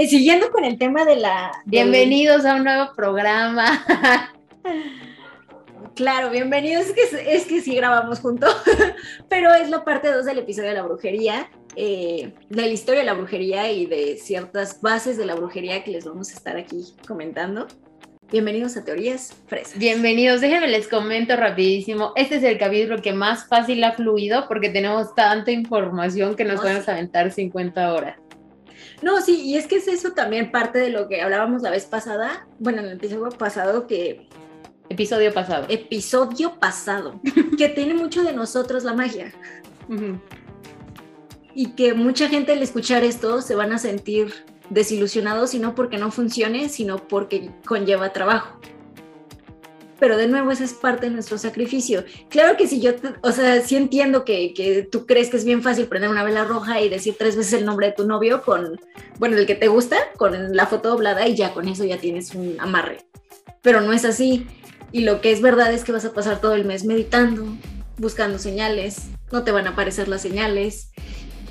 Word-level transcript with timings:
eh, 0.00 0.08
siguiendo 0.08 0.50
con 0.50 0.64
el 0.64 0.78
tema 0.78 1.04
de 1.04 1.16
la... 1.16 1.52
Bienvenidos 1.66 2.46
a 2.46 2.54
un 2.54 2.64
nuevo 2.64 2.92
programa. 2.96 3.84
Claro, 5.96 6.30
bienvenidos. 6.30 6.86
Es 6.86 6.92
que, 6.92 7.34
es 7.34 7.44
que 7.44 7.60
sí 7.60 7.74
grabamos 7.74 8.20
juntos, 8.20 8.54
pero 9.28 9.52
es 9.52 9.68
la 9.68 9.84
parte 9.84 10.10
2 10.10 10.24
del 10.24 10.38
episodio 10.38 10.68
de 10.70 10.74
la 10.76 10.82
brujería, 10.82 11.50
eh, 11.76 12.32
de 12.48 12.62
la 12.62 12.68
historia 12.68 13.00
de 13.00 13.06
la 13.06 13.12
brujería 13.12 13.70
y 13.70 13.84
de 13.84 14.16
ciertas 14.16 14.80
bases 14.80 15.18
de 15.18 15.26
la 15.26 15.34
brujería 15.34 15.84
que 15.84 15.90
les 15.90 16.06
vamos 16.06 16.30
a 16.30 16.34
estar 16.34 16.56
aquí 16.56 16.82
comentando. 17.06 17.66
Bienvenidos 18.30 18.78
a 18.78 18.84
Teorías 18.84 19.34
Fresas. 19.48 19.76
Bienvenidos, 19.76 20.40
déjenme 20.40 20.68
les 20.68 20.88
comento 20.88 21.36
rapidísimo. 21.36 22.12
Este 22.16 22.36
es 22.36 22.44
el 22.44 22.56
capítulo 22.56 23.02
que 23.02 23.12
más 23.12 23.46
fácil 23.46 23.84
ha 23.84 23.92
fluido 23.92 24.48
porque 24.48 24.70
tenemos 24.70 25.14
tanta 25.14 25.50
información 25.50 26.34
que 26.34 26.44
nos 26.44 26.62
van 26.62 26.76
a 26.76 26.92
aventar 26.92 27.30
50 27.30 27.92
horas. 27.92 28.19
No, 29.02 29.20
sí, 29.22 29.40
y 29.42 29.56
es 29.56 29.66
que 29.66 29.76
es 29.76 29.88
eso 29.88 30.12
también 30.12 30.50
parte 30.50 30.78
de 30.78 30.90
lo 30.90 31.08
que 31.08 31.22
hablábamos 31.22 31.62
la 31.62 31.70
vez 31.70 31.86
pasada, 31.86 32.46
bueno, 32.58 32.80
en 32.80 32.86
el 32.86 32.92
episodio 32.92 33.30
pasado, 33.30 33.86
que... 33.86 34.28
Episodio 34.88 35.32
pasado. 35.32 35.66
Episodio 35.68 36.58
pasado, 36.58 37.20
que 37.56 37.68
tiene 37.68 37.94
mucho 37.94 38.22
de 38.22 38.32
nosotros 38.32 38.84
la 38.84 38.92
magia. 38.92 39.32
Y 41.54 41.72
que 41.72 41.94
mucha 41.94 42.28
gente 42.28 42.52
al 42.52 42.62
escuchar 42.62 43.04
esto 43.04 43.40
se 43.40 43.54
van 43.54 43.72
a 43.72 43.78
sentir 43.78 44.32
desilusionados, 44.68 45.54
y 45.54 45.58
no 45.58 45.74
porque 45.74 45.96
no 45.96 46.10
funcione, 46.10 46.68
sino 46.68 47.08
porque 47.08 47.50
conlleva 47.64 48.12
trabajo 48.12 48.60
pero 50.00 50.16
de 50.16 50.26
nuevo 50.26 50.50
esa 50.50 50.64
es 50.64 50.72
parte 50.72 51.06
de 51.06 51.12
nuestro 51.12 51.38
sacrificio. 51.38 52.04
Claro 52.30 52.56
que 52.56 52.66
si 52.66 52.80
yo, 52.80 52.92
o 53.22 53.30
sea, 53.30 53.60
sí 53.60 53.76
entiendo 53.76 54.24
que, 54.24 54.54
que, 54.54 54.82
tú 54.90 55.06
crees 55.06 55.28
que 55.28 55.36
es 55.36 55.44
bien 55.44 55.62
fácil 55.62 55.86
prender 55.86 56.10
una 56.10 56.24
vela 56.24 56.44
roja 56.44 56.80
y 56.80 56.88
decir 56.88 57.14
tres 57.18 57.36
veces 57.36 57.52
el 57.52 57.66
nombre 57.66 57.88
de 57.88 57.92
tu 57.92 58.06
novio 58.06 58.42
con, 58.42 58.80
bueno, 59.18 59.36
el 59.36 59.46
que 59.46 59.54
te 59.54 59.68
gusta, 59.68 59.98
con 60.16 60.56
la 60.56 60.66
foto 60.66 60.88
doblada 60.88 61.28
y 61.28 61.36
ya 61.36 61.52
con 61.52 61.68
eso 61.68 61.84
ya 61.84 61.98
tienes 61.98 62.34
un 62.34 62.56
amarre. 62.58 63.04
Pero 63.62 63.82
no 63.82 63.92
es 63.92 64.06
así. 64.06 64.46
Y 64.90 65.02
lo 65.02 65.20
que 65.20 65.30
es 65.30 65.42
verdad 65.42 65.72
es 65.72 65.84
que 65.84 65.92
vas 65.92 66.06
a 66.06 66.12
pasar 66.12 66.40
todo 66.40 66.54
el 66.54 66.64
mes 66.64 66.84
meditando, 66.84 67.46
buscando 67.98 68.38
señales, 68.38 69.02
no 69.30 69.44
te 69.44 69.52
van 69.52 69.66
a 69.66 69.70
aparecer 69.70 70.08
las 70.08 70.22
señales. 70.22 70.90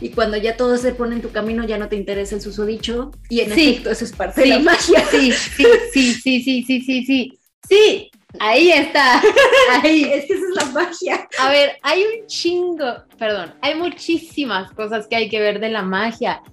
Y 0.01 0.09
cuando 0.09 0.37
ya 0.37 0.57
todo 0.57 0.77
se 0.77 0.93
pone 0.93 1.15
en 1.15 1.21
tu 1.21 1.31
camino, 1.31 1.65
ya 1.65 1.77
no 1.77 1.87
te 1.87 1.95
interesa 1.95 2.35
el 2.35 2.41
susodicho. 2.41 3.11
Y 3.29 3.41
en 3.41 3.51
efecto, 3.51 3.91
eso 3.91 4.05
es 4.05 4.11
parte 4.11 4.41
de 4.41 4.47
la 4.47 4.59
magia. 4.59 5.05
Sí, 5.11 5.31
sí, 5.31 5.65
sí, 5.93 6.13
sí, 6.13 6.41
sí, 6.41 6.63
sí, 6.63 6.81
sí, 6.81 7.05
sí. 7.05 7.39
Sí, 7.67 8.11
Ahí 8.37 8.71
está. 8.71 9.21
Ahí, 9.83 10.03
es 10.03 10.25
que 10.25 10.33
esa 10.33 10.45
es 10.45 10.55
la 10.55 10.65
magia. 10.65 11.27
A 11.39 11.49
ver, 11.49 11.77
hay 11.81 12.03
un 12.03 12.27
chingo, 12.27 13.03
perdón, 13.17 13.55
hay 13.61 13.75
muchísimas 13.75 14.71
cosas 14.71 15.07
que 15.07 15.15
hay 15.15 15.29
que 15.29 15.39
ver 15.39 15.59
de 15.59 15.69
la 15.69 15.81
magia. 15.81 16.43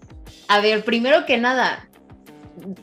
A 0.49 0.61
ver, 0.61 0.85
primero 0.85 1.27
que 1.27 1.37
nada, 1.37 1.89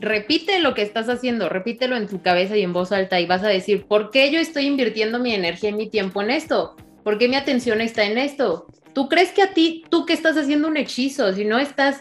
repite 0.00 0.60
lo 0.60 0.74
que 0.74 0.82
estás 0.82 1.08
haciendo, 1.08 1.48
repítelo 1.48 1.96
en 1.96 2.06
tu 2.06 2.22
cabeza 2.22 2.56
y 2.56 2.62
en 2.62 2.72
voz 2.72 2.92
alta 2.92 3.20
y 3.20 3.26
vas 3.26 3.42
a 3.42 3.48
decir, 3.48 3.86
¿por 3.86 4.10
qué 4.10 4.30
yo 4.30 4.38
estoy 4.38 4.66
invirtiendo 4.66 5.18
mi 5.18 5.34
energía 5.34 5.70
y 5.70 5.74
mi 5.74 5.90
tiempo 5.90 6.22
en 6.22 6.30
esto? 6.30 6.76
¿Por 7.02 7.18
qué 7.18 7.28
mi 7.28 7.36
atención 7.36 7.80
está 7.80 8.04
en 8.04 8.18
esto? 8.18 8.66
¿Tú 8.92 9.08
crees 9.08 9.32
que 9.32 9.42
a 9.42 9.52
ti, 9.52 9.84
tú 9.90 10.06
que 10.06 10.12
estás 10.12 10.36
haciendo 10.36 10.68
un 10.68 10.76
hechizo, 10.76 11.32
si 11.32 11.44
no 11.44 11.58
estás 11.58 12.00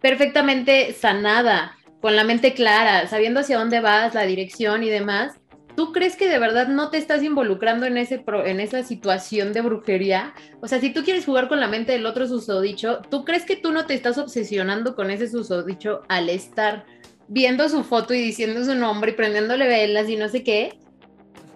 perfectamente 0.00 0.92
sanada, 0.92 1.76
con 2.00 2.16
la 2.16 2.24
mente 2.24 2.52
clara, 2.52 3.06
sabiendo 3.06 3.40
hacia 3.40 3.58
dónde 3.58 3.80
vas, 3.80 4.12
la 4.12 4.22
dirección 4.22 4.82
y 4.82 4.90
demás, 4.90 5.34
¿tú 5.76 5.92
crees 5.92 6.16
que 6.16 6.28
de 6.28 6.38
verdad 6.38 6.68
no 6.68 6.90
te 6.90 6.98
estás 6.98 7.22
involucrando 7.22 7.86
en, 7.86 7.96
ese 7.96 8.24
en 8.44 8.60
esa 8.60 8.82
situación 8.82 9.52
de 9.52 9.60
brujería? 9.60 10.34
O 10.60 10.68
sea, 10.68 10.80
si 10.80 10.90
tú 10.90 11.04
quieres 11.04 11.24
jugar 11.24 11.48
con 11.48 11.60
la 11.60 11.68
mente 11.68 11.92
del 11.92 12.06
otro 12.06 12.26
susodicho, 12.26 13.00
¿tú 13.10 13.24
crees 13.24 13.44
que 13.44 13.56
tú 13.56 13.72
no 13.72 13.86
te 13.86 13.94
estás 13.94 14.18
obsesionando 14.18 14.94
con 14.94 15.10
ese 15.10 15.28
susodicho 15.28 16.02
al 16.08 16.28
estar 16.28 16.84
viendo 17.28 17.68
su 17.68 17.84
foto 17.84 18.14
y 18.14 18.20
diciendo 18.20 18.64
su 18.64 18.74
nombre 18.74 19.12
y 19.12 19.14
prendiéndole 19.14 19.66
velas 19.66 20.08
y 20.08 20.16
no 20.16 20.28
sé 20.28 20.42
qué? 20.42 20.78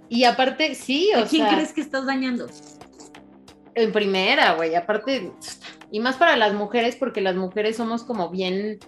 Y 0.09 0.25
aparte, 0.25 0.75
sí, 0.75 1.11
o 1.17 1.21
¿A 1.21 1.27
quién 1.27 1.47
crees 1.47 1.73
que 1.73 1.81
estás 1.81 2.07
dañando? 2.07 2.47
En 3.75 3.93
primera, 3.93 4.55
güey, 4.55 4.75
aparte, 4.75 5.33
y 5.91 6.01
más 6.01 6.17
para 6.17 6.37
las 6.37 6.55
mujeres, 6.55 6.97
porque 6.97 7.21
las 7.21 7.35
mujeres 7.35 7.77
somos 7.77 8.05
como 8.05 8.31
bien, 8.31 8.79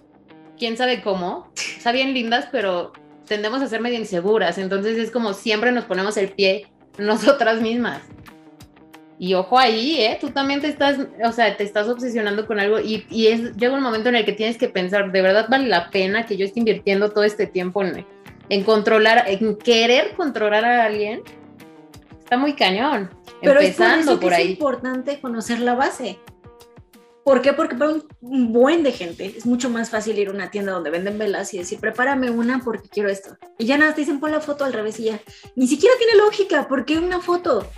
quién 0.57 0.77
sabe 0.77 1.01
cómo, 1.01 1.51
o 1.77 1.81
sea, 1.81 1.91
bien 1.91 2.13
lindas, 2.13 2.47
pero 2.51 2.93
tendemos 3.29 3.61
a 3.61 3.67
ser 3.67 3.79
medio 3.79 3.97
inseguras, 3.97 4.57
entonces 4.57 4.97
es 4.97 5.11
como 5.11 5.33
siempre 5.33 5.71
nos 5.71 5.85
ponemos 5.85 6.17
el 6.17 6.29
pie 6.29 6.67
nosotras 6.97 7.61
mismas. 7.61 8.01
Y 9.21 9.33
ojo 9.33 9.59
ahí, 9.59 9.97
¿eh? 9.99 10.17
Tú 10.19 10.29
también 10.29 10.61
te 10.61 10.67
estás, 10.67 10.97
o 11.23 11.31
sea, 11.31 11.55
te 11.57 11.63
estás 11.63 11.89
obsesionando 11.89 12.47
con 12.47 12.59
algo 12.59 12.79
y, 12.79 13.05
y 13.09 13.27
es, 13.27 13.55
llega 13.57 13.75
un 13.75 13.83
momento 13.83 14.09
en 14.09 14.15
el 14.15 14.25
que 14.25 14.31
tienes 14.31 14.57
que 14.57 14.69
pensar, 14.69 15.11
¿de 15.11 15.21
verdad 15.21 15.47
vale 15.49 15.67
la 15.67 15.89
pena 15.89 16.25
que 16.25 16.37
yo 16.37 16.45
esté 16.45 16.59
invirtiendo 16.59 17.11
todo 17.11 17.25
este 17.25 17.45
tiempo 17.45 17.83
en, 17.83 18.05
en 18.47 18.63
controlar, 18.63 19.25
en 19.27 19.57
querer 19.57 20.13
controlar 20.15 20.63
a 20.63 20.85
alguien? 20.85 21.21
Está 22.17 22.37
muy 22.37 22.53
cañón. 22.53 23.09
Pero 23.41 23.59
empezando 23.59 24.13
es 24.13 24.19
por, 24.19 24.33
ahí. 24.33 24.43
Es 24.45 24.49
importante 24.51 25.19
conocer 25.19 25.59
la 25.59 25.75
base. 25.75 26.17
¿Por 27.23 27.41
qué? 27.41 27.53
Porque 27.53 27.75
para 27.75 27.93
un 28.21 28.53
buen 28.53 28.83
de 28.83 28.91
gente 28.91 29.33
es 29.37 29.45
mucho 29.45 29.69
más 29.69 29.89
fácil 29.89 30.17
ir 30.17 30.29
a 30.29 30.31
una 30.31 30.51
tienda 30.51 30.71
donde 30.71 30.89
venden 30.89 31.17
velas 31.17 31.53
y 31.53 31.59
decir, 31.59 31.79
prepárame 31.79 32.29
una 32.31 32.59
porque 32.59 32.89
quiero 32.89 33.09
esto. 33.09 33.37
Y 33.57 33.65
ya 33.65 33.77
nada, 33.77 33.93
te 33.93 34.01
dicen, 34.01 34.19
pon 34.19 34.31
la 34.31 34.41
foto 34.41 34.63
al 34.65 34.73
revés 34.73 34.99
y 34.99 35.05
ya. 35.05 35.19
Ni 35.55 35.67
siquiera 35.67 35.95
tiene 35.97 36.15
lógica. 36.15 36.67
¿Por 36.67 36.85
qué 36.85 36.97
una 36.97 37.19
foto? 37.21 37.69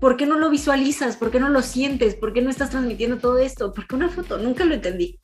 ¿Por 0.00 0.16
qué 0.16 0.26
no 0.26 0.38
lo 0.38 0.50
visualizas? 0.50 1.16
¿Por 1.16 1.30
qué 1.30 1.40
no 1.40 1.48
lo 1.48 1.62
sientes? 1.62 2.16
¿Por 2.16 2.32
qué 2.32 2.42
no 2.42 2.50
estás 2.50 2.70
transmitiendo 2.70 3.18
todo 3.18 3.38
esto? 3.38 3.72
¿Por 3.72 3.86
qué 3.86 3.94
una 3.94 4.08
foto? 4.08 4.36
Nunca 4.36 4.64
lo 4.64 4.74
entendí. 4.74 5.18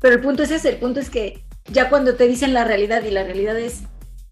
Pero 0.00 0.14
el 0.14 0.20
punto 0.20 0.42
es 0.42 0.50
ese, 0.50 0.68
el 0.68 0.76
punto 0.76 1.00
es 1.00 1.10
que 1.10 1.44
ya 1.72 1.88
cuando 1.88 2.14
te 2.14 2.28
dicen 2.28 2.54
la 2.54 2.64
realidad 2.64 3.02
y 3.04 3.10
la 3.10 3.24
realidad 3.24 3.58
es 3.58 3.82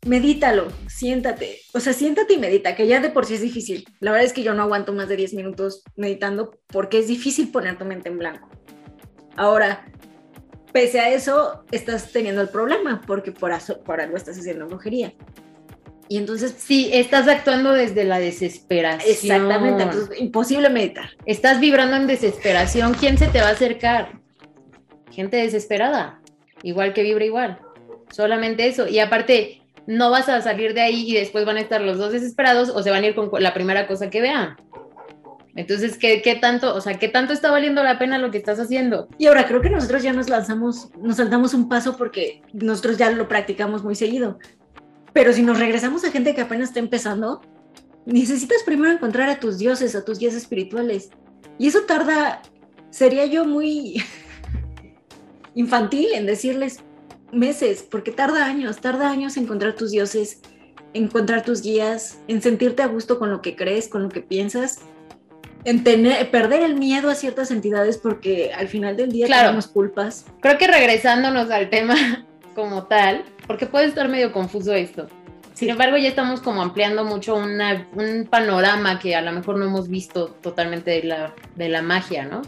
medítalo, 0.06 0.68
siéntate. 0.88 1.60
O 1.72 1.80
sea, 1.80 1.92
siéntate 1.92 2.34
y 2.34 2.38
medita, 2.38 2.74
que 2.74 2.86
ya 2.86 3.00
de 3.00 3.10
por 3.10 3.26
sí 3.26 3.34
es 3.34 3.40
difícil. 3.40 3.84
La 4.00 4.12
verdad 4.12 4.26
es 4.26 4.32
que 4.32 4.42
yo 4.42 4.54
no 4.54 4.62
aguanto 4.62 4.92
más 4.92 5.08
de 5.08 5.16
10 5.16 5.34
minutos 5.34 5.82
meditando 5.96 6.58
porque 6.68 6.98
es 6.98 7.08
difícil 7.08 7.50
poner 7.50 7.78
tu 7.78 7.84
mente 7.84 8.08
en 8.08 8.18
blanco. 8.18 8.48
Ahora, 9.36 9.86
pese 10.72 11.00
a 11.00 11.12
eso, 11.12 11.64
estás 11.70 12.12
teniendo 12.12 12.40
el 12.40 12.48
problema 12.48 13.02
porque 13.06 13.32
por, 13.32 13.52
por 13.84 14.00
algo 14.00 14.16
estás 14.16 14.38
haciendo 14.38 14.66
brujería. 14.66 15.14
Y 16.08 16.16
entonces... 16.16 16.54
Sí, 16.56 16.90
estás 16.92 17.28
actuando 17.28 17.72
desde 17.72 18.04
la 18.04 18.18
desesperación. 18.18 19.10
Exactamente, 19.10 19.82
entonces 19.82 20.20
imposible 20.20 20.70
meditar. 20.70 21.10
Estás 21.26 21.60
vibrando 21.60 21.96
en 21.96 22.06
desesperación. 22.06 22.94
¿Quién 22.94 23.18
se 23.18 23.28
te 23.28 23.40
va 23.40 23.48
a 23.48 23.52
acercar? 23.52 24.20
Gente 25.10 25.36
desesperada, 25.36 26.20
igual 26.62 26.94
que 26.94 27.02
vibra 27.02 27.24
igual. 27.24 27.58
Solamente 28.10 28.66
eso. 28.66 28.88
Y 28.88 29.00
aparte, 29.00 29.62
no 29.88 30.10
vas 30.10 30.28
a 30.28 30.42
salir 30.42 30.74
de 30.74 30.82
ahí 30.82 31.10
y 31.10 31.14
después 31.14 31.46
van 31.46 31.56
a 31.56 31.62
estar 31.62 31.80
los 31.80 31.96
dos 31.96 32.12
desesperados 32.12 32.68
o 32.68 32.82
se 32.82 32.90
van 32.90 33.04
a 33.04 33.06
ir 33.06 33.14
con 33.14 33.30
la 33.42 33.54
primera 33.54 33.86
cosa 33.86 34.10
que 34.10 34.20
vean. 34.20 34.54
Entonces, 35.56 35.96
¿qué, 35.96 36.20
¿qué, 36.20 36.34
tanto, 36.34 36.74
o 36.74 36.80
sea, 36.82 36.98
qué 36.98 37.08
tanto 37.08 37.32
está 37.32 37.50
valiendo 37.50 37.82
la 37.82 37.98
pena 37.98 38.18
lo 38.18 38.30
que 38.30 38.36
estás 38.36 38.60
haciendo? 38.60 39.08
Y 39.16 39.26
ahora 39.26 39.46
creo 39.48 39.62
que 39.62 39.70
nosotros 39.70 40.02
ya 40.02 40.12
nos 40.12 40.28
lanzamos, 40.28 40.90
nos 41.00 41.16
saltamos 41.16 41.54
un 41.54 41.70
paso 41.70 41.96
porque 41.96 42.42
nosotros 42.52 42.98
ya 42.98 43.10
lo 43.10 43.28
practicamos 43.28 43.82
muy 43.82 43.94
seguido. 43.94 44.38
Pero 45.14 45.32
si 45.32 45.40
nos 45.42 45.58
regresamos 45.58 46.04
a 46.04 46.10
gente 46.10 46.34
que 46.34 46.42
apenas 46.42 46.68
está 46.68 46.80
empezando, 46.80 47.40
necesitas 48.04 48.62
primero 48.64 48.92
encontrar 48.92 49.30
a 49.30 49.40
tus 49.40 49.56
dioses, 49.56 49.96
a 49.96 50.04
tus 50.04 50.18
guías 50.18 50.34
espirituales. 50.34 51.08
Y 51.58 51.66
eso 51.66 51.80
tarda, 51.86 52.42
sería 52.90 53.24
yo 53.24 53.46
muy 53.46 54.04
infantil 55.54 56.08
en 56.12 56.26
decirles, 56.26 56.84
meses, 57.32 57.82
porque 57.82 58.12
tarda 58.12 58.44
años, 58.44 58.78
tarda 58.78 59.10
años 59.10 59.36
encontrar 59.36 59.74
tus 59.74 59.90
dioses, 59.90 60.40
encontrar 60.94 61.44
tus 61.44 61.62
guías, 61.62 62.18
en 62.28 62.42
sentirte 62.42 62.82
a 62.82 62.86
gusto 62.86 63.18
con 63.18 63.30
lo 63.30 63.42
que 63.42 63.56
crees, 63.56 63.88
con 63.88 64.02
lo 64.02 64.08
que 64.08 64.20
piensas, 64.20 64.80
en 65.64 65.84
tener, 65.84 66.30
perder 66.30 66.62
el 66.62 66.76
miedo 66.76 67.10
a 67.10 67.14
ciertas 67.14 67.50
entidades 67.50 67.98
porque 67.98 68.52
al 68.52 68.68
final 68.68 68.96
del 68.96 69.12
día 69.12 69.26
tenemos 69.26 69.66
culpas. 69.66 70.26
Creo 70.40 70.56
que 70.56 70.66
regresándonos 70.66 71.50
al 71.50 71.68
tema 71.70 71.94
como 72.54 72.84
tal, 72.84 73.24
porque 73.46 73.66
puede 73.66 73.86
estar 73.86 74.08
medio 74.08 74.32
confuso 74.32 74.72
esto. 74.72 75.08
Sin 75.54 75.70
embargo, 75.70 75.96
ya 75.96 76.08
estamos 76.08 76.40
como 76.40 76.62
ampliando 76.62 77.04
mucho 77.04 77.34
un 77.34 78.28
panorama 78.30 79.00
que 79.00 79.16
a 79.16 79.22
lo 79.22 79.32
mejor 79.32 79.58
no 79.58 79.64
hemos 79.64 79.88
visto 79.88 80.28
totalmente 80.40 80.92
de 80.92 81.02
la, 81.02 81.34
de 81.56 81.68
la 81.68 81.82
magia, 81.82 82.24
¿no? 82.24 82.42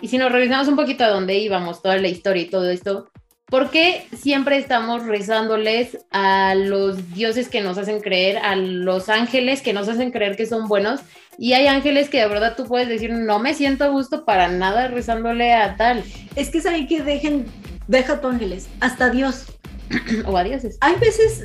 Y 0.00 0.08
si 0.08 0.16
nos 0.16 0.30
revisamos 0.30 0.68
un 0.68 0.76
poquito 0.76 1.02
a 1.02 1.08
dónde 1.08 1.36
íbamos, 1.38 1.82
toda 1.82 1.96
la 1.96 2.06
historia 2.06 2.44
y 2.44 2.46
todo 2.48 2.70
esto, 2.70 3.10
¿Por 3.48 3.70
qué 3.70 4.08
siempre 4.12 4.58
estamos 4.58 5.06
rezándoles 5.06 5.98
a 6.10 6.56
los 6.56 7.14
dioses 7.14 7.48
que 7.48 7.60
nos 7.60 7.78
hacen 7.78 8.00
creer, 8.00 8.38
a 8.38 8.56
los 8.56 9.08
ángeles 9.08 9.62
que 9.62 9.72
nos 9.72 9.88
hacen 9.88 10.10
creer 10.10 10.36
que 10.36 10.46
son 10.46 10.66
buenos? 10.66 11.00
Y 11.38 11.52
hay 11.52 11.68
ángeles 11.68 12.08
que 12.08 12.18
de 12.18 12.26
verdad 12.26 12.56
tú 12.56 12.66
puedes 12.66 12.88
decir, 12.88 13.12
no 13.12 13.38
me 13.38 13.54
siento 13.54 13.84
a 13.84 13.88
gusto 13.88 14.24
para 14.24 14.48
nada 14.48 14.88
rezándole 14.88 15.52
a 15.52 15.76
tal. 15.76 16.02
Es 16.34 16.50
que 16.50 16.60
saben 16.60 16.88
que 16.88 17.02
dejen, 17.02 17.46
deja 17.86 18.20
tu 18.20 18.26
ángeles, 18.26 18.66
hasta 18.80 19.10
Dios. 19.10 19.46
o 20.26 20.36
a 20.36 20.42
dioses. 20.42 20.76
Hay 20.80 20.96
veces, 20.96 21.44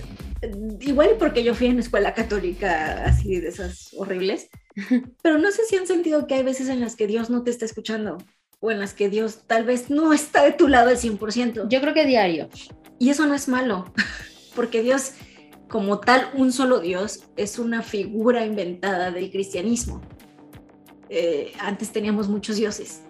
igual 0.80 1.18
porque 1.20 1.44
yo 1.44 1.54
fui 1.54 1.68
en 1.68 1.78
escuela 1.78 2.16
católica 2.16 3.06
así 3.06 3.40
de 3.40 3.50
esas 3.50 3.94
horribles, 3.96 4.50
pero 5.22 5.38
no 5.38 5.52
sé 5.52 5.66
si 5.66 5.76
han 5.76 5.86
sentido 5.86 6.26
que 6.26 6.34
hay 6.34 6.42
veces 6.42 6.68
en 6.68 6.80
las 6.80 6.96
que 6.96 7.06
Dios 7.06 7.30
no 7.30 7.44
te 7.44 7.52
está 7.52 7.66
escuchando 7.66 8.18
o 8.62 8.72
en 8.72 8.80
las 8.80 8.94
que 8.94 9.10
Dios 9.10 9.40
tal 9.48 9.66
vez 9.66 9.90
no 9.90 10.14
está 10.14 10.44
de 10.44 10.54
tu 10.54 10.70
lado 10.70 10.90
al 10.90 10.98
100%. 10.98 11.68
Yo 11.68 11.82
creo 11.82 11.94
que 11.94 12.06
diario. 12.06 12.48
Y 13.00 13.10
eso 13.10 13.26
no 13.26 13.34
es 13.34 13.50
malo, 13.50 13.92
porque 14.56 14.82
Dios, 14.82 15.14
como 15.68 16.00
tal, 16.00 16.30
un 16.36 16.54
solo 16.54 16.80
Dios, 16.80 17.24
es 17.36 17.60
una 17.60 17.82
figura 17.82 18.46
inventada 18.46 19.12
del 19.12 19.32
cristianismo. 19.32 20.02
Eh, 21.10 21.52
antes 21.60 21.92
teníamos 21.92 22.30
muchos 22.30 22.56
dioses. 22.56 23.02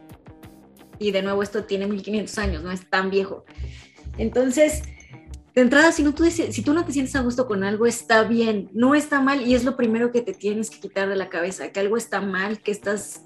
Y 0.98 1.12
de 1.12 1.22
nuevo 1.22 1.44
esto 1.44 1.66
tiene 1.66 1.86
1500 1.86 2.38
años, 2.38 2.64
no 2.64 2.72
es 2.72 2.90
tan 2.90 3.10
viejo. 3.10 3.44
Entonces, 4.18 4.84
de 5.54 5.62
entrada, 5.62 5.92
si, 5.92 6.02
no 6.04 6.14
tú, 6.14 6.24
si 6.26 6.62
tú 6.62 6.74
no 6.74 6.86
te 6.86 6.94
sientes 6.94 7.16
a 7.18 7.22
gusto 7.22 7.46
con 7.46 7.66
algo, 7.66 7.86
está 7.86 8.24
bien, 8.24 8.70
no 8.74 8.96
está 8.96 9.20
mal 9.20 9.46
y 9.46 9.54
es 9.54 9.66
lo 9.66 9.76
primero 9.76 10.12
que 10.14 10.22
te 10.22 10.34
tienes 10.34 10.70
que 10.70 10.80
quitar 10.80 11.10
de 11.10 11.18
la 11.18 11.28
cabeza, 11.28 11.74
que 11.74 11.82
algo 11.82 11.98
está 11.98 12.22
mal, 12.22 12.62
que 12.62 12.72
estás 12.72 13.26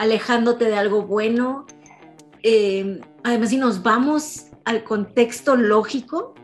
alejándote 0.00 0.64
de 0.64 0.76
algo 0.76 1.02
bueno. 1.02 1.66
Eh, 2.42 3.02
además, 3.22 3.50
si 3.50 3.58
nos 3.58 3.82
vamos 3.82 4.46
al 4.64 4.82
contexto 4.82 5.56
lógico, 5.56 6.34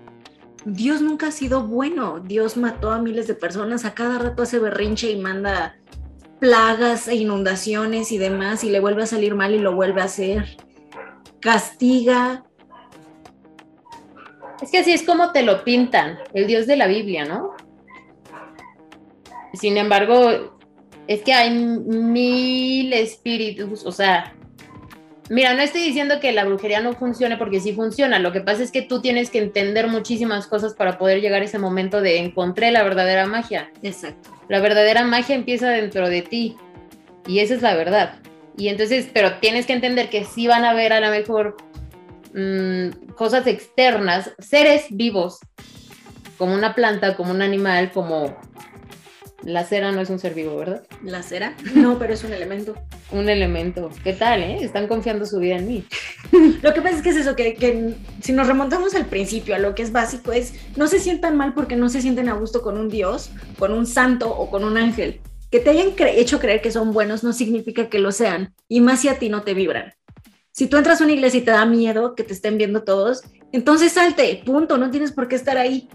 Dios 0.67 1.01
nunca 1.01 1.29
ha 1.29 1.31
sido 1.31 1.63
bueno. 1.63 2.21
Dios 2.21 2.59
mató 2.59 2.91
a 2.91 2.99
miles 2.99 3.27
de 3.27 3.35
personas, 3.35 3.87
a 3.87 3.95
cada 3.95 4.19
rato 4.19 4.43
hace 4.43 4.59
berrinche 4.59 5.11
y 5.11 5.17
manda 5.17 5.79
plagas 6.39 7.09
e 7.09 7.15
inundaciones 7.15 8.13
y 8.13 8.19
demás 8.19 8.63
y 8.63 8.69
le 8.69 8.79
vuelve 8.79 9.05
a 9.05 9.07
salir 9.07 9.35
mal 9.35 9.55
y 9.55 9.59
lo 9.59 9.75
vuelve 9.75 10.03
a 10.03 10.05
hacer. 10.05 10.59
Castiga, 11.41 12.45
es 14.61 14.71
que 14.71 14.79
así 14.81 14.93
es 14.93 15.03
como 15.03 15.33
te 15.33 15.43
lo 15.43 15.65
pintan, 15.65 16.19
el 16.35 16.47
Dios 16.47 16.67
de 16.67 16.77
la 16.77 16.89
Biblia, 16.89 17.25
¿no? 17.25 17.55
Sin 19.55 19.79
embargo, 19.79 20.56
es 21.07 21.23
que 21.23 21.33
hay 21.33 21.51
mil 21.51 22.93
espíritus, 22.93 23.85
o 23.85 23.93
sea, 23.93 24.35
mira, 25.31 25.55
no 25.55 25.63
estoy 25.63 25.83
diciendo 25.83 26.21
que 26.21 26.33
la 26.33 26.45
brujería 26.45 26.81
no 26.81 26.93
funcione 26.95 27.37
porque 27.37 27.61
sí 27.61 27.73
funciona, 27.73 28.19
lo 28.19 28.33
que 28.33 28.41
pasa 28.41 28.63
es 28.63 28.73
que 28.73 28.83
tú 28.83 29.01
tienes 29.01 29.31
que 29.31 29.39
entender 29.39 29.89
muchísimas 29.89 30.47
cosas 30.47 30.75
para 30.75 30.99
poder 30.99 31.21
llegar 31.21 31.43
a 31.43 31.45
ese 31.45 31.59
momento 31.59 32.01
de 32.01 32.19
encontré 32.19 32.71
la 32.71 32.83
verdadera 32.83 33.27
magia. 33.27 33.71
Exacto. 33.83 34.31
La 34.49 34.61
verdadera 34.61 35.05
magia 35.05 35.35
empieza 35.35 35.71
dentro 35.71 36.09
de 36.09 36.23
ti 36.23 36.57
y 37.27 37.41
esa 37.41 37.55
es 37.55 37.63
la 37.63 37.75
verdad. 37.75 38.21
Y 38.57 38.69
entonces, 38.69 39.09
pero 39.13 39.39
tienes 39.39 39.67
que 39.67 39.75
entender 39.75 40.09
que 40.09 40.25
sí 40.25 40.47
van 40.47 40.65
a 40.65 40.73
ver 40.73 40.93
a 40.93 41.01
lo 41.01 41.11
mejor 41.11 41.57
Mm, 42.39 42.91
cosas 43.17 43.47
externas, 43.47 44.31
seres 44.39 44.89
vivos, 44.91 45.39
como 46.37 46.53
una 46.53 46.75
planta, 46.75 47.17
como 47.17 47.31
un 47.31 47.41
animal, 47.41 47.93
como 47.93 48.37
la 49.47 49.65
cera 49.65 49.93
no 49.93 50.01
es 50.01 50.11
un 50.11 50.19
ser 50.19 50.35
vivo, 50.35 50.57
¿verdad? 50.57 50.83
La 51.05 51.23
cera, 51.23 51.57
no, 51.75 51.99
pero 51.99 52.13
es 52.13 52.25
un 52.25 52.33
elemento. 52.33 52.75
un 53.13 53.29
elemento. 53.29 53.91
¿Qué 54.03 54.13
tal, 54.13 54.43
eh? 54.43 54.59
Están 54.61 54.89
confiando 54.89 55.25
su 55.25 55.39
vida 55.39 55.57
en 55.57 55.69
mí. 55.69 55.85
lo 56.63 56.75
que 56.75 56.83
pasa 56.83 56.97
es 56.97 57.03
que 57.03 57.11
es 57.11 57.17
eso, 57.17 57.37
que, 57.37 57.55
que, 57.55 57.95
si 58.21 58.33
nos 58.33 58.49
remontamos 58.49 58.97
al 58.97 59.07
principio, 59.07 59.55
a 59.55 59.59
lo 59.59 59.77
que 59.77 59.83
es 59.83 59.93
básico, 59.93 60.33
es 60.33 60.55
no 60.77 60.89
se 60.89 60.99
sientan 60.99 61.37
mal 61.37 61.55
porque 61.55 61.77
no 61.77 61.89
se 61.89 62.03
sienten 62.03 62.29
a 62.29 62.35
gusto 62.35 62.61
con 62.61 62.77
un 62.77 62.89
Dios, 62.89 63.31
con 63.57 63.73
un 63.73 63.87
santo 63.87 64.29
o 64.29 64.51
con 64.51 64.65
un 64.65 64.77
ángel. 64.77 65.21
Que 65.53 65.61
te 65.61 65.71
hayan 65.71 65.95
hecho 65.97 66.41
creer 66.41 66.61
que 66.61 66.73
son 66.73 66.93
buenos 66.93 67.23
no 67.23 67.33
significa 67.33 67.89
que 67.89 68.01
lo 68.01 68.11
sean, 68.11 68.53
y 68.69 68.81
más 68.81 69.01
si 69.01 69.09
a 69.09 69.21
ti 69.21 69.29
no 69.29 69.43
te 69.43 69.55
vibran. 69.55 69.95
Si 70.51 70.67
tú 70.67 70.77
entras 70.77 71.01
a 71.01 71.05
una 71.05 71.13
iglesia 71.13 71.39
y 71.39 71.45
te 71.45 71.53
da 71.53 71.67
miedo 71.67 72.17
que 72.17 72.25
te 72.25 72.33
estén 72.33 72.59
viendo 72.59 72.83
todos, 72.83 73.23
entonces 73.53 73.93
salte, 73.93 74.43
punto, 74.45 74.77
no 74.77 74.91
tienes 74.91 75.13
por 75.13 75.29
qué 75.29 75.37
estar 75.37 75.57
ahí. 75.57 75.89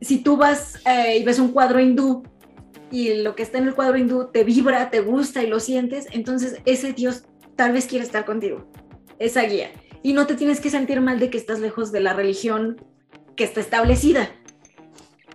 Si 0.00 0.18
tú 0.18 0.36
vas 0.36 0.78
eh, 0.84 1.18
y 1.18 1.24
ves 1.24 1.38
un 1.38 1.52
cuadro 1.52 1.80
hindú 1.80 2.22
y 2.92 3.22
lo 3.22 3.34
que 3.34 3.42
está 3.42 3.58
en 3.58 3.66
el 3.66 3.74
cuadro 3.74 3.98
hindú 3.98 4.28
te 4.32 4.44
vibra, 4.44 4.90
te 4.90 5.00
gusta 5.00 5.42
y 5.42 5.48
lo 5.48 5.58
sientes, 5.58 6.06
entonces 6.12 6.60
ese 6.64 6.92
Dios 6.92 7.24
tal 7.56 7.72
vez 7.72 7.86
quiere 7.86 8.04
estar 8.04 8.24
contigo, 8.24 8.68
esa 9.18 9.42
guía. 9.42 9.72
Y 10.04 10.12
no 10.12 10.26
te 10.26 10.34
tienes 10.34 10.60
que 10.60 10.70
sentir 10.70 11.00
mal 11.00 11.18
de 11.18 11.30
que 11.30 11.38
estás 11.38 11.58
lejos 11.58 11.90
de 11.90 12.00
la 12.00 12.12
religión 12.12 12.84
que 13.34 13.44
está 13.44 13.60
establecida 13.60 14.30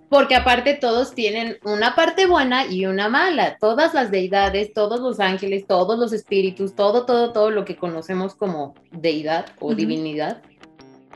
porque 0.10 0.36
aparte 0.36 0.74
todos 0.74 1.14
tienen 1.14 1.58
una 1.64 1.96
parte 1.96 2.28
buena 2.28 2.66
y 2.66 2.86
una 2.86 3.10
mala. 3.10 3.58
Todas 3.60 3.94
las 3.94 4.10
deidades, 4.10 4.74
todos 4.74 5.00
los 5.02 5.20
ángeles, 5.20 5.68
todos 5.68 6.00
los 6.00 6.14
espíritus, 6.14 6.76
todo, 6.76 7.06
todo, 7.06 7.34
todo 7.34 7.52
lo 7.52 7.66
que 7.66 7.76
conocemos 7.76 8.36
como 8.36 8.74
deidad 8.92 9.48
o 9.60 9.76
divinidad, 9.76 10.42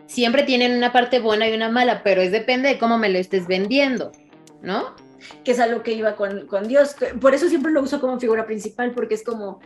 siempre 0.07 0.43
tienen 0.43 0.75
una 0.75 0.91
parte 0.91 1.19
buena 1.19 1.47
y 1.47 1.53
una 1.53 1.69
mala, 1.69 2.03
pero 2.03 2.21
es 2.21 2.31
depende 2.31 2.69
de 2.69 2.79
cómo 2.79 2.97
me 2.97 3.09
lo 3.09 3.17
estés 3.17 3.47
vendiendo, 3.47 4.11
¿no? 4.61 4.93
Que 5.43 5.51
es 5.51 5.59
algo 5.59 5.83
que 5.83 5.93
iba 5.93 6.15
con, 6.15 6.47
con 6.47 6.67
Dios. 6.67 6.95
Por 7.19 7.33
eso 7.33 7.47
siempre 7.47 7.71
lo 7.71 7.81
uso 7.81 7.99
como 7.99 8.19
figura 8.19 8.45
principal, 8.45 8.91
porque 8.93 9.15
es 9.15 9.23
como, 9.23 9.59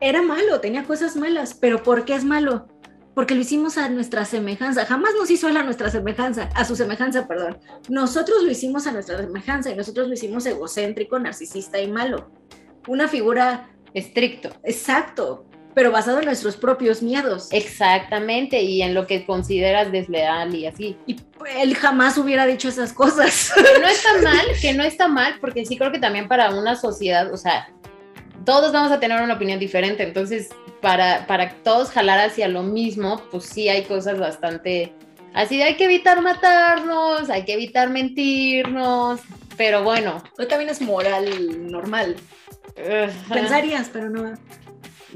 era 0.00 0.22
malo, 0.22 0.60
tenía 0.60 0.84
cosas 0.84 1.16
malas, 1.16 1.54
pero 1.54 1.82
¿por 1.82 2.04
qué 2.04 2.14
es 2.14 2.24
malo? 2.24 2.68
porque 3.18 3.34
lo 3.34 3.40
hicimos 3.40 3.76
a 3.78 3.88
nuestra 3.88 4.24
semejanza. 4.24 4.86
Jamás 4.86 5.10
nos 5.18 5.28
hizo 5.28 5.48
él 5.48 5.56
a 5.56 5.64
nuestra 5.64 5.90
semejanza, 5.90 6.50
a 6.54 6.64
su 6.64 6.76
semejanza, 6.76 7.26
perdón. 7.26 7.58
Nosotros 7.88 8.44
lo 8.44 8.50
hicimos 8.52 8.86
a 8.86 8.92
nuestra 8.92 9.18
semejanza 9.18 9.72
y 9.72 9.74
nosotros 9.74 10.06
lo 10.06 10.14
hicimos 10.14 10.46
egocéntrico, 10.46 11.18
narcisista 11.18 11.80
y 11.80 11.90
malo. 11.90 12.30
Una 12.86 13.08
figura 13.08 13.70
estricto. 13.92 14.50
Exacto, 14.62 15.46
pero 15.74 15.90
basado 15.90 16.20
en 16.20 16.26
nuestros 16.26 16.56
propios 16.56 17.02
miedos. 17.02 17.48
Exactamente, 17.50 18.62
y 18.62 18.82
en 18.82 18.94
lo 18.94 19.08
que 19.08 19.26
consideras 19.26 19.90
desleal 19.90 20.54
y 20.54 20.66
así. 20.66 20.96
Y 21.06 21.14
él 21.56 21.74
jamás 21.76 22.18
hubiera 22.18 22.46
dicho 22.46 22.68
esas 22.68 22.92
cosas. 22.92 23.52
Que 23.54 23.80
no 23.80 23.88
está 23.88 24.22
mal, 24.22 24.46
que 24.60 24.72
no 24.74 24.82
está 24.84 25.08
mal, 25.08 25.36
porque 25.40 25.64
sí 25.64 25.76
creo 25.76 25.92
que 25.92 25.98
también 25.98 26.28
para 26.28 26.50
una 26.50 26.76
sociedad, 26.76 27.32
o 27.32 27.36
sea, 27.36 27.70
todos 28.44 28.72
vamos 28.72 28.92
a 28.92 29.00
tener 29.00 29.20
una 29.22 29.34
opinión 29.34 29.58
diferente, 29.58 30.02
entonces 30.02 30.48
para, 30.80 31.26
para 31.26 31.50
todos 31.62 31.90
jalar 31.90 32.18
hacia 32.18 32.48
lo 32.48 32.62
mismo, 32.62 33.22
pues 33.30 33.44
sí 33.44 33.68
hay 33.68 33.84
cosas 33.84 34.18
bastante 34.18 34.94
así 35.34 35.56
de 35.56 35.64
hay 35.64 35.76
que 35.76 35.84
evitar 35.84 36.20
matarnos, 36.20 37.30
hay 37.30 37.44
que 37.44 37.54
evitar 37.54 37.90
mentirnos, 37.90 39.20
pero 39.56 39.82
bueno. 39.82 40.22
Hoy 40.38 40.46
también 40.46 40.70
es 40.70 40.80
moral 40.80 41.70
normal. 41.70 42.16
Pensarías, 43.32 43.90
pero 43.92 44.08
no. 44.10 44.34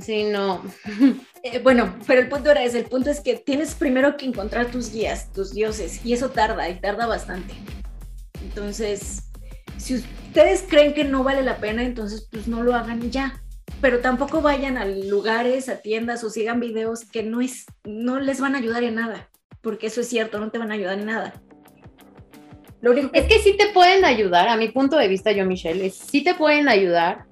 Sí, 0.00 0.24
no. 0.24 0.62
Eh, 1.44 1.58
bueno, 1.58 1.96
pero 2.06 2.20
el 2.20 2.28
punto 2.28 2.52
era 2.52 2.62
ese, 2.62 2.78
el 2.78 2.84
punto 2.84 3.10
es 3.10 3.18
que 3.18 3.34
tienes 3.34 3.74
primero 3.74 4.16
que 4.16 4.26
encontrar 4.26 4.70
tus 4.70 4.92
guías, 4.92 5.32
tus 5.32 5.52
dioses, 5.52 6.06
y 6.06 6.12
eso 6.12 6.30
tarda, 6.30 6.68
y 6.68 6.80
tarda 6.80 7.06
bastante. 7.06 7.52
Entonces, 8.40 9.24
si 9.76 9.96
ustedes 9.96 10.64
creen 10.68 10.94
que 10.94 11.02
no 11.02 11.24
vale 11.24 11.42
la 11.42 11.56
pena, 11.56 11.82
entonces 11.82 12.28
pues 12.30 12.46
no 12.46 12.62
lo 12.62 12.76
hagan 12.76 13.10
ya 13.10 13.42
pero 13.82 13.98
tampoco 13.98 14.40
vayan 14.40 14.78
a 14.78 14.86
lugares, 14.86 15.68
a 15.68 15.82
tiendas 15.82 16.22
o 16.22 16.30
sigan 16.30 16.60
videos 16.60 17.04
que 17.04 17.24
no, 17.24 17.40
es, 17.40 17.66
no 17.84 18.20
les 18.20 18.40
van 18.40 18.54
a 18.54 18.58
ayudar 18.58 18.84
en 18.84 18.94
nada, 18.94 19.28
porque 19.60 19.88
eso 19.88 20.00
es 20.00 20.08
cierto, 20.08 20.38
no 20.38 20.52
te 20.52 20.58
van 20.58 20.70
a 20.70 20.74
ayudar 20.74 21.00
en 21.00 21.06
nada. 21.06 21.42
Lo 22.80 22.92
único 22.92 23.10
Es 23.12 23.26
que 23.26 23.40
sí 23.40 23.56
te 23.56 23.68
pueden 23.68 24.04
ayudar, 24.04 24.48
a 24.48 24.56
mi 24.56 24.68
punto 24.68 24.96
de 24.96 25.08
vista, 25.08 25.32
yo, 25.32 25.44
Michelle, 25.44 25.84
es, 25.84 25.96
sí 25.96 26.22
te 26.22 26.34
pueden 26.34 26.68
ayudar, 26.68 27.24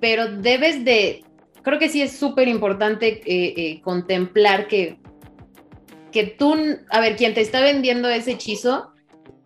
pero 0.00 0.26
debes 0.26 0.86
de, 0.86 1.22
creo 1.66 1.80
que 1.80 1.88
sí 1.88 2.00
es 2.00 2.16
súper 2.16 2.46
importante 2.46 3.22
eh, 3.26 3.54
eh, 3.56 3.80
contemplar 3.82 4.68
que, 4.68 5.00
que 6.12 6.22
tú, 6.22 6.54
a 6.90 7.00
ver, 7.00 7.16
quien 7.16 7.34
te 7.34 7.40
está 7.40 7.60
vendiendo 7.60 8.08
ese 8.08 8.30
hechizo 8.30 8.92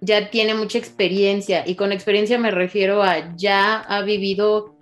ya 0.03 0.29
tiene 0.29 0.53
mucha 0.53 0.77
experiencia, 0.77 1.67
y 1.67 1.77
con 1.77 1.93
experiencia 1.93 2.39
me 2.39 2.50
refiero 2.50 3.03
a 3.03 3.35
ya 3.37 3.79
ha 3.79 4.03
vivido 4.03 4.77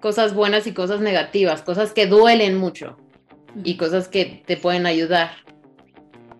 cosas 0.00 0.32
buenas 0.32 0.68
y 0.68 0.74
cosas 0.74 1.00
negativas, 1.00 1.62
cosas 1.62 1.92
que 1.92 2.06
duelen 2.06 2.56
mucho 2.56 2.96
y 3.64 3.76
cosas 3.78 4.06
que 4.06 4.44
te 4.46 4.56
pueden 4.56 4.86
ayudar. 4.86 5.32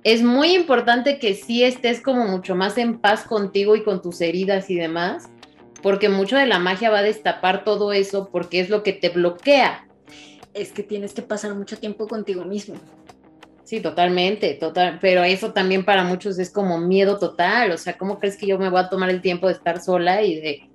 Es 0.05 0.23
muy 0.23 0.55
importante 0.55 1.19
que 1.19 1.35
sí 1.35 1.65
estés 1.65 2.01
como 2.01 2.25
mucho 2.25 2.55
más 2.55 2.79
en 2.79 3.01
paz 3.01 3.25
contigo 3.25 3.75
y 3.75 3.83
con 3.83 4.01
tus 4.01 4.21
heridas 4.21 4.71
y 4.71 4.77
demás, 4.77 5.29
porque 5.83 6.09
mucho 6.09 6.37
de 6.37 6.47
la 6.47 6.61
magia 6.61 6.91
va 6.91 7.01
a 7.01 7.03
destapar 7.03 7.65
todo 7.65 7.93
eso 7.93 8.29
porque 8.31 8.61
es 8.61 8.71
lo 8.71 8.85
que 8.85 8.93
te 8.93 9.09
bloquea. 9.09 9.86
Es 10.57 10.73
que 10.73 10.83
tienes 10.83 11.13
que 11.13 11.23
pasar 11.23 11.55
mucho 11.55 11.79
tiempo 11.79 12.09
contigo 12.09 12.45
mismo. 12.45 12.77
Sí, 13.65 13.81
totalmente, 13.81 14.55
total, 14.55 14.99
pero 15.01 15.25
eso 15.25 15.53
también 15.53 15.85
para 15.85 16.05
muchos 16.05 16.39
es 16.39 16.51
como 16.51 16.79
miedo 16.79 17.19
total, 17.19 17.73
o 17.73 17.79
sea, 17.79 17.99
¿cómo 17.99 18.21
crees 18.21 18.37
que 18.37 18.47
yo 18.47 18.59
me 18.59 18.71
voy 18.71 18.79
a 18.79 18.89
tomar 18.89 19.11
el 19.11 19.21
tiempo 19.21 19.49
de 19.49 19.55
estar 19.55 19.81
sola 19.81 20.23
y 20.23 20.37
de 20.41 20.71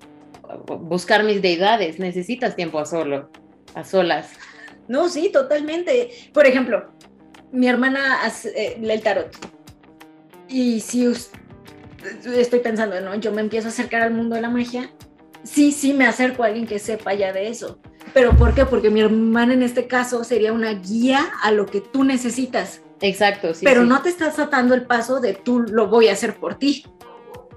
buscar 0.65 1.23
mis 1.23 1.41
deidades, 1.41 1.99
necesitas 1.99 2.55
tiempo 2.55 2.79
a 2.79 2.85
solo, 2.85 3.29
a 3.75 3.83
solas. 3.83 4.31
No, 4.87 5.09
sí, 5.09 5.29
totalmente. 5.31 6.09
Por 6.33 6.45
ejemplo, 6.45 6.91
mi 7.51 7.67
hermana 7.67 8.23
hace, 8.23 8.49
eh, 8.55 8.77
lee 8.79 8.91
el 8.91 9.01
tarot. 9.01 9.29
Y 10.47 10.81
si 10.81 11.11
estoy 12.35 12.59
pensando, 12.59 12.99
¿no? 13.01 13.15
Yo 13.15 13.31
me 13.31 13.41
empiezo 13.41 13.67
a 13.67 13.71
acercar 13.71 14.01
al 14.01 14.13
mundo 14.13 14.35
de 14.35 14.41
la 14.41 14.49
magia. 14.49 14.91
Sí, 15.43 15.71
sí, 15.71 15.93
me 15.93 16.05
acerco 16.05 16.43
a 16.43 16.47
alguien 16.47 16.67
que 16.67 16.79
sepa 16.79 17.13
ya 17.13 17.31
de 17.31 17.47
eso. 17.47 17.79
¿Pero 18.13 18.35
por 18.35 18.53
qué? 18.53 18.65
Porque 18.65 18.89
mi 18.89 19.01
hermana 19.01 19.53
en 19.53 19.63
este 19.63 19.87
caso 19.87 20.23
sería 20.23 20.53
una 20.53 20.73
guía 20.73 21.31
a 21.41 21.51
lo 21.51 21.65
que 21.65 21.81
tú 21.81 22.03
necesitas. 22.03 22.81
Exacto, 23.01 23.53
sí. 23.53 23.65
Pero 23.65 23.83
no 23.83 24.01
te 24.01 24.09
estás 24.09 24.37
atando 24.37 24.75
el 24.75 24.85
paso 24.85 25.19
de 25.19 25.33
tú 25.33 25.61
lo 25.61 25.87
voy 25.87 26.07
a 26.07 26.13
hacer 26.13 26.35
por 26.35 26.55
ti 26.55 26.85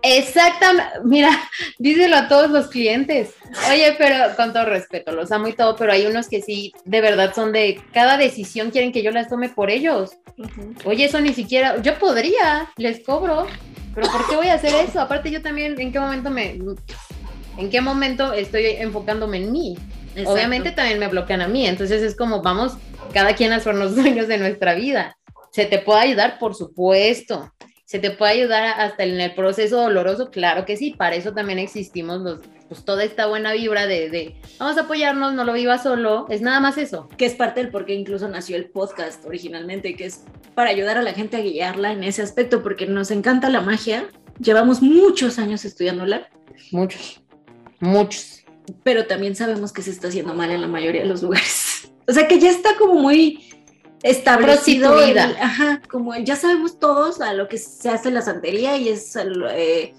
Exactamente, 0.06 1.00
mira, 1.02 1.30
díselo 1.78 2.16
a 2.16 2.28
todos 2.28 2.50
los 2.50 2.66
clientes. 2.66 3.30
Oye, 3.70 3.94
pero 3.96 4.36
con 4.36 4.52
todo 4.52 4.66
respeto, 4.66 5.12
los 5.12 5.32
amo 5.32 5.48
y 5.48 5.54
todo, 5.54 5.76
pero 5.76 5.92
hay 5.92 6.04
unos 6.04 6.28
que 6.28 6.42
sí, 6.42 6.74
de 6.84 7.00
verdad 7.00 7.34
son 7.34 7.52
de 7.52 7.80
cada 7.94 8.18
decisión 8.18 8.70
quieren 8.70 8.92
que 8.92 9.02
yo 9.02 9.10
las 9.12 9.30
tome 9.30 9.48
por 9.48 9.70
ellos. 9.70 10.10
Oye, 10.84 11.06
eso 11.06 11.22
ni 11.22 11.32
siquiera, 11.32 11.80
yo 11.80 11.98
podría, 11.98 12.68
les 12.76 13.02
cobro, 13.02 13.46
pero 13.94 14.06
¿por 14.08 14.28
qué 14.28 14.36
voy 14.36 14.48
a 14.48 14.54
hacer 14.54 14.74
eso? 14.74 15.00
Aparte 15.00 15.30
yo 15.30 15.40
también, 15.40 15.80
¿en 15.80 15.90
qué 15.90 15.98
momento 15.98 16.28
me, 16.28 16.58
en 17.56 17.70
qué 17.70 17.80
momento 17.80 18.34
estoy 18.34 18.66
enfocándome 18.66 19.38
en 19.38 19.52
mí? 19.52 19.78
Obviamente 20.26 20.72
también 20.72 20.98
me 20.98 21.08
bloquean 21.08 21.42
a 21.42 21.48
mí, 21.48 21.66
entonces 21.66 22.02
es 22.02 22.16
como 22.16 22.42
vamos 22.42 22.76
cada 23.12 23.34
quien 23.34 23.52
a 23.52 23.60
ser 23.60 23.74
los 23.74 23.96
dueños 23.96 24.28
de 24.28 24.38
nuestra 24.38 24.74
vida. 24.74 25.16
Se 25.52 25.66
te 25.66 25.78
puede 25.78 26.00
ayudar, 26.00 26.38
por 26.38 26.54
supuesto, 26.54 27.52
¿Se 27.86 27.98
te 27.98 28.10
puede 28.10 28.32
ayudar 28.32 28.80
hasta 28.80 29.04
en 29.04 29.20
el 29.20 29.34
proceso 29.34 29.80
doloroso? 29.80 30.30
Claro 30.30 30.64
que 30.64 30.76
sí, 30.76 30.92
para 30.96 31.16
eso 31.16 31.32
también 31.32 31.58
existimos 31.58 32.22
los, 32.22 32.40
pues 32.66 32.84
toda 32.84 33.04
esta 33.04 33.26
buena 33.26 33.52
vibra 33.52 33.86
de, 33.86 34.08
de, 34.08 34.34
vamos 34.58 34.78
a 34.78 34.82
apoyarnos, 34.82 35.34
no 35.34 35.44
lo 35.44 35.52
viva 35.52 35.76
solo, 35.78 36.26
es 36.30 36.40
nada 36.40 36.60
más 36.60 36.78
eso. 36.78 37.08
Que 37.18 37.26
es 37.26 37.34
parte 37.34 37.60
del 37.60 37.70
por 37.70 37.84
qué 37.84 37.92
incluso 37.94 38.26
nació 38.26 38.56
el 38.56 38.70
podcast 38.70 39.24
originalmente, 39.26 39.94
que 39.96 40.06
es 40.06 40.24
para 40.54 40.70
ayudar 40.70 40.96
a 40.96 41.02
la 41.02 41.12
gente 41.12 41.36
a 41.36 41.40
guiarla 41.40 41.92
en 41.92 42.04
ese 42.04 42.22
aspecto, 42.22 42.62
porque 42.62 42.86
nos 42.86 43.10
encanta 43.10 43.50
la 43.50 43.60
magia, 43.60 44.08
llevamos 44.40 44.80
muchos 44.80 45.38
años 45.38 45.66
estudiándola. 45.66 46.30
Muchos, 46.72 47.22
muchos. 47.80 48.43
Pero 48.82 49.06
también 49.06 49.36
sabemos 49.36 49.72
que 49.72 49.82
se 49.82 49.90
está 49.90 50.08
haciendo 50.08 50.34
mal 50.34 50.50
en 50.50 50.60
la 50.60 50.68
mayoría 50.68 51.02
de 51.02 51.08
los 51.08 51.22
lugares. 51.22 51.70
O 52.06 52.12
sea 52.12 52.28
que 52.28 52.38
ya 52.38 52.50
está 52.50 52.76
como 52.76 53.00
muy 53.00 53.48
establecido. 54.02 54.94
ajá, 55.40 55.80
como 55.88 56.14
ya 56.16 56.36
sabemos 56.36 56.78
todos 56.78 57.22
a 57.22 57.32
lo 57.32 57.48
que 57.48 57.56
se 57.56 57.88
hace 57.88 58.10
la 58.10 58.20
santería 58.20 58.76
y 58.76 58.90
es, 58.90 59.16
eh, 59.16 59.94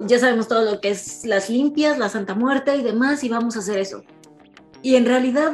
ya 0.00 0.18
sabemos 0.18 0.48
todo 0.48 0.64
lo 0.64 0.80
que 0.80 0.88
es 0.88 1.26
las 1.26 1.50
limpias, 1.50 1.98
la 1.98 2.08
Santa 2.08 2.34
Muerte 2.34 2.74
y 2.76 2.82
demás, 2.82 3.22
y 3.22 3.28
vamos 3.28 3.56
a 3.56 3.58
hacer 3.58 3.78
eso. 3.78 4.02
Y 4.82 4.96
en 4.96 5.04
realidad, 5.04 5.52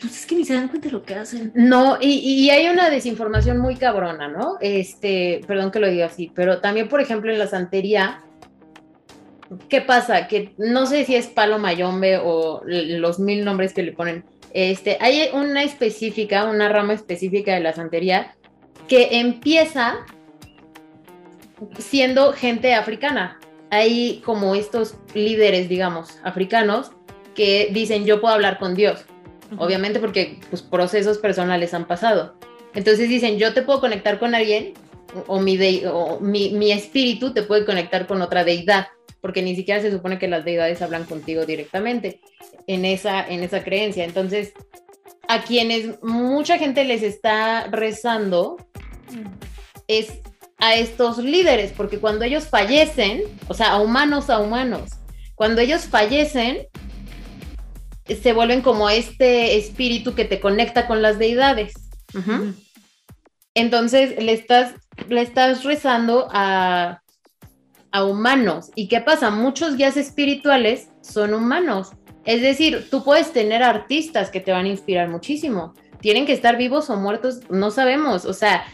pues 0.00 0.18
es 0.18 0.26
que 0.26 0.34
ni 0.34 0.44
se 0.44 0.54
dan 0.54 0.66
cuenta 0.66 0.88
de 0.88 0.92
lo 0.92 1.04
que 1.04 1.14
hacen. 1.14 1.52
No, 1.54 1.96
y, 2.00 2.08
y, 2.08 2.50
hay 2.50 2.66
una 2.66 2.90
desinformación 2.90 3.58
muy 3.58 3.76
cabrona, 3.76 4.26
¿no? 4.26 4.56
Este, 4.60 5.42
perdón 5.46 5.70
que 5.70 5.78
lo 5.78 5.86
diga 5.86 6.06
así, 6.06 6.32
pero 6.34 6.60
también, 6.60 6.88
por 6.88 7.00
ejemplo, 7.00 7.32
en 7.32 7.38
la 7.38 7.46
santería, 7.46 8.20
¿qué 9.68 9.80
pasa? 9.80 10.28
Que 10.28 10.54
no 10.58 10.86
sé 10.86 11.04
si 11.04 11.14
es 11.16 11.26
palo 11.26 11.58
mayombe 11.58 12.18
o 12.18 12.62
los 12.64 13.18
mil 13.18 13.44
nombres 13.44 13.72
que 13.72 13.82
le 13.82 13.92
ponen 13.92 14.24
este, 14.54 14.98
hay 15.00 15.30
una 15.32 15.62
específica, 15.62 16.44
una 16.44 16.68
rama 16.68 16.92
específica 16.92 17.54
de 17.54 17.60
la 17.60 17.72
santería 17.72 18.34
que 18.86 19.20
empieza 19.20 20.04
siendo 21.78 22.32
gente 22.32 22.74
africana. 22.74 23.38
Hay 23.70 24.20
como 24.24 24.54
estos 24.54 24.96
líderes, 25.14 25.68
digamos, 25.68 26.18
africanos 26.22 26.90
que 27.34 27.70
dicen 27.72 28.04
yo 28.04 28.20
puedo 28.20 28.34
hablar 28.34 28.58
con 28.58 28.74
Dios, 28.74 29.06
obviamente 29.56 29.98
porque 29.98 30.38
pues, 30.50 30.60
procesos 30.60 31.16
personales 31.16 31.72
han 31.72 31.86
pasado. 31.86 32.34
Entonces 32.74 33.08
dicen 33.08 33.38
yo 33.38 33.54
te 33.54 33.62
puedo 33.62 33.80
conectar 33.80 34.18
con 34.18 34.34
alguien 34.34 34.74
o, 35.26 35.40
mi, 35.40 35.58
o 35.86 36.20
mi, 36.20 36.50
mi 36.50 36.72
espíritu 36.72 37.32
te 37.32 37.42
puede 37.42 37.64
conectar 37.64 38.06
con 38.06 38.20
otra 38.20 38.44
deidad, 38.44 38.88
porque 39.22 39.40
ni 39.40 39.56
siquiera 39.56 39.80
se 39.80 39.92
supone 39.92 40.18
que 40.18 40.28
las 40.28 40.44
deidades 40.44 40.82
hablan 40.82 41.04
contigo 41.04 41.46
directamente 41.46 42.20
en 42.66 42.84
esa, 42.84 43.26
en 43.26 43.42
esa 43.42 43.62
creencia. 43.62 44.04
Entonces, 44.04 44.52
a 45.28 45.42
quienes 45.42 46.02
mucha 46.02 46.58
gente 46.58 46.84
les 46.84 47.02
está 47.02 47.68
rezando 47.68 48.56
es 49.86 50.12
a 50.58 50.74
estos 50.74 51.18
líderes, 51.18 51.72
porque 51.72 51.98
cuando 51.98 52.24
ellos 52.24 52.48
fallecen, 52.48 53.22
o 53.48 53.54
sea, 53.54 53.72
a 53.72 53.80
humanos 53.80 54.28
a 54.28 54.40
humanos, 54.40 54.90
cuando 55.34 55.60
ellos 55.60 55.84
fallecen, 55.84 56.66
se 58.06 58.32
vuelven 58.32 58.60
como 58.60 58.90
este 58.90 59.56
espíritu 59.56 60.14
que 60.14 60.24
te 60.24 60.40
conecta 60.40 60.86
con 60.86 61.00
las 61.00 61.18
deidades. 61.18 61.74
Entonces 63.54 64.22
le 64.22 64.32
estás, 64.32 64.74
le 65.08 65.22
estás 65.22 65.62
rezando 65.62 66.28
a, 66.32 67.01
a 67.92 68.04
humanos. 68.04 68.70
¿Y 68.74 68.88
qué 68.88 69.00
pasa? 69.00 69.30
Muchos 69.30 69.76
guías 69.76 69.96
espirituales 69.96 70.88
son 71.02 71.34
humanos. 71.34 71.92
Es 72.24 72.40
decir, 72.40 72.88
tú 72.90 73.04
puedes 73.04 73.32
tener 73.32 73.62
artistas 73.62 74.30
que 74.30 74.40
te 74.40 74.52
van 74.52 74.64
a 74.64 74.70
inspirar 74.70 75.08
muchísimo. 75.08 75.74
Tienen 76.00 76.26
que 76.26 76.32
estar 76.32 76.56
vivos 76.56 76.90
o 76.90 76.96
muertos, 76.96 77.40
no 77.50 77.70
sabemos. 77.70 78.24
O 78.24 78.32
sea, 78.32 78.64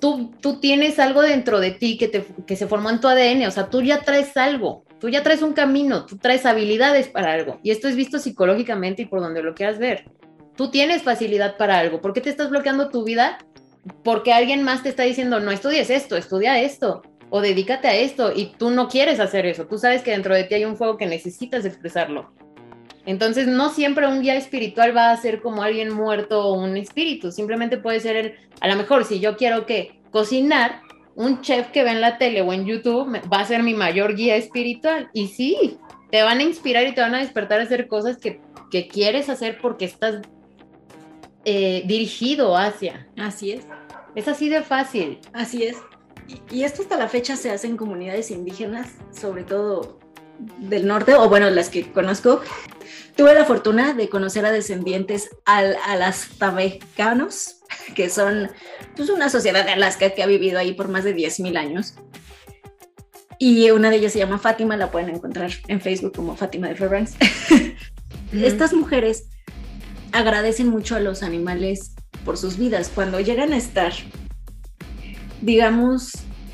tú, 0.00 0.32
tú 0.40 0.60
tienes 0.60 0.98
algo 0.98 1.22
dentro 1.22 1.60
de 1.60 1.70
ti 1.70 1.96
que, 1.96 2.08
te, 2.08 2.26
que 2.46 2.56
se 2.56 2.66
formó 2.66 2.90
en 2.90 3.00
tu 3.00 3.08
ADN. 3.08 3.46
O 3.46 3.50
sea, 3.50 3.70
tú 3.70 3.82
ya 3.82 4.00
traes 4.00 4.36
algo, 4.36 4.84
tú 4.98 5.08
ya 5.08 5.22
traes 5.22 5.42
un 5.42 5.52
camino, 5.52 6.04
tú 6.04 6.18
traes 6.18 6.44
habilidades 6.44 7.08
para 7.08 7.32
algo. 7.32 7.60
Y 7.62 7.70
esto 7.70 7.88
es 7.88 7.96
visto 7.96 8.18
psicológicamente 8.18 9.02
y 9.02 9.06
por 9.06 9.20
donde 9.20 9.42
lo 9.42 9.54
quieras 9.54 9.78
ver. 9.78 10.10
Tú 10.56 10.70
tienes 10.70 11.02
facilidad 11.02 11.56
para 11.56 11.78
algo. 11.78 12.00
¿Por 12.00 12.12
qué 12.12 12.20
te 12.20 12.30
estás 12.30 12.50
bloqueando 12.50 12.88
tu 12.88 13.04
vida? 13.04 13.38
Porque 14.02 14.32
alguien 14.32 14.62
más 14.62 14.82
te 14.82 14.88
está 14.88 15.04
diciendo, 15.04 15.38
no 15.38 15.50
estudies 15.50 15.90
esto, 15.90 16.16
estudia 16.16 16.60
esto 16.60 17.02
o 17.30 17.40
dedícate 17.40 17.88
a 17.88 17.94
esto 17.94 18.32
y 18.34 18.52
tú 18.58 18.70
no 18.70 18.88
quieres 18.88 19.20
hacer 19.20 19.46
eso. 19.46 19.66
Tú 19.66 19.78
sabes 19.78 20.02
que 20.02 20.12
dentro 20.12 20.34
de 20.34 20.44
ti 20.44 20.54
hay 20.54 20.64
un 20.64 20.76
fuego 20.76 20.96
que 20.96 21.06
necesitas 21.06 21.64
expresarlo. 21.64 22.30
Entonces, 23.04 23.46
no 23.46 23.70
siempre 23.70 24.06
un 24.08 24.20
guía 24.20 24.34
espiritual 24.34 24.96
va 24.96 25.12
a 25.12 25.16
ser 25.16 25.40
como 25.40 25.62
alguien 25.62 25.92
muerto 25.92 26.44
o 26.44 26.54
un 26.54 26.76
espíritu, 26.76 27.30
simplemente 27.30 27.78
puede 27.78 28.00
ser 28.00 28.16
el, 28.16 28.34
a 28.60 28.66
lo 28.68 28.74
mejor 28.74 29.04
si 29.04 29.20
yo 29.20 29.36
quiero 29.36 29.64
que 29.64 30.00
cocinar, 30.10 30.80
un 31.14 31.40
chef 31.40 31.68
que 31.68 31.82
ve 31.82 31.90
en 31.90 32.00
la 32.00 32.18
tele 32.18 32.42
o 32.42 32.52
en 32.52 32.66
YouTube 32.66 33.20
va 33.32 33.40
a 33.40 33.44
ser 33.44 33.62
mi 33.62 33.74
mayor 33.74 34.14
guía 34.16 34.36
espiritual. 34.36 35.08
Y 35.14 35.28
sí, 35.28 35.78
te 36.10 36.22
van 36.22 36.38
a 36.38 36.42
inspirar 36.42 36.86
y 36.86 36.94
te 36.94 37.00
van 37.00 37.14
a 37.14 37.18
despertar 37.18 37.60
a 37.60 37.64
hacer 37.64 37.88
cosas 37.88 38.18
que, 38.18 38.40
quieres 38.92 39.30
hacer 39.30 39.58
porque 39.62 39.86
estás 39.86 40.20
eh, 41.46 41.82
dirigido 41.86 42.58
hacia. 42.58 43.08
Así 43.16 43.52
es. 43.52 43.66
Es 44.14 44.28
así 44.28 44.50
de 44.50 44.62
fácil. 44.62 45.18
Así 45.32 45.64
es. 45.64 45.78
Y, 46.28 46.56
y 46.56 46.64
esto 46.64 46.82
hasta 46.82 46.96
la 46.96 47.08
fecha 47.08 47.36
se 47.36 47.50
hace 47.50 47.66
en 47.66 47.76
comunidades 47.76 48.30
indígenas, 48.30 48.88
sobre 49.12 49.44
todo 49.44 49.98
del 50.58 50.86
norte, 50.86 51.14
o 51.14 51.28
bueno, 51.28 51.48
las 51.50 51.68
que 51.68 51.90
conozco, 51.92 52.40
tuve 53.16 53.34
la 53.34 53.44
fortuna 53.44 53.94
de 53.94 54.08
conocer 54.08 54.44
a 54.44 54.52
descendientes 54.52 55.30
al, 55.44 55.76
a 55.86 55.96
las 55.96 56.28
tamecanos, 56.38 57.56
que 57.94 58.10
son 58.10 58.50
pues, 58.94 59.08
una 59.10 59.30
sociedad 59.30 59.64
de 59.64 59.72
Alaska 59.72 60.10
que 60.10 60.22
ha 60.22 60.26
vivido 60.26 60.58
ahí 60.58 60.74
por 60.74 60.88
más 60.88 61.04
de 61.04 61.16
10.000 61.16 61.56
años. 61.56 61.94
Y 63.38 63.70
una 63.70 63.90
de 63.90 63.96
ellas 63.96 64.12
se 64.12 64.18
llama 64.18 64.38
Fátima, 64.38 64.76
la 64.76 64.90
pueden 64.90 65.10
encontrar 65.10 65.50
en 65.68 65.80
Facebook 65.80 66.14
como 66.14 66.36
Fátima 66.36 66.68
de 66.68 66.74
Fairbanks. 66.74 67.14
Estas 68.32 68.72
mujeres 68.72 69.28
agradecen 70.12 70.68
mucho 70.68 70.96
a 70.96 71.00
los 71.00 71.22
animales 71.22 71.94
por 72.24 72.38
sus 72.38 72.56
vidas. 72.56 72.90
Cuando 72.94 73.20
llegan 73.20 73.52
a 73.52 73.58
estar, 73.58 73.92
digamos, 75.40 76.12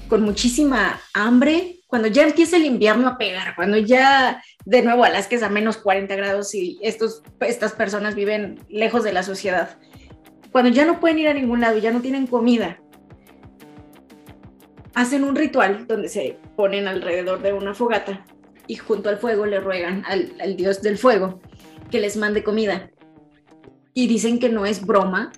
con 0.09 0.23
muchísima 0.23 1.01
hambre, 1.15 1.81
cuando 1.87 2.09
ya 2.09 2.25
empieza 2.25 2.57
el 2.57 2.65
invierno 2.65 3.09
a 3.09 3.19
pegar, 3.19 3.55
cuando 3.55 3.79
ya 3.79 4.43
de 4.65 4.83
nuevo 4.83 5.05
Alaska 5.05 5.37
es 5.37 5.43
a 5.43 5.49
menos 5.49 5.77
40 5.77 6.15
grados 6.17 6.55
y 6.55 6.79
estos, 6.83 7.23
estas 7.41 7.73
personas 7.73 8.15
viven 8.15 8.65
lejos 8.69 9.05
de 9.05 9.13
la 9.13 9.23
sociedad, 9.23 9.79
cuando 10.51 10.71
ya 10.71 10.85
no 10.85 11.01
pueden 11.01 11.19
ir 11.19 11.29
a 11.29 11.35
ningún 11.35 11.61
lado, 11.61 11.79
ya 11.79 11.93
no 11.93 12.01
tienen 12.01 12.27
comida, 12.27 12.79
hacen 14.95 15.25
un 15.25 15.37
ritual 15.37 15.87
donde 15.87 16.09
se 16.09 16.39
ponen 16.57 16.89
alrededor 16.89 17.43
de 17.43 17.53
una 17.53 17.75
fogata 17.75 18.25
y 18.67 18.77
junto 18.77 19.09
al 19.09 19.19
fuego 19.19 19.47
le 19.47 19.61
ruegan 19.61 20.05
al, 20.07 20.35
al 20.41 20.57
dios 20.57 20.83
del 20.83 20.99
fuego 20.99 21.41
que 21.91 22.01
les 22.01 22.17
mande 22.17 22.43
comida. 22.43 22.91
Y 23.95 24.07
dicen 24.07 24.39
que 24.39 24.49
no 24.49 24.65
es 24.65 24.85
broma 24.85 25.33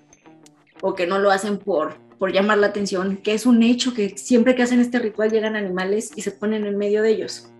o 0.82 0.94
que 0.94 1.06
no 1.06 1.18
lo 1.18 1.30
hacen 1.30 1.58
por 1.58 2.03
por 2.24 2.32
llamar 2.32 2.56
la 2.56 2.68
atención, 2.68 3.18
que 3.18 3.34
es 3.34 3.44
un 3.44 3.62
hecho 3.62 3.92
que 3.92 4.16
siempre 4.16 4.54
que 4.54 4.62
hacen 4.62 4.80
este 4.80 4.98
ritual 4.98 5.30
llegan 5.30 5.56
animales 5.56 6.10
y 6.16 6.22
se 6.22 6.30
ponen 6.30 6.64
en 6.64 6.78
medio 6.78 7.02
de 7.02 7.10
ellos 7.10 7.50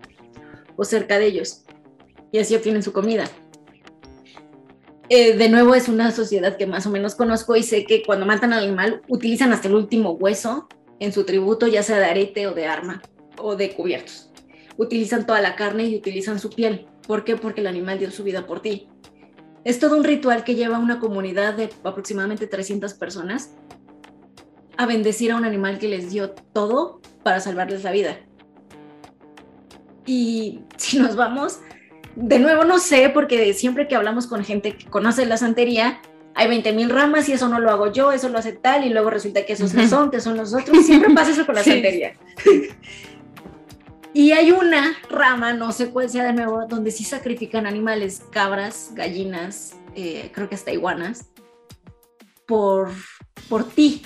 o 0.75 0.83
cerca 0.83 1.19
de 1.19 1.27
ellos 1.27 1.65
y 2.31 2.39
así 2.39 2.55
obtienen 2.55 2.81
su 2.81 2.91
comida. 2.91 3.25
Eh, 5.07 5.37
de 5.37 5.49
nuevo 5.49 5.75
es 5.75 5.87
una 5.87 6.09
sociedad 6.11 6.57
que 6.57 6.65
más 6.65 6.87
o 6.87 6.89
menos 6.89 7.13
conozco 7.13 7.55
y 7.55 7.61
sé 7.61 7.85
que 7.85 8.01
cuando 8.01 8.25
matan 8.25 8.53
al 8.53 8.63
animal 8.63 9.03
utilizan 9.07 9.53
hasta 9.53 9.67
el 9.67 9.75
último 9.75 10.13
hueso 10.13 10.67
en 10.99 11.13
su 11.13 11.25
tributo, 11.25 11.67
ya 11.67 11.83
sea 11.83 11.99
de 11.99 12.05
arete 12.05 12.47
o 12.47 12.55
de 12.55 12.65
arma 12.65 13.03
o 13.37 13.55
de 13.55 13.71
cubiertos. 13.75 14.31
Utilizan 14.77 15.27
toda 15.27 15.41
la 15.41 15.55
carne 15.55 15.85
y 15.85 15.95
utilizan 15.95 16.39
su 16.39 16.49
piel. 16.49 16.87
¿Por 17.05 17.23
qué? 17.23 17.35
Porque 17.35 17.61
el 17.61 17.67
animal 17.67 17.99
dio 17.99 18.09
su 18.09 18.23
vida 18.23 18.47
por 18.47 18.63
ti. 18.63 18.87
Es 19.63 19.77
todo 19.77 19.95
un 19.95 20.03
ritual 20.03 20.43
que 20.43 20.55
lleva 20.55 20.79
una 20.79 20.99
comunidad 20.99 21.53
de 21.53 21.69
aproximadamente 21.83 22.47
300 22.47 22.95
personas 22.95 23.51
a 24.77 24.85
bendecir 24.85 25.31
a 25.31 25.35
un 25.35 25.45
animal 25.45 25.79
que 25.79 25.87
les 25.87 26.11
dio 26.11 26.31
todo 26.31 27.01
para 27.23 27.39
salvarles 27.39 27.83
la 27.83 27.91
vida. 27.91 28.19
Y 30.05 30.61
si 30.77 30.99
nos 30.99 31.15
vamos, 31.15 31.59
de 32.15 32.39
nuevo 32.39 32.63
no 32.63 32.79
sé, 32.79 33.09
porque 33.09 33.53
siempre 33.53 33.87
que 33.87 33.95
hablamos 33.95 34.27
con 34.27 34.43
gente 34.43 34.77
que 34.77 34.85
conoce 34.85 35.25
la 35.25 35.37
santería, 35.37 36.01
hay 36.35 36.47
20 36.49 36.73
mil 36.73 36.89
ramas 36.89 37.29
y 37.29 37.33
eso 37.33 37.47
no 37.47 37.59
lo 37.59 37.71
hago 37.71 37.91
yo, 37.91 38.11
eso 38.11 38.29
lo 38.29 38.37
hace 38.37 38.51
tal 38.51 38.85
y 38.85 38.89
luego 38.89 39.09
resulta 39.09 39.45
que 39.45 39.53
esos 39.53 39.73
no 39.73 39.87
son, 39.87 40.11
que 40.11 40.19
son 40.19 40.37
los 40.37 40.53
otros. 40.53 40.85
Siempre 40.85 41.13
pasa 41.13 41.31
eso 41.31 41.45
con 41.45 41.55
la 41.55 41.63
santería. 41.63 42.13
y 44.13 44.31
hay 44.31 44.51
una 44.51 44.95
rama, 45.09 45.53
no 45.53 45.71
sé 45.71 45.89
cuál 45.89 46.09
sea 46.09 46.25
de 46.25 46.33
nuevo, 46.33 46.65
donde 46.67 46.91
sí 46.91 47.03
sacrifican 47.03 47.65
animales, 47.65 48.21
cabras, 48.31 48.91
gallinas, 48.93 49.75
eh, 49.95 50.29
creo 50.33 50.49
que 50.49 50.55
hasta 50.55 50.73
iguanas, 50.73 51.29
por, 52.45 52.89
por 53.47 53.63
ti, 53.63 54.03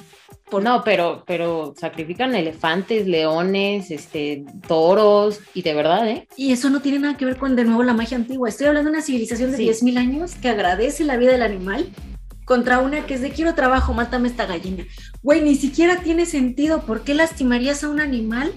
no, 0.51 0.83
pero, 0.83 1.23
pero 1.27 1.73
sacrifican 1.77 2.33
elefantes, 2.33 3.07
leones, 3.07 3.91
este, 3.91 4.45
toros, 4.67 5.39
y 5.53 5.61
de 5.61 5.73
verdad, 5.75 6.07
¿eh? 6.07 6.27
Y 6.35 6.51
eso 6.51 6.69
no 6.69 6.81
tiene 6.81 6.99
nada 6.99 7.17
que 7.17 7.25
ver 7.25 7.37
con 7.37 7.55
de 7.55 7.65
nuevo 7.65 7.83
la 7.83 7.93
magia 7.93 8.17
antigua. 8.17 8.49
Estoy 8.49 8.67
hablando 8.67 8.89
de 8.89 8.97
una 8.97 9.05
civilización 9.05 9.51
de 9.51 9.57
10.000 9.57 9.97
años 9.97 10.35
que 10.35 10.49
agradece 10.49 11.03
la 11.03 11.17
vida 11.17 11.31
del 11.31 11.43
animal 11.43 11.89
contra 12.45 12.79
una 12.79 13.05
que 13.05 13.13
es 13.13 13.21
de 13.21 13.29
quiero 13.29 13.53
trabajo, 13.53 13.93
mátame 13.93 14.27
esta 14.27 14.47
gallina. 14.47 14.83
Güey, 15.21 15.41
ni 15.41 15.55
siquiera 15.55 15.97
tiene 15.97 16.25
sentido. 16.25 16.81
¿Por 16.81 17.03
qué 17.03 17.13
lastimarías 17.13 17.83
a 17.83 17.89
un 17.89 17.99
animal 17.99 18.51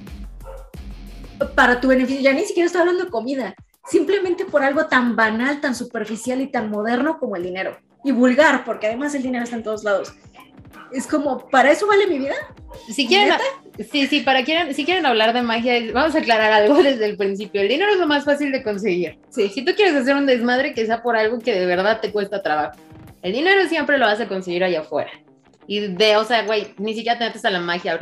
para 1.54 1.78
tu 1.78 1.88
beneficio? 1.88 2.22
Ya 2.22 2.32
ni 2.32 2.44
siquiera 2.44 2.66
estoy 2.66 2.80
hablando 2.80 3.04
de 3.04 3.10
comida. 3.10 3.54
Simplemente 3.86 4.46
por 4.46 4.62
algo 4.62 4.86
tan 4.86 5.14
banal, 5.14 5.60
tan 5.60 5.74
superficial 5.74 6.40
y 6.40 6.46
tan 6.46 6.70
moderno 6.70 7.18
como 7.18 7.36
el 7.36 7.42
dinero. 7.42 7.76
Y 8.02 8.12
vulgar, 8.12 8.64
porque 8.64 8.86
además 8.86 9.14
el 9.14 9.22
dinero 9.22 9.44
está 9.44 9.56
en 9.56 9.62
todos 9.62 9.84
lados 9.84 10.14
es 10.92 11.06
como, 11.06 11.48
¿para 11.48 11.70
eso 11.70 11.86
vale 11.86 12.06
mi 12.06 12.18
vida? 12.18 12.34
Si 12.88 13.06
quieren, 13.06 13.34
sí, 13.90 14.06
sí, 14.06 14.20
para 14.20 14.44
quieren, 14.44 14.74
si 14.74 14.84
quieren 14.84 15.06
hablar 15.06 15.32
de 15.32 15.42
magia, 15.42 15.92
vamos 15.92 16.14
a 16.14 16.18
aclarar 16.18 16.52
algo 16.52 16.74
desde 16.82 17.06
el 17.06 17.16
principio. 17.16 17.60
El 17.60 17.68
dinero 17.68 17.92
es 17.92 17.98
lo 17.98 18.06
más 18.06 18.24
fácil 18.24 18.52
de 18.52 18.62
conseguir. 18.62 19.18
Sí. 19.30 19.48
Si 19.48 19.64
tú 19.64 19.72
quieres 19.74 19.94
hacer 19.94 20.14
un 20.14 20.26
desmadre, 20.26 20.74
que 20.74 20.86
sea 20.86 21.02
por 21.02 21.16
algo 21.16 21.38
que 21.38 21.52
de 21.52 21.66
verdad 21.66 22.00
te 22.00 22.12
cuesta 22.12 22.42
trabajo. 22.42 22.78
El 23.22 23.32
dinero 23.32 23.66
siempre 23.68 23.98
lo 23.98 24.06
vas 24.06 24.20
a 24.20 24.28
conseguir 24.28 24.64
allá 24.64 24.80
afuera. 24.80 25.10
Y 25.66 25.80
de, 25.80 26.16
o 26.16 26.24
sea, 26.24 26.44
güey, 26.44 26.74
ni 26.78 26.94
siquiera 26.94 27.18
te 27.18 27.24
metes 27.24 27.44
a 27.44 27.50
la 27.50 27.60
magia. 27.60 27.98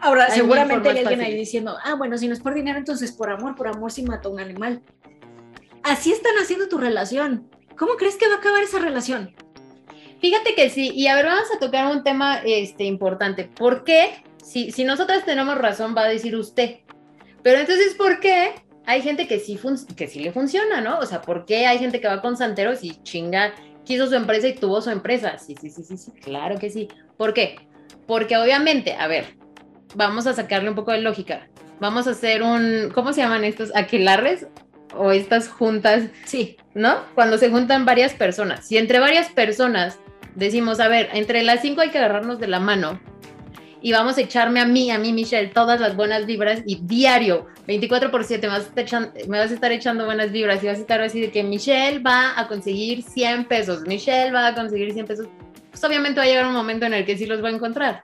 Ahora, 0.00 0.30
seguramente 0.30 0.88
hay 0.88 0.98
alguien 0.98 1.20
ahí 1.20 1.36
diciendo, 1.36 1.76
ah, 1.84 1.94
bueno, 1.94 2.16
si 2.16 2.26
no 2.26 2.32
es 2.32 2.40
por 2.40 2.54
dinero, 2.54 2.78
entonces 2.78 3.12
por 3.12 3.30
amor, 3.30 3.54
por 3.54 3.68
amor 3.68 3.92
sí 3.92 4.02
mató 4.02 4.30
a 4.30 4.32
un 4.32 4.40
animal. 4.40 4.82
Así 5.82 6.12
están 6.12 6.34
haciendo 6.42 6.68
tu 6.68 6.78
relación. 6.78 7.50
¿Cómo 7.76 7.94
crees 7.96 8.16
que 8.16 8.26
va 8.26 8.34
a 8.34 8.38
acabar 8.38 8.62
esa 8.62 8.78
relación? 8.78 9.34
Fíjate 10.24 10.54
que 10.54 10.70
sí, 10.70 10.90
y 10.94 11.06
a 11.08 11.16
ver, 11.16 11.26
vamos 11.26 11.48
a 11.54 11.58
tocar 11.58 11.94
un 11.94 12.02
tema 12.02 12.40
este, 12.46 12.84
importante. 12.84 13.44
¿Por 13.44 13.84
qué? 13.84 14.24
Si, 14.42 14.72
si 14.72 14.82
nosotras 14.84 15.26
tenemos 15.26 15.58
razón, 15.58 15.94
va 15.94 16.04
a 16.04 16.08
decir 16.08 16.34
usted. 16.34 16.76
Pero 17.42 17.60
entonces, 17.60 17.92
¿por 17.92 18.20
qué 18.20 18.54
hay 18.86 19.02
gente 19.02 19.28
que 19.28 19.38
sí, 19.38 19.60
que 19.94 20.08
sí 20.08 20.20
le 20.20 20.32
funciona, 20.32 20.80
¿no? 20.80 20.98
O 20.98 21.04
sea, 21.04 21.20
¿por 21.20 21.44
qué 21.44 21.66
hay 21.66 21.78
gente 21.78 22.00
que 22.00 22.08
va 22.08 22.22
con 22.22 22.38
santeros 22.38 22.82
y 22.82 22.92
chinga, 23.02 23.52
quiso 23.84 24.06
su 24.06 24.14
empresa 24.14 24.48
y 24.48 24.54
tuvo 24.54 24.80
su 24.80 24.88
empresa? 24.88 25.36
Sí, 25.36 25.56
sí, 25.60 25.68
sí, 25.68 25.82
sí, 25.82 25.98
sí, 25.98 26.10
claro 26.12 26.58
que 26.58 26.70
sí. 26.70 26.88
¿Por 27.18 27.34
qué? 27.34 27.56
Porque 28.06 28.38
obviamente, 28.38 28.94
a 28.94 29.06
ver, 29.08 29.36
vamos 29.94 30.26
a 30.26 30.32
sacarle 30.32 30.70
un 30.70 30.74
poco 30.74 30.92
de 30.92 31.02
lógica. 31.02 31.50
Vamos 31.80 32.06
a 32.06 32.12
hacer 32.12 32.42
un, 32.42 32.90
¿cómo 32.94 33.12
se 33.12 33.20
llaman 33.20 33.44
estos? 33.44 33.76
¿Aquelarres? 33.76 34.46
O 34.96 35.10
estas 35.12 35.48
juntas. 35.48 36.04
Sí. 36.24 36.56
¿No? 36.72 37.04
Cuando 37.14 37.36
se 37.36 37.50
juntan 37.50 37.84
varias 37.84 38.14
personas. 38.14 38.66
Si 38.66 38.78
entre 38.78 39.00
varias 39.00 39.28
personas 39.28 39.98
decimos, 40.34 40.80
a 40.80 40.88
ver, 40.88 41.10
entre 41.12 41.42
las 41.42 41.60
cinco 41.62 41.80
hay 41.80 41.90
que 41.90 41.98
agarrarnos 41.98 42.38
de 42.38 42.48
la 42.48 42.60
mano 42.60 43.00
y 43.84 43.92
vamos 43.92 44.16
a 44.16 44.22
echarme 44.22 44.60
a 44.60 44.64
mí, 44.64 44.90
a 44.90 44.98
mí, 44.98 45.12
Michelle, 45.12 45.48
todas 45.48 45.78
las 45.78 45.94
buenas 45.94 46.24
vibras 46.24 46.62
y 46.64 46.76
diario, 46.76 47.48
24 47.66 48.10
por 48.10 48.24
7, 48.24 48.46
me 48.46 48.52
vas, 48.54 48.70
a 48.74 48.80
estar 48.80 49.12
me 49.28 49.38
vas 49.38 49.50
a 49.50 49.54
estar 49.54 49.72
echando 49.72 50.06
buenas 50.06 50.32
vibras 50.32 50.64
y 50.64 50.68
vas 50.68 50.78
a 50.78 50.80
estar 50.80 51.02
así 51.02 51.20
de 51.20 51.30
que 51.30 51.42
Michelle 51.42 51.98
va 51.98 52.32
a 52.40 52.48
conseguir 52.48 53.02
100 53.02 53.44
pesos, 53.44 53.82
Michelle 53.82 54.32
va 54.32 54.46
a 54.46 54.54
conseguir 54.54 54.90
100 54.94 55.06
pesos. 55.06 55.26
Pues 55.70 55.84
obviamente 55.84 56.18
va 56.18 56.24
a 56.24 56.28
llegar 56.28 56.46
un 56.46 56.54
momento 56.54 56.86
en 56.86 56.94
el 56.94 57.04
que 57.04 57.18
sí 57.18 57.26
los 57.26 57.44
va 57.44 57.48
a 57.48 57.52
encontrar, 57.52 58.02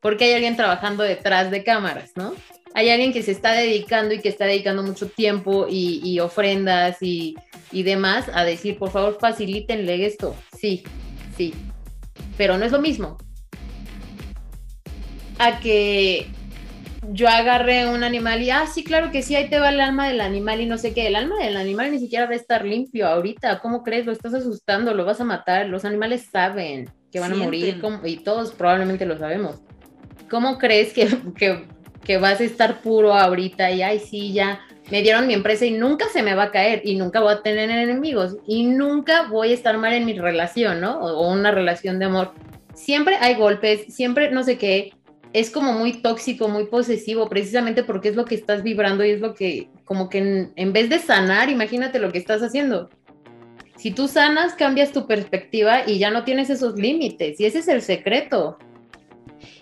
porque 0.00 0.24
hay 0.24 0.32
alguien 0.32 0.56
trabajando 0.56 1.04
detrás 1.04 1.48
de 1.52 1.62
cámaras, 1.62 2.10
¿no? 2.16 2.34
Hay 2.74 2.90
alguien 2.90 3.12
que 3.12 3.22
se 3.22 3.30
está 3.30 3.52
dedicando 3.52 4.14
y 4.14 4.20
que 4.20 4.30
está 4.30 4.46
dedicando 4.46 4.82
mucho 4.82 5.06
tiempo 5.06 5.68
y, 5.70 6.18
ofrendas 6.18 7.00
y, 7.02 7.36
y 7.70 7.84
demás 7.84 8.28
a 8.34 8.42
decir, 8.42 8.78
por 8.78 8.90
favor, 8.90 9.18
facilítenle 9.20 10.06
esto. 10.06 10.34
Sí, 10.58 10.82
sí, 11.36 11.54
pero 12.36 12.58
no 12.58 12.64
es 12.64 12.72
lo 12.72 12.80
mismo 12.80 13.16
a 15.38 15.60
que 15.60 16.26
yo 17.12 17.28
agarre 17.28 17.88
un 17.88 18.02
animal 18.02 18.42
y, 18.42 18.50
ah, 18.50 18.66
sí, 18.66 18.82
claro 18.82 19.10
que 19.10 19.22
sí, 19.22 19.36
ahí 19.36 19.48
te 19.48 19.58
va 19.58 19.68
el 19.68 19.80
alma 19.80 20.08
del 20.08 20.20
animal 20.20 20.60
y 20.60 20.66
no 20.66 20.78
sé 20.78 20.94
qué. 20.94 21.06
El 21.06 21.16
alma 21.16 21.36
del 21.38 21.56
animal 21.56 21.90
ni 21.90 21.98
siquiera 21.98 22.26
va 22.26 22.32
a 22.32 22.36
estar 22.36 22.64
limpio 22.64 23.06
ahorita. 23.06 23.60
¿Cómo 23.60 23.82
crees? 23.82 24.06
Lo 24.06 24.12
estás 24.12 24.34
asustando, 24.34 24.94
lo 24.94 25.04
vas 25.04 25.20
a 25.20 25.24
matar. 25.24 25.66
Los 25.66 25.84
animales 25.84 26.28
saben 26.30 26.90
que 27.12 27.20
van 27.20 27.32
a 27.32 27.36
morir 27.36 27.80
y 28.04 28.16
todos 28.18 28.52
probablemente 28.52 29.06
lo 29.06 29.18
sabemos. 29.18 29.60
¿Cómo 30.30 30.58
crees 30.58 30.92
que, 30.92 31.08
que, 31.36 31.66
que, 32.02 32.16
vas 32.16 32.40
a 32.40 32.44
estar 32.44 32.80
puro 32.80 33.12
ahorita 33.12 33.70
y, 33.70 33.82
ay, 33.82 33.98
sí, 33.98 34.32
ya 34.32 34.60
me 34.90 35.02
dieron 35.02 35.26
mi 35.26 35.34
empresa 35.34 35.64
y 35.64 35.70
nunca 35.70 36.06
se 36.12 36.22
me 36.22 36.34
va 36.34 36.44
a 36.44 36.50
caer 36.50 36.82
y 36.84 36.96
nunca 36.96 37.20
voy 37.20 37.32
a 37.32 37.42
tener 37.42 37.70
enemigos 37.70 38.36
y 38.46 38.66
nunca 38.66 39.28
voy 39.28 39.50
a 39.50 39.54
estar 39.54 39.78
mal 39.78 39.94
en 39.94 40.04
mi 40.04 40.18
relación, 40.18 40.80
¿no? 40.80 40.98
O, 40.98 41.32
una 41.32 41.50
relación 41.50 41.98
de 41.98 42.06
amor. 42.06 42.32
Siempre 42.74 43.16
hay 43.16 43.34
golpes, 43.36 43.94
siempre 43.94 44.30
no 44.30 44.42
sé 44.42 44.58
qué. 44.58 44.92
Es 45.32 45.50
como 45.50 45.72
muy 45.72 45.94
tóxico, 45.94 46.48
muy 46.48 46.66
posesivo, 46.66 47.28
precisamente 47.28 47.82
porque 47.82 48.08
es 48.10 48.16
lo 48.16 48.24
que 48.24 48.34
estás 48.34 48.62
vibrando 48.62 49.04
y 49.04 49.10
es 49.10 49.20
lo 49.20 49.34
que, 49.34 49.68
como 49.84 50.08
que 50.08 50.50
en, 50.54 50.72
vez 50.72 50.90
de 50.90 50.98
sanar, 50.98 51.48
imagínate 51.48 51.98
lo 51.98 52.12
que 52.12 52.18
estás 52.18 52.42
haciendo. 52.42 52.88
Si 53.76 53.90
tú 53.90 54.06
sanas, 54.06 54.54
cambias 54.54 54.92
tu 54.92 55.08
perspectiva 55.08 55.88
y 55.88 55.98
ya 55.98 56.10
no 56.10 56.24
tienes 56.24 56.50
esos 56.50 56.76
límites. 56.76 57.40
Y 57.40 57.46
ese 57.46 57.58
es 57.58 57.68
el 57.68 57.82
secreto. 57.82 58.58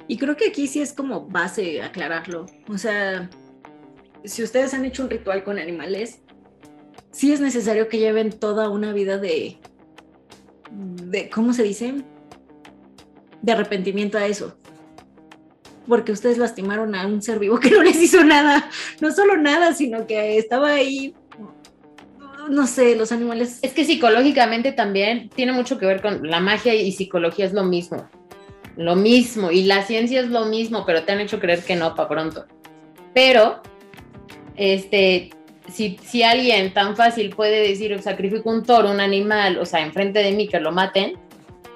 Y 0.08 0.18
creo 0.18 0.36
que 0.36 0.48
aquí 0.48 0.66
sí 0.66 0.82
es 0.82 0.92
como 0.92 1.26
base 1.26 1.80
aclararlo. 1.80 2.44
O 2.68 2.76
sea, 2.76 3.30
si 4.24 4.42
ustedes 4.42 4.74
han 4.74 4.84
hecho 4.84 5.02
un 5.02 5.10
ritual 5.10 5.44
con 5.44 5.58
animales, 5.58 6.20
sí 7.10 7.32
es 7.32 7.40
necesario 7.40 7.88
que 7.88 7.98
lleven 7.98 8.30
toda 8.30 8.68
una 8.68 8.92
vida 8.92 9.18
de, 9.18 9.58
de 10.70 11.30
¿cómo 11.30 11.52
se 11.52 11.62
dice? 11.62 11.94
De 13.42 13.52
arrepentimiento 13.52 14.18
a 14.18 14.26
eso. 14.26 14.56
Porque 15.86 16.12
ustedes 16.12 16.38
lastimaron 16.38 16.94
a 16.94 17.06
un 17.06 17.22
ser 17.22 17.38
vivo 17.38 17.58
que 17.58 17.70
no 17.72 17.82
les 17.82 18.00
hizo 18.00 18.24
nada. 18.24 18.70
No 19.00 19.12
solo 19.12 19.36
nada, 19.36 19.74
sino 19.74 20.06
que 20.06 20.38
estaba 20.38 20.70
ahí 20.70 21.14
no 22.48 22.66
sé, 22.66 22.96
los 22.96 23.12
animales. 23.12 23.58
Es 23.62 23.72
que 23.72 23.84
psicológicamente 23.84 24.72
también 24.72 25.28
tiene 25.30 25.52
mucho 25.52 25.78
que 25.78 25.86
ver 25.86 26.02
con 26.02 26.28
la 26.28 26.40
magia 26.40 26.74
y 26.74 26.92
psicología 26.92 27.46
es 27.46 27.52
lo 27.52 27.64
mismo. 27.64 28.08
Lo 28.76 28.96
mismo. 28.96 29.50
Y 29.50 29.64
la 29.64 29.82
ciencia 29.84 30.20
es 30.20 30.28
lo 30.28 30.46
mismo, 30.46 30.84
pero 30.86 31.04
te 31.04 31.12
han 31.12 31.20
hecho 31.20 31.40
creer 31.40 31.62
que 31.62 31.76
no 31.76 31.94
para 31.94 32.08
pronto. 32.08 32.46
Pero 33.14 33.62
este, 34.56 35.30
si, 35.68 35.98
si 36.02 36.22
alguien 36.22 36.72
tan 36.72 36.96
fácil 36.96 37.30
puede 37.30 37.66
decir, 37.68 38.00
sacrifico 38.02 38.50
un 38.50 38.64
toro, 38.64 38.90
un 38.90 39.00
animal, 39.00 39.58
o 39.58 39.66
sea, 39.66 39.80
enfrente 39.80 40.20
de 40.20 40.32
mí 40.32 40.48
que 40.48 40.60
lo 40.60 40.72
maten, 40.72 41.14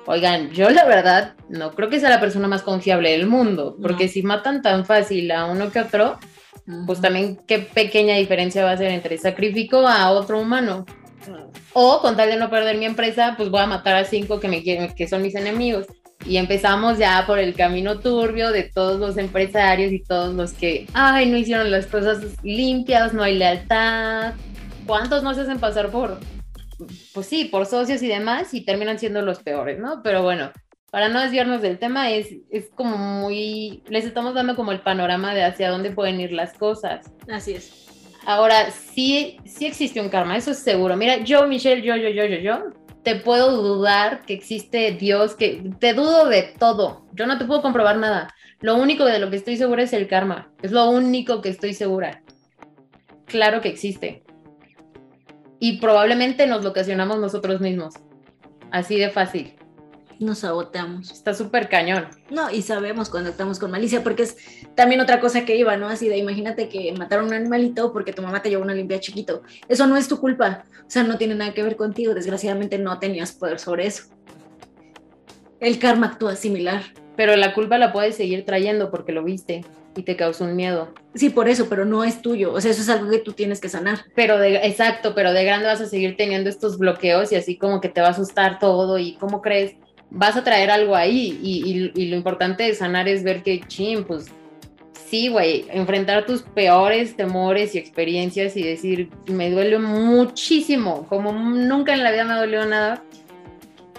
oigan, 0.07 0.51
yo 0.51 0.71
la 0.71 0.85
verdad 0.85 1.35
no 1.49 1.73
creo 1.73 1.89
que 1.89 2.01
sea 2.01 2.11
la 2.11 2.21
persona 2.21 2.49
más 2.49 2.63
confiable 2.63 3.13
del 3.13 3.27
mundo, 3.27 3.77
porque 3.81 4.09
si 4.09 4.23
matan 4.23 4.63
tan 4.63 4.85
fácil 4.85 5.31
a 5.31 5.47
uno 5.47 5.71
que 5.71 5.81
otro, 5.81 6.19
pues 6.87 7.01
también 7.01 7.39
qué 7.47 7.61
pequeña 7.61 8.17
diferencia 8.17 8.65
va 8.65 8.73
a 8.73 8.77
ser 8.77 8.91
entre 8.91 9.19
sacrifico 9.19 9.87
a 9.87 10.11
otro 10.11 10.41
humano. 10.41 10.85
O 11.73 12.01
con 12.01 12.17
tal 12.17 12.31
de 12.31 12.37
no 12.37 12.49
perder 12.51 12.79
mi 12.79 12.85
empresa, 12.85 13.35
pues 13.37 13.51
voy 13.51 13.61
a 13.61 13.67
matar 13.67 13.97
a 13.97 14.05
cinco 14.05 14.39
que 14.39 14.49
me 14.49 14.63
quieren, 14.63 14.95
que 14.95 15.09
son 15.09 15.23
mis 15.23 15.35
enemigos 15.35 15.87
y 16.27 16.37
empezamos 16.37 16.99
ya 16.99 17.25
por 17.27 17.39
el 17.39 17.55
camino 17.55 18.01
turbio 18.01 18.51
de 18.51 18.65
todos 18.65 18.99
los 18.99 19.17
empresarios 19.17 19.93
y 19.93 20.03
todos 20.03 20.35
los 20.35 20.53
que, 20.53 20.87
ay, 20.93 21.31
no 21.31 21.37
hicieron 21.37 21.71
las 21.71 21.87
cosas 21.87 22.23
limpias, 22.43 23.15
no 23.15 23.23
hay 23.23 23.37
lealtad. 23.37 24.35
¿Cuántos 24.87 25.23
no 25.23 25.35
se 25.35 25.43
hacen 25.43 25.59
pasar 25.59 25.91
por, 25.91 26.19
pues 27.15 27.27
sí, 27.27 27.47
por 27.47 27.67
socios 27.67 28.03
y 28.03 28.09
demás 28.09 28.55
y 28.55 28.65
terminan 28.65 28.99
siendo 28.99 29.23
los 29.23 29.43
peores, 29.43 29.79
¿no? 29.79 30.03
Pero 30.03 30.23
bueno, 30.23 30.51
para 30.91 31.09
no 31.09 31.21
desviarnos 31.21 31.63
del 31.63 31.79
tema, 31.79 32.11
es, 32.11 32.29
es 32.51 32.69
como 32.75 32.97
muy, 32.97 33.83
les 33.89 34.05
estamos 34.05 34.35
dando 34.35 34.57
como 34.57 34.73
el 34.73 34.81
panorama 34.81 35.35
de 35.35 35.45
hacia 35.45 35.71
dónde 35.71 35.91
pueden 35.91 36.21
ir 36.21 36.33
las 36.33 36.55
cosas. 36.55 37.11
Así 37.31 37.55
es. 37.55 37.87
Ahora, 38.25 38.71
sí, 38.71 39.39
sí 39.45 39.67
existe 39.67 40.01
un 40.01 40.09
karma, 40.09 40.37
eso 40.37 40.51
es 40.51 40.59
seguro. 40.59 40.97
Mira, 40.97 41.19
yo, 41.19 41.47
Michelle, 41.47 41.83
yo, 41.83 41.95
yo, 41.97 42.09
yo, 42.09 42.25
yo, 42.25 42.39
yo, 42.39 42.73
te 43.07 43.15
puedo 43.15 43.63
dudar 43.63 44.23
que 44.27 44.35
existe 44.35 44.91
Dios, 44.91 45.37
que 45.37 45.63
te 45.79 45.95
dudo 45.95 46.29
de 46.29 46.43
todo. 46.43 47.07
Yo 47.13 47.29
no 47.29 47.39
te 47.39 47.45
puedo 47.45 47.63
comprobar 47.63 47.99
nada. 47.99 48.35
Lo 48.59 48.75
único 48.75 49.05
de 49.05 49.21
lo 49.21 49.31
que 49.31 49.37
estoy 49.37 49.57
segura 49.57 49.85
es 49.85 49.93
el 49.93 50.09
karma. 50.09 50.51
Es 50.61 50.73
lo 50.73 50.91
único 50.91 51.41
que 51.41 51.51
estoy 51.51 51.73
segura. 51.73 52.25
Claro 53.27 53.61
que 53.61 53.69
existe. 53.69 54.25
Y 55.61 55.79
probablemente 55.79 56.49
nos 56.49 56.65
lo 56.65 56.71
ocasionamos 56.71 57.21
nosotros 57.21 57.61
mismos. 57.61 57.95
Así 58.73 58.99
de 58.99 59.11
fácil 59.11 59.55
nos 60.21 60.39
saboteamos. 60.39 61.11
Está 61.11 61.35
súper 61.35 61.69
cañón. 61.69 62.07
No, 62.31 62.51
y 62.51 62.63
sabemos 62.63 63.11
cuando 63.11 63.31
estamos 63.31 63.59
con 63.59 63.71
malicia, 63.71 64.03
porque 64.03 64.25
es 64.25 64.37
también 64.75 65.01
otra 65.01 65.21
cosa 65.21 65.45
que 65.45 65.57
iba, 65.57 65.77
¿no? 65.77 65.89
Así 65.89 66.09
de 66.09 66.19
imagínate 66.19 66.69
que 66.69 66.93
mataron 66.93 67.27
un 67.27 67.35
animalito 67.35 67.93
porque 67.93 68.13
tu 68.13 68.23
mamá 68.23 68.43
te 68.43 68.51
llevó 68.51 68.63
una 68.63 68.75
limpia 68.75 69.01
chiquito. 69.01 69.43
Eso 69.69 69.87
no 69.87 69.97
es 69.97 70.09
tu 70.09 70.19
culpa, 70.19 70.65
o 70.81 70.91
sea, 70.91 71.03
no 71.03 71.19
tiene 71.19 71.35
nada 71.35 71.55
que 71.55 71.63
ver 71.63 71.77
contigo, 71.77 72.15
desgraciadamente 72.15 72.79
no 72.79 72.99
tenías 72.99 73.33
poder 73.33 73.59
sobre 73.59 73.87
eso. 73.87 74.05
El 75.61 75.79
karma 75.79 76.09
actúa 76.09 76.37
similar. 76.37 76.83
Pero 77.17 77.35
la 77.35 77.55
culpa 77.55 77.79
la 77.79 77.93
puedes 77.93 78.15
seguir 78.15 78.45
trayendo 78.45 78.91
porque 78.91 79.13
lo 79.13 79.25
viste 79.25 79.65
y 79.97 80.03
te 80.03 80.17
causó 80.17 80.45
un 80.45 80.55
miedo. 80.55 80.93
Sí, 81.15 81.31
por 81.31 81.49
eso, 81.49 81.67
pero 81.69 81.87
no 81.87 82.05
es 82.05 82.21
tuyo. 82.21 82.53
O 82.53 82.61
sea, 82.61 82.71
eso 82.71 82.83
es 82.83 82.89
algo 82.91 83.11
que 83.11 83.19
tú 83.19 83.33
tienes 83.33 83.61
que 83.61 83.71
sanar. 83.71 84.05
Pero 84.15 84.39
de, 84.39 84.57
exacto, 84.57 85.15
pero 85.15 85.33
de 85.33 85.45
grande 85.45 85.67
vas 85.67 85.81
a 85.81 85.87
seguir 85.87 86.17
teniendo 86.17 86.51
estos 86.51 86.79
bloqueos 86.79 87.33
y 87.33 87.37
así 87.37 87.57
como 87.57 87.81
que 87.81 87.89
te 87.89 88.03
va 88.03 88.09
a 88.09 88.11
asustar 88.11 88.59
todo 88.59 88.99
y 88.99 89.15
cómo 89.15 89.41
crees, 89.41 89.77
vas 90.11 90.37
a 90.37 90.45
traer 90.45 90.71
algo 90.71 90.97
ahí 90.97 91.39
y, 91.43 92.07
lo 92.07 92.17
importante 92.17 92.65
de 92.65 92.75
sanar 92.75 93.09
es 93.09 93.23
ver 93.23 93.43
que, 93.43 93.61
ching, 93.61 94.05
pues 94.05 94.27
sí, 95.09 95.29
güey, 95.29 95.67
enfrentar 95.71 96.27
tus 96.27 96.43
peores 96.43 97.17
temores 97.17 97.75
y 97.75 97.79
experiencias 97.79 98.57
y 98.57 98.63
decir, 98.63 99.11
me 99.29 99.51
duele 99.51 99.79
muchísimo, 99.79 101.07
como 101.09 101.33
nunca 101.33 101.95
en 101.95 102.03
la 102.03 102.13
vida 102.13 102.25
me 102.25 102.35
dolió 102.35 102.67
nada, 102.67 103.03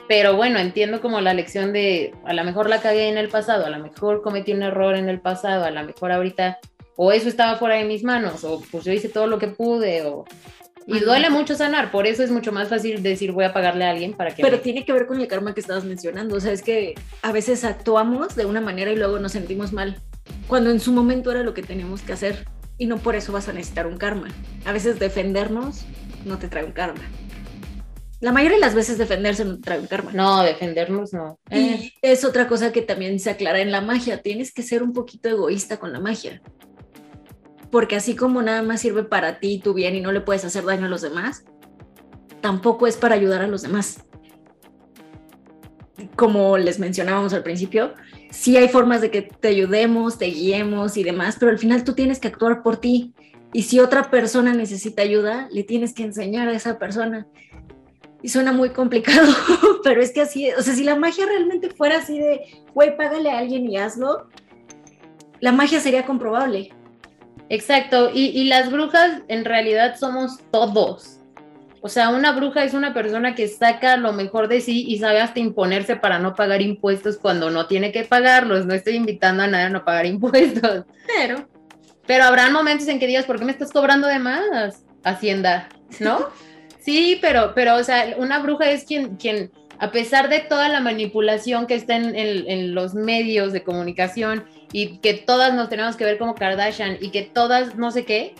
pero 0.07 0.35
bueno, 0.35 0.59
entiendo 0.59 1.01
como 1.01 1.19
la 1.19 1.33
lección 1.33 1.73
de 1.73 2.13
a 2.25 2.33
lo 2.33 2.43
mejor 2.43 2.69
la 2.69 2.81
cagué 2.81 3.09
en 3.09 3.17
el 3.17 3.29
pasado, 3.29 3.65
a 3.65 3.69
lo 3.69 3.79
mejor 3.79 4.21
cometí 4.21 4.53
un 4.53 4.63
error 4.63 4.95
en 4.95 5.09
el 5.09 5.19
pasado, 5.19 5.65
a 5.65 5.71
lo 5.71 5.83
mejor 5.83 6.11
ahorita 6.11 6.59
o 6.95 7.11
eso 7.11 7.29
estaba 7.29 7.57
fuera 7.57 7.75
de 7.75 7.85
mis 7.85 8.03
manos 8.03 8.43
o 8.43 8.61
pues 8.71 8.83
yo 8.83 8.91
hice 8.91 9.07
todo 9.07 9.27
lo 9.27 9.37
que 9.37 9.47
pude 9.47 10.03
o 10.03 10.25
y 10.87 10.99
duele 10.99 11.29
mucho 11.29 11.55
sanar, 11.55 11.91
por 11.91 12.07
eso 12.07 12.23
es 12.23 12.31
mucho 12.31 12.51
más 12.51 12.69
fácil 12.69 13.03
decir 13.03 13.33
voy 13.33 13.43
a 13.43 13.53
pagarle 13.53 13.85
a 13.85 13.91
alguien 13.91 14.13
para 14.13 14.33
que... 14.33 14.41
Pero 14.41 14.61
tiene 14.61 14.85
que 14.85 14.93
ver 14.93 15.05
con 15.05 15.19
el 15.19 15.27
karma 15.27 15.53
que 15.53 15.59
estabas 15.59 15.83
mencionando, 15.83 16.35
o 16.35 16.39
sea, 16.39 16.53
es 16.53 16.61
que 16.61 16.95
a 17.21 17.31
veces 17.31 17.65
actuamos 17.65 18.35
de 18.35 18.45
una 18.45 18.61
manera 18.61 18.91
y 18.91 18.95
luego 18.95 19.19
nos 19.19 19.33
sentimos 19.33 19.73
mal, 19.73 20.01
cuando 20.47 20.71
en 20.71 20.79
su 20.79 20.93
momento 20.93 21.29
era 21.29 21.43
lo 21.43 21.53
que 21.53 21.61
teníamos 21.61 22.01
que 22.01 22.13
hacer 22.13 22.47
y 22.77 22.85
no 22.85 22.97
por 22.97 23.15
eso 23.15 23.33
vas 23.33 23.49
a 23.49 23.53
necesitar 23.53 23.85
un 23.85 23.97
karma. 23.97 24.29
A 24.65 24.71
veces 24.71 24.97
defendernos 24.99 25.85
no 26.25 26.37
te 26.37 26.47
trae 26.47 26.63
un 26.63 26.71
karma. 26.71 27.01
La 28.19 28.31
mayoría 28.31 28.57
de 28.57 28.61
las 28.61 28.73
veces 28.73 28.97
defenderse 28.97 29.45
no 29.45 29.59
trae 29.59 29.79
un 29.79 29.87
karma. 29.87 30.11
No, 30.11 30.41
defendernos 30.41 31.13
no. 31.13 31.39
Y 31.51 31.57
eh. 31.57 31.93
es 32.01 32.25
otra 32.25 32.47
cosa 32.47 32.71
que 32.71 32.81
también 32.81 33.19
se 33.19 33.29
aclara 33.29 33.59
en 33.59 33.71
la 33.71 33.81
magia. 33.81 34.21
Tienes 34.21 34.51
que 34.51 34.63
ser 34.63 34.81
un 34.81 34.93
poquito 34.93 35.29
egoísta 35.29 35.77
con 35.77 35.93
la 35.93 35.99
magia. 35.99 36.41
Porque 37.71 37.95
así 37.95 38.15
como 38.15 38.41
nada 38.41 38.61
más 38.61 38.81
sirve 38.81 39.03
para 39.03 39.39
ti, 39.39 39.59
tu 39.59 39.73
bien 39.73 39.95
y 39.95 40.01
no 40.01 40.11
le 40.11 40.21
puedes 40.21 40.45
hacer 40.45 40.63
daño 40.63 40.85
a 40.85 40.89
los 40.89 41.01
demás, 41.01 41.45
tampoco 42.41 42.87
es 42.87 42.97
para 42.97 43.15
ayudar 43.15 43.41
a 43.41 43.47
los 43.47 43.61
demás. 43.61 44.05
Como 46.15 46.57
les 46.57 46.79
mencionábamos 46.79 47.33
al 47.33 47.43
principio, 47.43 47.93
sí 48.31 48.55
hay 48.57 48.69
formas 48.69 49.01
de 49.01 49.11
que 49.11 49.21
te 49.23 49.49
ayudemos, 49.49 50.17
te 50.17 50.27
guiemos 50.27 50.97
y 50.97 51.03
demás, 51.03 51.37
pero 51.39 51.51
al 51.51 51.59
final 51.59 51.83
tú 51.83 51.93
tienes 51.93 52.19
que 52.19 52.27
actuar 52.27 52.63
por 52.63 52.77
ti. 52.77 53.13
Y 53.53 53.63
si 53.63 53.79
otra 53.79 54.09
persona 54.09 54.53
necesita 54.53 55.01
ayuda, 55.01 55.47
le 55.51 55.63
tienes 55.63 55.93
que 55.93 56.03
enseñar 56.03 56.47
a 56.47 56.53
esa 56.53 56.77
persona 56.77 57.27
y 58.21 58.29
suena 58.29 58.51
muy 58.51 58.71
complicado, 58.71 59.31
pero 59.83 60.01
es 60.01 60.11
que 60.11 60.21
así, 60.21 60.51
o 60.51 60.61
sea, 60.61 60.73
si 60.73 60.83
la 60.83 60.95
magia 60.95 61.25
realmente 61.25 61.69
fuera 61.69 61.97
así 61.97 62.17
de, 62.19 62.41
güey, 62.73 62.97
págale 62.97 63.29
a 63.29 63.37
alguien 63.37 63.69
y 63.69 63.77
hazlo, 63.77 64.27
la 65.39 65.51
magia 65.51 65.79
sería 65.79 66.05
comprobable. 66.05 66.73
Exacto, 67.49 68.11
y, 68.13 68.27
y, 68.27 68.45
las 68.45 68.71
brujas 68.71 69.21
en 69.27 69.45
realidad 69.45 69.97
somos 69.97 70.39
todos. 70.51 71.17
O 71.81 71.89
sea, 71.89 72.09
una 72.09 72.33
bruja 72.33 72.63
es 72.65 72.73
una 72.73 72.93
persona 72.93 73.35
que 73.35 73.47
saca 73.47 73.95
lo 73.95 74.11
mejor 74.11 74.49
de 74.49 74.59
sí 74.59 74.83
y 74.87 74.99
sabe 74.99 75.21
hasta 75.21 75.39
imponerse 75.39 75.95
para 75.95 76.19
no 76.19 76.35
pagar 76.35 76.61
impuestos 76.61 77.17
cuando 77.17 77.49
no 77.49 77.67
tiene 77.67 77.91
que 77.91 78.03
pagarlos. 78.03 78.65
No 78.65 78.73
estoy 78.73 78.95
invitando 78.95 79.43
a 79.43 79.47
nadie 79.47 79.65
a 79.65 79.69
no 79.69 79.85
pagar 79.85 80.05
impuestos. 80.05 80.85
Pero, 81.07 81.47
pero 82.05 82.25
habrán 82.25 82.51
momentos 82.51 82.87
en 82.87 82.99
que 82.99 83.07
digas, 83.07 83.25
¿por 83.25 83.39
qué 83.39 83.45
me 83.45 83.51
estás 83.51 83.71
cobrando 83.71 84.07
de 84.07 84.19
más, 84.19 84.83
Hacienda? 85.03 85.69
¿No? 85.99 86.29
Sí, 86.79 87.19
pero, 87.21 87.51
pero, 87.53 87.75
o 87.75 87.83
sea, 87.83 88.15
una 88.17 88.39
bruja 88.39 88.71
es 88.71 88.85
quien, 88.85 89.17
quien 89.17 89.51
a 89.77 89.91
pesar 89.91 90.29
de 90.29 90.39
toda 90.39 90.69
la 90.69 90.79
manipulación 90.79 91.67
que 91.67 91.75
está 91.75 91.97
en, 91.97 92.73
los 92.73 92.93
medios 92.93 93.51
de 93.51 93.63
comunicación 93.63 94.45
y 94.71 94.97
que 94.97 95.13
todas 95.13 95.53
nos 95.53 95.69
tenemos 95.69 95.95
que 95.95 96.05
ver 96.05 96.17
como 96.17 96.35
Kardashian 96.35 96.97
y 97.01 97.09
que 97.09 97.23
todas 97.23 97.75
no 97.75 97.91
sé 97.91 98.05
qué, 98.05 98.35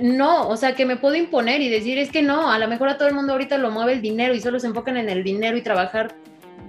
no, 0.00 0.48
o 0.48 0.56
sea, 0.56 0.74
que 0.74 0.84
me 0.84 0.96
puedo 0.96 1.14
imponer 1.14 1.60
y 1.60 1.68
decir, 1.68 1.98
es 1.98 2.10
que 2.10 2.22
no, 2.22 2.50
a 2.50 2.58
lo 2.58 2.68
mejor 2.68 2.88
a 2.88 2.98
todo 2.98 3.08
el 3.08 3.14
mundo 3.14 3.32
ahorita 3.32 3.56
lo 3.58 3.70
mueve 3.70 3.94
el 3.94 4.02
dinero 4.02 4.34
y 4.34 4.40
solo 4.40 4.58
se 4.58 4.66
enfocan 4.66 4.96
en 4.96 5.08
el 5.08 5.22
dinero 5.22 5.56
y 5.56 5.62
trabajar 5.62 6.16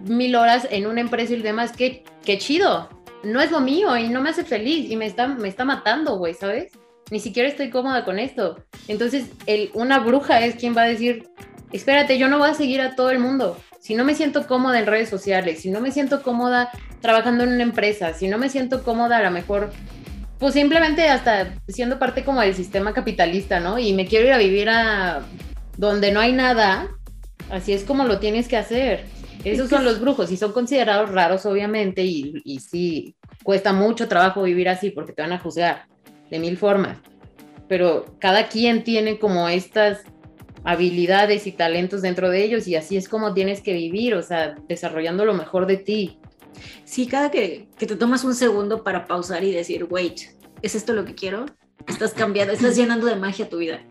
mil 0.07 0.35
horas 0.35 0.67
en 0.69 0.87
una 0.87 1.01
empresa 1.01 1.33
y 1.33 1.41
demás, 1.41 1.71
qué, 1.75 2.03
qué 2.23 2.37
chido, 2.37 2.89
no 3.23 3.41
es 3.41 3.51
lo 3.51 3.59
mío 3.59 3.97
y 3.97 4.09
no 4.09 4.21
me 4.21 4.29
hace 4.29 4.43
feliz 4.43 4.89
y 4.89 4.95
me 4.95 5.07
está, 5.07 5.27
me 5.27 5.47
está 5.47 5.65
matando, 5.65 6.17
güey, 6.17 6.33
¿sabes? 6.33 6.71
ni 7.09 7.19
siquiera 7.19 7.49
estoy 7.49 7.69
cómoda 7.69 8.03
con 8.03 8.19
esto. 8.19 8.63
Entonces, 8.87 9.29
una 9.73 9.99
bruja 9.99 10.45
es 10.45 10.55
quien 10.55 10.75
va 10.75 10.83
a 10.83 10.87
decir, 10.87 11.29
espérate, 11.71 12.17
yo 12.17 12.27
no 12.27 12.37
voy 12.37 12.49
a 12.49 12.53
seguir 12.53 12.81
a 12.81 12.95
todo 12.95 13.11
el 13.11 13.19
mundo. 13.19 13.57
Si 13.87 13.95
no 13.95 14.03
me 14.03 14.15
siento 14.15 14.45
cómoda 14.47 14.79
en 14.79 14.85
redes 14.85 15.07
sociales, 15.07 15.61
si 15.61 15.69
no 15.69 15.79
me 15.79 15.91
siento 15.91 16.21
cómoda 16.21 16.69
trabajando 16.99 17.45
en 17.45 17.53
una 17.53 17.63
empresa, 17.63 18.13
si 18.13 18.27
no 18.27 18.37
me 18.37 18.49
siento 18.49 18.83
cómoda 18.83 19.15
a 19.15 19.23
lo 19.23 19.31
mejor, 19.31 19.71
pues 20.39 20.55
simplemente 20.55 21.07
hasta 21.07 21.55
siendo 21.69 21.97
parte 21.97 22.25
como 22.25 22.41
del 22.41 22.53
sistema 22.53 22.93
capitalista, 22.93 23.61
¿no? 23.61 23.79
Y 23.79 23.93
me 23.93 24.05
quiero 24.05 24.27
ir 24.27 24.33
a 24.33 24.37
vivir 24.39 24.67
a 24.67 25.21
donde 25.77 26.11
no 26.11 26.19
hay 26.19 26.33
nada, 26.33 26.89
así 27.49 27.71
es 27.71 27.85
como 27.85 28.03
lo 28.03 28.19
tienes 28.19 28.49
que 28.49 28.57
hacer. 28.57 29.05
Esos 29.45 29.69
son 29.69 29.85
los 29.85 30.01
brujos 30.01 30.33
y 30.33 30.35
son 30.35 30.51
considerados 30.51 31.09
raros, 31.09 31.45
obviamente, 31.45 32.03
y, 32.03 32.33
y 32.43 32.59
sí, 32.59 33.15
cuesta 33.41 33.71
mucho 33.71 34.09
trabajo 34.09 34.43
vivir 34.43 34.67
así 34.67 34.89
porque 34.89 35.13
te 35.13 35.21
van 35.21 35.31
a 35.31 35.39
juzgar 35.39 35.85
de 36.29 36.39
mil 36.39 36.57
formas, 36.57 36.97
pero 37.69 38.17
cada 38.19 38.49
quien 38.49 38.83
tiene 38.83 39.17
como 39.17 39.47
estas 39.47 40.03
habilidades 40.67 41.47
y 41.47 41.53
talentos 41.53 42.01
dentro 42.01 42.29
de 42.29 42.43
ellos 42.43 42.67
y 42.67 42.75
así 42.75 42.97
es 42.97 43.07
como 43.07 43.33
tienes 43.33 43.61
que 43.61 43.71
vivir, 43.71 44.15
o 44.15 44.21
sea, 44.21 44.55
desarrollando 44.67 45.23
lo 45.23 45.33
mejor 45.33 45.65
de 45.65 45.77
ti. 45.77 46.19
Sí, 46.83 47.07
cada 47.07 47.31
que, 47.31 47.69
que 47.77 47.85
te 47.85 47.95
tomas 47.95 48.25
un 48.25 48.35
segundo 48.35 48.83
para 48.83 49.05
pausar 49.05 49.45
y 49.45 49.53
decir, 49.53 49.87
wait, 49.89 50.23
¿es 50.61 50.75
esto 50.75 50.91
lo 50.91 51.05
que 51.05 51.15
quiero? 51.15 51.45
Estás 51.87 52.13
cambiando, 52.13 52.51
estás 52.51 52.75
llenando 52.75 53.07
de 53.07 53.15
magia 53.15 53.47
tu 53.47 53.59
vida. 53.59 53.81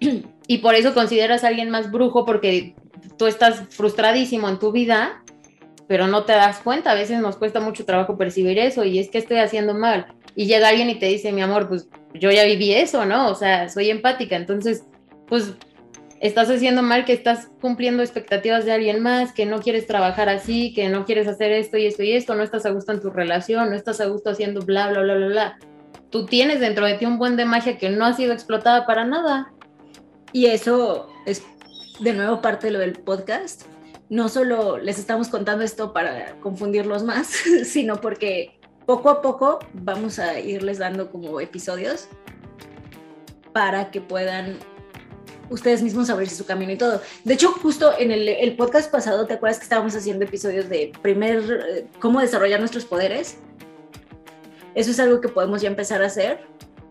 Y 0.46 0.58
por 0.58 0.74
eso 0.74 0.92
consideras 0.92 1.42
a 1.42 1.48
alguien 1.48 1.70
más 1.70 1.90
brujo 1.90 2.26
porque 2.26 2.76
tú 3.16 3.26
estás 3.26 3.62
frustradísimo 3.70 4.46
en 4.50 4.58
tu 4.58 4.72
vida, 4.72 5.24
pero 5.88 6.06
no 6.06 6.24
te 6.24 6.34
das 6.34 6.58
cuenta. 6.58 6.90
A 6.90 6.94
veces 6.94 7.18
nos 7.18 7.36
cuesta 7.36 7.60
mucho 7.60 7.86
trabajo 7.86 8.18
percibir 8.18 8.58
eso 8.58 8.84
y 8.84 8.98
es 8.98 9.08
que 9.08 9.16
estoy 9.16 9.38
haciendo 9.38 9.72
mal 9.72 10.06
y 10.36 10.44
llega 10.44 10.68
alguien 10.68 10.90
y 10.90 10.98
te 10.98 11.06
dice, 11.06 11.32
mi 11.32 11.40
amor, 11.40 11.66
pues 11.66 11.88
yo 12.12 12.30
ya 12.30 12.44
viví 12.44 12.74
eso, 12.74 13.06
¿no? 13.06 13.30
O 13.30 13.34
sea, 13.34 13.70
soy 13.70 13.88
empática, 13.88 14.36
entonces, 14.36 14.84
pues 15.26 15.54
estás 16.24 16.48
haciendo 16.48 16.82
mal 16.82 17.04
que 17.04 17.12
estás 17.12 17.50
cumpliendo 17.60 18.02
expectativas 18.02 18.64
de 18.64 18.72
alguien 18.72 19.02
más, 19.02 19.34
que 19.34 19.44
no 19.44 19.60
quieres 19.60 19.86
trabajar 19.86 20.30
así, 20.30 20.72
que 20.72 20.88
no 20.88 21.04
quieres 21.04 21.28
hacer 21.28 21.52
esto 21.52 21.76
y 21.76 21.84
esto 21.84 22.02
y 22.02 22.12
esto, 22.12 22.34
no 22.34 22.42
estás 22.42 22.64
a 22.64 22.70
gusto 22.70 22.92
en 22.92 23.00
tu 23.02 23.10
relación, 23.10 23.68
no 23.68 23.76
estás 23.76 24.00
a 24.00 24.06
gusto 24.06 24.30
haciendo 24.30 24.62
bla, 24.62 24.88
bla, 24.88 25.02
bla, 25.02 25.16
bla, 25.16 25.26
bla. 25.26 25.58
Tú 26.08 26.24
tienes 26.24 26.60
dentro 26.60 26.86
de 26.86 26.94
ti 26.94 27.04
un 27.04 27.18
buen 27.18 27.36
de 27.36 27.44
magia 27.44 27.76
que 27.76 27.90
no 27.90 28.06
ha 28.06 28.14
sido 28.14 28.32
explotada 28.32 28.86
para 28.86 29.04
nada. 29.04 29.52
Y 30.32 30.46
eso 30.46 31.08
es 31.26 31.42
de 32.00 32.14
nuevo 32.14 32.40
parte 32.40 32.68
de 32.68 32.72
lo 32.72 32.78
del 32.78 32.94
podcast. 32.94 33.64
No 34.08 34.30
solo 34.30 34.78
les 34.78 34.98
estamos 34.98 35.28
contando 35.28 35.62
esto 35.62 35.92
para 35.92 36.40
confundirlos 36.40 37.02
más, 37.02 37.26
sino 37.64 38.00
porque 38.00 38.58
poco 38.86 39.10
a 39.10 39.20
poco 39.20 39.58
vamos 39.74 40.18
a 40.18 40.40
irles 40.40 40.78
dando 40.78 41.10
como 41.10 41.38
episodios 41.38 42.08
para 43.52 43.90
que 43.90 44.00
puedan 44.00 44.56
ustedes 45.50 45.82
mismos 45.82 46.10
abrirse 46.10 46.36
su 46.36 46.46
camino 46.46 46.72
y 46.72 46.76
todo. 46.76 47.00
De 47.24 47.34
hecho, 47.34 47.52
justo 47.52 47.92
en 47.98 48.10
el, 48.10 48.56
podcast 48.56 48.90
pasado, 48.90 49.26
¿te 49.26 49.34
acuerdas 49.34 49.58
que 49.58 49.64
estábamos 49.64 49.94
haciendo 49.94 50.24
episodios 50.24 50.68
de 50.68 50.92
primer, 51.02 51.64
eh, 51.68 51.86
cómo 52.00 52.20
desarrollar 52.20 52.60
nuestros 52.60 52.84
poderes? 52.84 53.38
Eso 54.74 54.90
es 54.90 55.00
algo 55.00 55.20
que 55.20 55.28
podemos 55.28 55.62
ya 55.62 55.68
empezar 55.68 56.02
a 56.02 56.06
hacer 56.06 56.40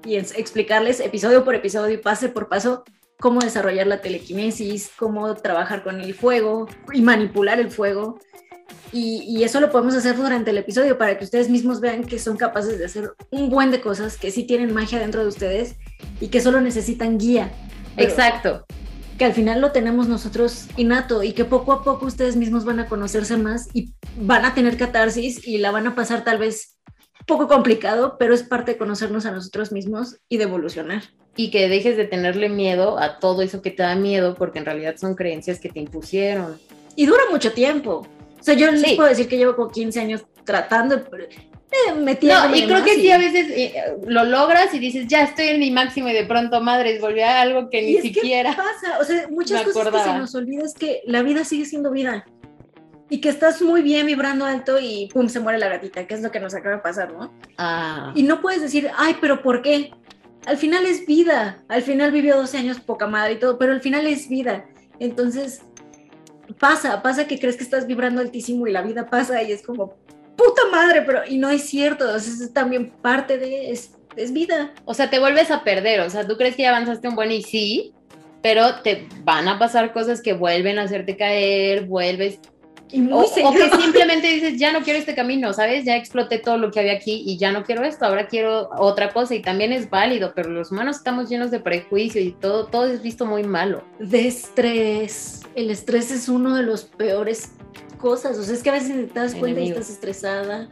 y 0.06 0.16
explicarles 0.16 1.00
episodio 1.00 1.44
por 1.44 1.56
episodio 1.56 1.94
y 1.94 1.98
pase 1.98 2.30
por 2.30 2.50
paso 2.50 2.84
cómo 3.20 3.40
desarrollar 3.40 3.88
la 3.88 4.02
telequinesis, 4.02 4.92
cómo 4.98 5.34
trabajar 5.36 5.84
con 5.84 6.02
el 6.02 6.14
fuego 6.14 6.68
y 6.94 7.02
manipular 7.02 7.60
el 7.60 7.72
fuego 7.72 8.20
y, 8.94 9.44
eso 9.44 9.60
lo 9.60 9.72
podemos 9.72 9.96
hacer 9.96 10.16
durante 10.16 10.52
el 10.52 10.58
episodio 10.60 11.00
para 11.00 11.18
que 11.18 11.24
ustedes 11.24 11.50
mismos 11.50 11.82
vean 11.82 12.04
que 12.04 12.20
son 12.20 12.38
capaces 12.38 12.78
de 12.78 12.86
hacer 12.86 13.14
un 13.32 13.50
buen 13.50 13.72
de 13.72 13.82
cosas, 13.82 14.18
que 14.18 14.30
sí 14.30 14.44
tienen 14.44 14.72
magia 14.72 15.00
dentro 15.00 15.24
de 15.24 15.30
ustedes 15.30 15.76
y 16.22 16.28
que 16.28 16.40
solo 16.40 16.62
necesitan 16.62 17.18
guía. 17.18 17.52
Exacto. 17.98 18.66
Que 19.18 19.26
al 19.26 19.34
final 19.34 19.62
lo 19.62 19.72
tenemos 19.72 20.08
nosotros 20.08 20.68
innato 20.76 21.24
y 21.24 21.34
que 21.34 21.46
poco 21.46 21.72
a 21.72 21.84
poco 21.84 22.06
ustedes 22.06 22.36
mismos 22.36 22.66
van 22.66 22.80
a 22.80 22.88
conocerse 22.88 23.38
más 23.38 23.70
y 23.74 23.94
van 24.18 24.46
a 24.46 24.54
tener 24.54 24.78
catarsis 24.78 25.48
y 25.48 25.60
la 25.60 25.72
van 25.72 25.88
a 25.88 25.96
pasar 25.96 26.24
tal 26.24 26.40
vez 26.40 26.78
poco 27.26 27.48
complicado, 27.48 28.18
pero 28.18 28.34
es 28.34 28.44
parte 28.44 28.74
de 28.74 28.78
conocernos 28.78 29.26
a 29.26 29.32
nosotros 29.32 29.72
mismos 29.72 30.18
y 30.28 30.38
de 30.38 30.44
evolucionar. 30.44 31.04
Y 31.36 31.52
que 31.52 31.70
dejes 31.70 31.98
de 31.98 32.06
tenerle 32.06 32.50
miedo 32.50 33.00
a 33.00 33.20
todo 33.20 33.42
eso 33.42 33.62
que 33.62 33.72
te 33.72 33.84
da 33.84 33.96
miedo, 33.96 34.36
porque 34.36 34.60
en 34.60 34.66
realidad 34.66 34.96
son 34.98 35.16
creencias 35.16 35.60
que 35.60 35.70
te 35.70 35.80
impusieron. 35.80 36.60
Y 36.96 37.06
dura 37.06 37.24
mucho 37.32 37.54
tiempo. 37.54 38.08
O 38.40 38.44
sea, 38.44 38.56
yo 38.56 38.72
les 38.72 38.96
puedo 38.96 39.10
decir 39.10 39.28
que 39.28 39.38
llevo 39.38 39.56
como 39.56 39.70
15 39.70 40.00
años 40.00 40.26
tratando, 40.44 41.02
eh, 41.74 42.20
No, 42.22 42.56
y 42.56 42.66
creo 42.66 42.84
que 42.84 42.96
sí, 42.96 43.12
a 43.12 43.18
veces 43.18 43.48
eh, 43.50 43.74
lo 44.06 44.24
logras 44.24 44.74
y 44.74 44.80
dices, 44.80 45.08
ya 45.08 45.24
estoy 45.24 45.48
en 45.48 45.60
mi 45.60 45.72
máximo 45.72 46.10
y 46.10 46.14
de 46.14 46.26
pronto, 46.26 46.62
madre, 46.62 47.00
volví 47.00 47.22
a 47.22 47.42
algo 47.42 47.70
que 47.70 47.82
ni 47.82 48.02
siquiera. 48.02 48.52
¿Qué 48.52 48.58
pasa? 48.58 49.00
O 49.00 49.04
sea, 49.04 49.28
muchas 49.30 49.64
cosas 49.64 49.92
que 49.92 50.00
se 50.00 50.18
nos 50.18 50.36
olvida 50.36 50.64
es 50.64 50.74
que 50.74 51.02
la 51.06 51.22
vida 51.22 51.44
sigue 51.44 51.66
siendo 51.66 51.92
vida. 51.92 52.26
y 53.10 53.22
que 53.22 53.30
estás 53.30 53.62
muy 53.62 53.84
bien 53.84 54.08
vibrando 54.08 54.46
alto 54.46 54.80
y 54.80 55.08
pum, 55.14 55.28
se 55.30 55.40
muere 55.40 55.60
la 55.60 55.68
gatita, 55.70 56.08
que 56.08 56.16
es 56.16 56.22
lo 56.22 56.32
que 56.32 56.40
nos 56.40 56.56
acaba 56.56 56.78
de 56.78 56.82
pasar, 56.82 57.14
¿no? 57.14 57.32
Ah. 57.58 58.12
Y 58.16 58.24
no 58.24 58.42
puedes 58.42 58.62
decir, 58.62 58.90
ay, 58.98 59.18
pero 59.22 59.44
¿por 59.44 59.62
qué? 59.62 59.92
Al 60.46 60.58
final 60.58 60.86
es 60.86 61.06
vida, 61.06 61.64
al 61.68 61.84
final 61.84 62.12
vivió 62.12 62.38
12 62.38 62.58
años 62.58 62.80
poca 62.80 63.06
madre 63.06 63.34
y 63.34 63.40
todo, 63.40 63.60
pero 63.60 63.72
al 63.72 63.82
final 63.82 64.08
es 64.08 64.30
vida. 64.30 64.66
Entonces, 65.00 65.62
pasa, 66.60 67.02
pasa 67.02 67.28
que 67.28 67.40
crees 67.40 67.56
que 67.56 67.64
estás 67.64 67.88
vibrando 67.88 68.22
altísimo 68.22 68.68
y 68.68 68.72
la 68.72 68.82
vida 68.82 69.10
pasa 69.10 69.42
y 69.44 69.52
es 69.52 69.62
como, 69.62 69.96
puta 70.36 70.62
madre, 70.72 71.04
pero, 71.04 71.22
y 71.28 71.38
no 71.38 71.50
es 71.50 71.64
cierto, 71.64 72.16
es 72.16 72.54
también 72.54 72.92
parte 73.02 73.38
de, 73.38 73.72
es, 73.72 73.96
es 74.16 74.34
vida. 74.34 74.74
O 74.86 74.94
sea, 74.94 75.10
te 75.10 75.20
vuelves 75.20 75.52
a 75.52 75.64
perder, 75.64 76.02
o 76.02 76.10
sea, 76.10 76.28
tú 76.28 76.38
crees 76.38 76.56
que 76.56 76.64
ya 76.64 76.70
avanzaste 76.70 77.08
un 77.08 77.16
buen 77.16 77.32
y 77.32 77.44
sí, 77.44 77.94
pero 78.42 78.82
te 78.82 79.08
van 79.24 79.48
a 79.48 79.58
pasar 79.58 79.94
cosas 79.94 80.22
que 80.22 80.34
vuelven 80.34 80.80
a 80.80 80.84
hacerte 80.84 81.16
caer, 81.16 81.86
vuelves 81.86 82.40
o, 83.12 83.54
que 83.54 83.70
simplemente 83.82 84.28
dices, 84.28 84.60
ya 84.60 84.72
no 84.72 84.82
quiero 84.82 85.00
este 85.00 85.16
camino, 85.16 85.54
¿sabes? 85.54 85.86
Ya 85.86 85.96
exploté 85.96 86.38
todo 86.38 86.58
lo 86.58 86.72
que 86.72 86.80
había 86.80 86.94
aquí 86.94 87.24
y 87.26 87.38
ya 87.38 87.52
no 87.52 87.64
quiero 87.64 87.84
esto, 87.84 88.06
ahora 88.06 88.28
quiero 88.28 88.70
otra 88.78 89.10
cosa 89.10 89.34
y 89.34 89.42
también 89.42 89.72
es 89.72 89.90
válido, 89.90 90.34
pero 90.36 90.50
los 90.50 90.72
humanos 90.72 90.98
estamos 90.98 91.30
llenos 91.30 91.52
de 91.52 91.60
prejuicio 91.60 92.22
y 92.22 92.32
todo, 92.32 92.68
todo 92.68 92.86
es 92.86 93.02
visto 93.02 93.26
muy 93.26 93.44
malo. 93.44 93.84
De 94.00 94.28
estrés. 94.28 95.42
El 95.56 95.70
estrés 95.72 96.12
es 96.12 96.30
uno 96.30 96.56
de 96.56 96.64
los 96.64 96.84
peores 96.84 97.54
cosas, 98.04 98.38
o 98.38 98.44
sea, 98.44 98.54
es 98.54 98.62
que 98.62 98.70
a 98.70 98.74
veces 98.74 99.14
te 99.14 99.18
das 99.18 99.34
cuenta 99.34 99.62
y 99.62 99.70
estás 99.70 99.90
estresada. 99.90 100.68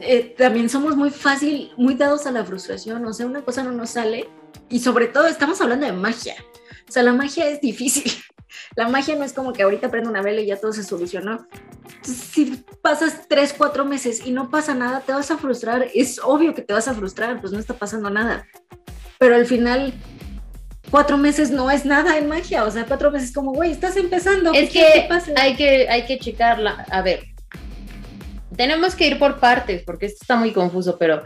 Eh, 0.00 0.32
también 0.38 0.68
somos 0.68 0.96
muy 0.96 1.10
fácil, 1.10 1.72
muy 1.76 1.94
dados 1.96 2.24
a 2.26 2.30
la 2.30 2.44
frustración, 2.44 3.04
o 3.04 3.12
sea, 3.12 3.26
una 3.26 3.44
cosa 3.44 3.64
no 3.64 3.72
nos 3.72 3.90
sale 3.90 4.28
y 4.68 4.78
sobre 4.78 5.08
todo 5.08 5.26
estamos 5.26 5.60
hablando 5.60 5.86
de 5.86 5.92
magia. 5.92 6.36
O 6.88 6.92
sea, 6.92 7.02
la 7.02 7.12
magia 7.12 7.48
es 7.48 7.60
difícil. 7.60 8.12
La 8.76 8.88
magia 8.88 9.16
no 9.16 9.24
es 9.24 9.32
como 9.32 9.52
que 9.52 9.64
ahorita 9.64 9.90
prendo 9.90 10.10
una 10.10 10.22
vela 10.22 10.40
y 10.40 10.46
ya 10.46 10.56
todo 10.56 10.72
se 10.72 10.84
solucionó. 10.84 11.48
Si 12.02 12.64
pasas 12.82 13.26
tres, 13.28 13.52
cuatro 13.52 13.84
meses 13.84 14.24
y 14.24 14.30
no 14.30 14.48
pasa 14.48 14.74
nada, 14.74 15.00
te 15.00 15.12
vas 15.12 15.30
a 15.32 15.36
frustrar. 15.36 15.88
Es 15.92 16.20
obvio 16.22 16.54
que 16.54 16.62
te 16.62 16.72
vas 16.72 16.86
a 16.86 16.94
frustrar, 16.94 17.40
pues 17.40 17.52
no 17.52 17.58
está 17.58 17.74
pasando 17.74 18.10
nada. 18.10 18.46
Pero 19.18 19.34
al 19.34 19.46
final, 19.46 19.92
cuatro 20.94 21.18
meses 21.18 21.50
no 21.50 21.72
es 21.72 21.84
nada 21.84 22.18
en 22.18 22.28
magia. 22.28 22.62
O 22.62 22.70
sea, 22.70 22.86
cuatro 22.86 23.10
meses 23.10 23.32
como, 23.32 23.52
güey, 23.52 23.72
estás 23.72 23.96
empezando. 23.96 24.52
Es 24.52 24.70
que, 24.70 25.08
hay 25.34 25.56
que 25.56 25.88
hay 25.88 26.04
que 26.04 26.20
checarla. 26.20 26.86
A 26.88 27.02
ver, 27.02 27.24
tenemos 28.56 28.94
que 28.94 29.08
ir 29.08 29.18
por 29.18 29.40
partes 29.40 29.82
porque 29.84 30.06
esto 30.06 30.18
está 30.20 30.36
muy 30.36 30.52
confuso, 30.52 30.96
pero 30.96 31.20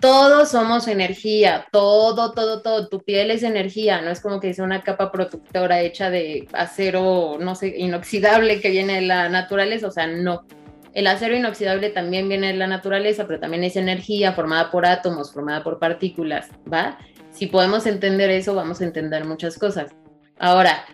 todos 0.00 0.52
somos 0.52 0.88
energía, 0.88 1.66
todo, 1.70 2.32
todo, 2.32 2.62
todo. 2.62 2.88
Tu 2.88 3.00
piel 3.00 3.30
es 3.30 3.42
energía, 3.42 4.00
no 4.00 4.08
es 4.08 4.20
como 4.20 4.40
que 4.40 4.48
es 4.48 4.58
una 4.58 4.82
capa 4.82 5.12
protectora 5.12 5.82
hecha 5.82 6.08
de 6.08 6.48
acero, 6.54 7.36
no 7.38 7.56
sé, 7.56 7.74
inoxidable 7.76 8.62
que 8.62 8.70
viene 8.70 8.94
de 8.94 9.02
la 9.02 9.28
naturaleza, 9.28 9.88
o 9.88 9.92
sea, 9.92 10.06
no. 10.06 10.46
El 10.94 11.08
acero 11.08 11.36
inoxidable 11.36 11.90
también 11.90 12.26
viene 12.26 12.46
de 12.46 12.54
la 12.54 12.68
naturaleza, 12.68 13.26
pero 13.26 13.38
también 13.38 13.64
es 13.64 13.76
energía 13.76 14.32
formada 14.32 14.70
por 14.70 14.86
átomos, 14.86 15.30
formada 15.30 15.62
por 15.62 15.78
partículas, 15.78 16.48
¿va? 16.72 16.96
Si 17.36 17.46
podemos 17.46 17.86
entender 17.86 18.30
eso, 18.30 18.54
vamos 18.54 18.80
a 18.80 18.84
entender 18.84 19.26
muchas 19.26 19.58
cosas. 19.58 19.90
Ahora, 20.38 20.86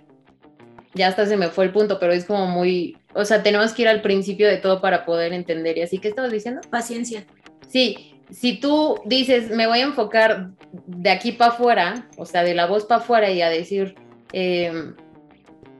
ya 0.92 1.06
hasta 1.06 1.24
se 1.24 1.36
me 1.36 1.48
fue 1.48 1.66
el 1.66 1.72
punto, 1.72 2.00
pero 2.00 2.12
es 2.12 2.24
como 2.24 2.46
muy, 2.46 2.98
o 3.14 3.24
sea, 3.24 3.44
tenemos 3.44 3.72
que 3.72 3.82
ir 3.82 3.88
al 3.88 4.02
principio 4.02 4.48
de 4.48 4.56
todo 4.56 4.80
para 4.80 5.04
poder 5.04 5.32
entender. 5.32 5.78
¿Y 5.78 5.82
así 5.82 5.98
qué 5.98 6.08
estabas 6.08 6.32
diciendo? 6.32 6.60
Paciencia. 6.68 7.24
Sí, 7.68 8.16
si 8.32 8.58
tú 8.58 9.00
dices, 9.04 9.50
me 9.50 9.68
voy 9.68 9.80
a 9.80 9.84
enfocar 9.84 10.50
de 10.86 11.10
aquí 11.10 11.30
para 11.30 11.52
afuera, 11.52 12.08
o 12.18 12.26
sea, 12.26 12.42
de 12.42 12.54
la 12.54 12.66
voz 12.66 12.86
para 12.86 13.00
afuera 13.00 13.30
y 13.30 13.40
a 13.40 13.48
decir, 13.48 13.94
em, 14.32 14.96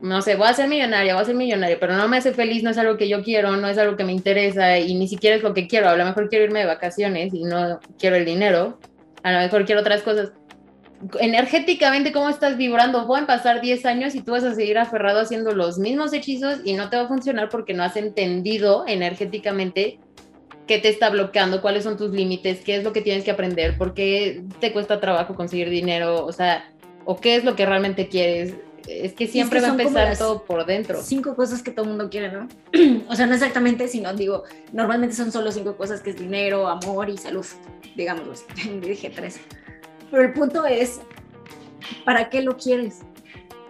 no 0.01 0.21
sé, 0.21 0.35
voy 0.35 0.47
a 0.47 0.53
ser 0.53 0.69
millonaria, 0.69 1.13
voy 1.13 1.23
a 1.23 1.25
ser 1.25 1.35
millonaria, 1.35 1.77
pero 1.77 1.97
no 1.97 2.07
me 2.07 2.15
hace 2.15 2.31
feliz, 2.31 2.63
no 2.63 2.69
es 2.69 2.77
algo 2.77 2.95
que 2.95 3.09
yo 3.09 3.21
quiero, 3.21 3.57
no 3.57 3.67
es 3.67 3.77
algo 3.77 3.97
que 3.97 4.05
me 4.05 4.13
interesa 4.13 4.79
y 4.79 4.95
ni 4.95 5.09
siquiera 5.09 5.35
es 5.35 5.43
lo 5.43 5.53
que 5.53 5.67
quiero. 5.67 5.89
A 5.89 5.97
lo 5.97 6.05
mejor 6.05 6.29
quiero 6.29 6.45
irme 6.45 6.59
de 6.59 6.67
vacaciones 6.67 7.33
y 7.33 7.43
no 7.43 7.81
quiero 7.99 8.15
el 8.15 8.23
dinero, 8.23 8.79
a 9.23 9.31
lo 9.33 9.39
mejor 9.39 9.65
quiero 9.65 9.81
otras 9.81 10.01
cosas. 10.03 10.31
Energéticamente, 11.19 12.11
¿cómo 12.11 12.29
estás 12.29 12.57
vibrando? 12.57 13.07
Pueden 13.07 13.25
pasar 13.25 13.61
10 13.61 13.85
años 13.85 14.15
y 14.15 14.21
tú 14.21 14.31
vas 14.31 14.43
a 14.43 14.55
seguir 14.55 14.77
aferrado 14.77 15.19
haciendo 15.19 15.53
los 15.53 15.79
mismos 15.79 16.13
hechizos 16.13 16.59
y 16.63 16.73
no 16.73 16.89
te 16.89 16.97
va 16.97 17.03
a 17.03 17.07
funcionar 17.07 17.49
porque 17.49 17.73
no 17.73 17.83
has 17.83 17.95
entendido 17.95 18.85
energéticamente 18.87 19.99
qué 20.67 20.79
te 20.79 20.89
está 20.89 21.09
bloqueando, 21.09 21.61
cuáles 21.61 21.83
son 21.83 21.97
tus 21.97 22.11
límites, 22.11 22.61
qué 22.61 22.75
es 22.75 22.83
lo 22.83 22.93
que 22.93 23.01
tienes 23.01 23.23
que 23.23 23.31
aprender, 23.31 23.77
por 23.77 23.93
qué 23.93 24.43
te 24.59 24.71
cuesta 24.71 24.99
trabajo 24.99 25.35
conseguir 25.35 25.69
dinero, 25.69 26.25
o 26.25 26.31
sea, 26.31 26.69
o 27.05 27.17
qué 27.17 27.35
es 27.35 27.43
lo 27.43 27.55
que 27.55 27.65
realmente 27.65 28.07
quieres. 28.07 28.53
Es 28.87 29.13
que 29.13 29.27
siempre 29.27 29.61
va 29.61 29.67
a 29.67 29.71
empezar 29.71 30.17
todo 30.17 30.43
por 30.43 30.65
dentro. 30.65 31.01
Cinco 31.01 31.35
cosas 31.35 31.63
que 31.63 31.71
todo 31.71 31.83
el 31.83 31.89
mundo 31.89 32.09
quiere, 32.09 32.31
¿no? 32.31 32.47
o 33.07 33.15
sea, 33.15 33.25
no 33.25 33.33
exactamente, 33.33 33.87
sino 33.87 34.13
digo, 34.13 34.43
normalmente 34.73 35.15
son 35.15 35.31
solo 35.31 35.51
cinco 35.51 35.77
cosas 35.77 36.01
que 36.01 36.09
es 36.09 36.17
dinero, 36.17 36.67
amor 36.67 37.09
y 37.09 37.17
salud, 37.17 37.45
digámoslo. 37.95 38.33
Dije 38.81 39.09
tres. 39.09 39.39
Pero 40.13 40.25
el 40.25 40.33
punto 40.33 40.63
es, 40.67 40.99
¿para 42.05 42.29
qué 42.29 42.43
lo 42.43 42.55
quieres? 42.55 42.99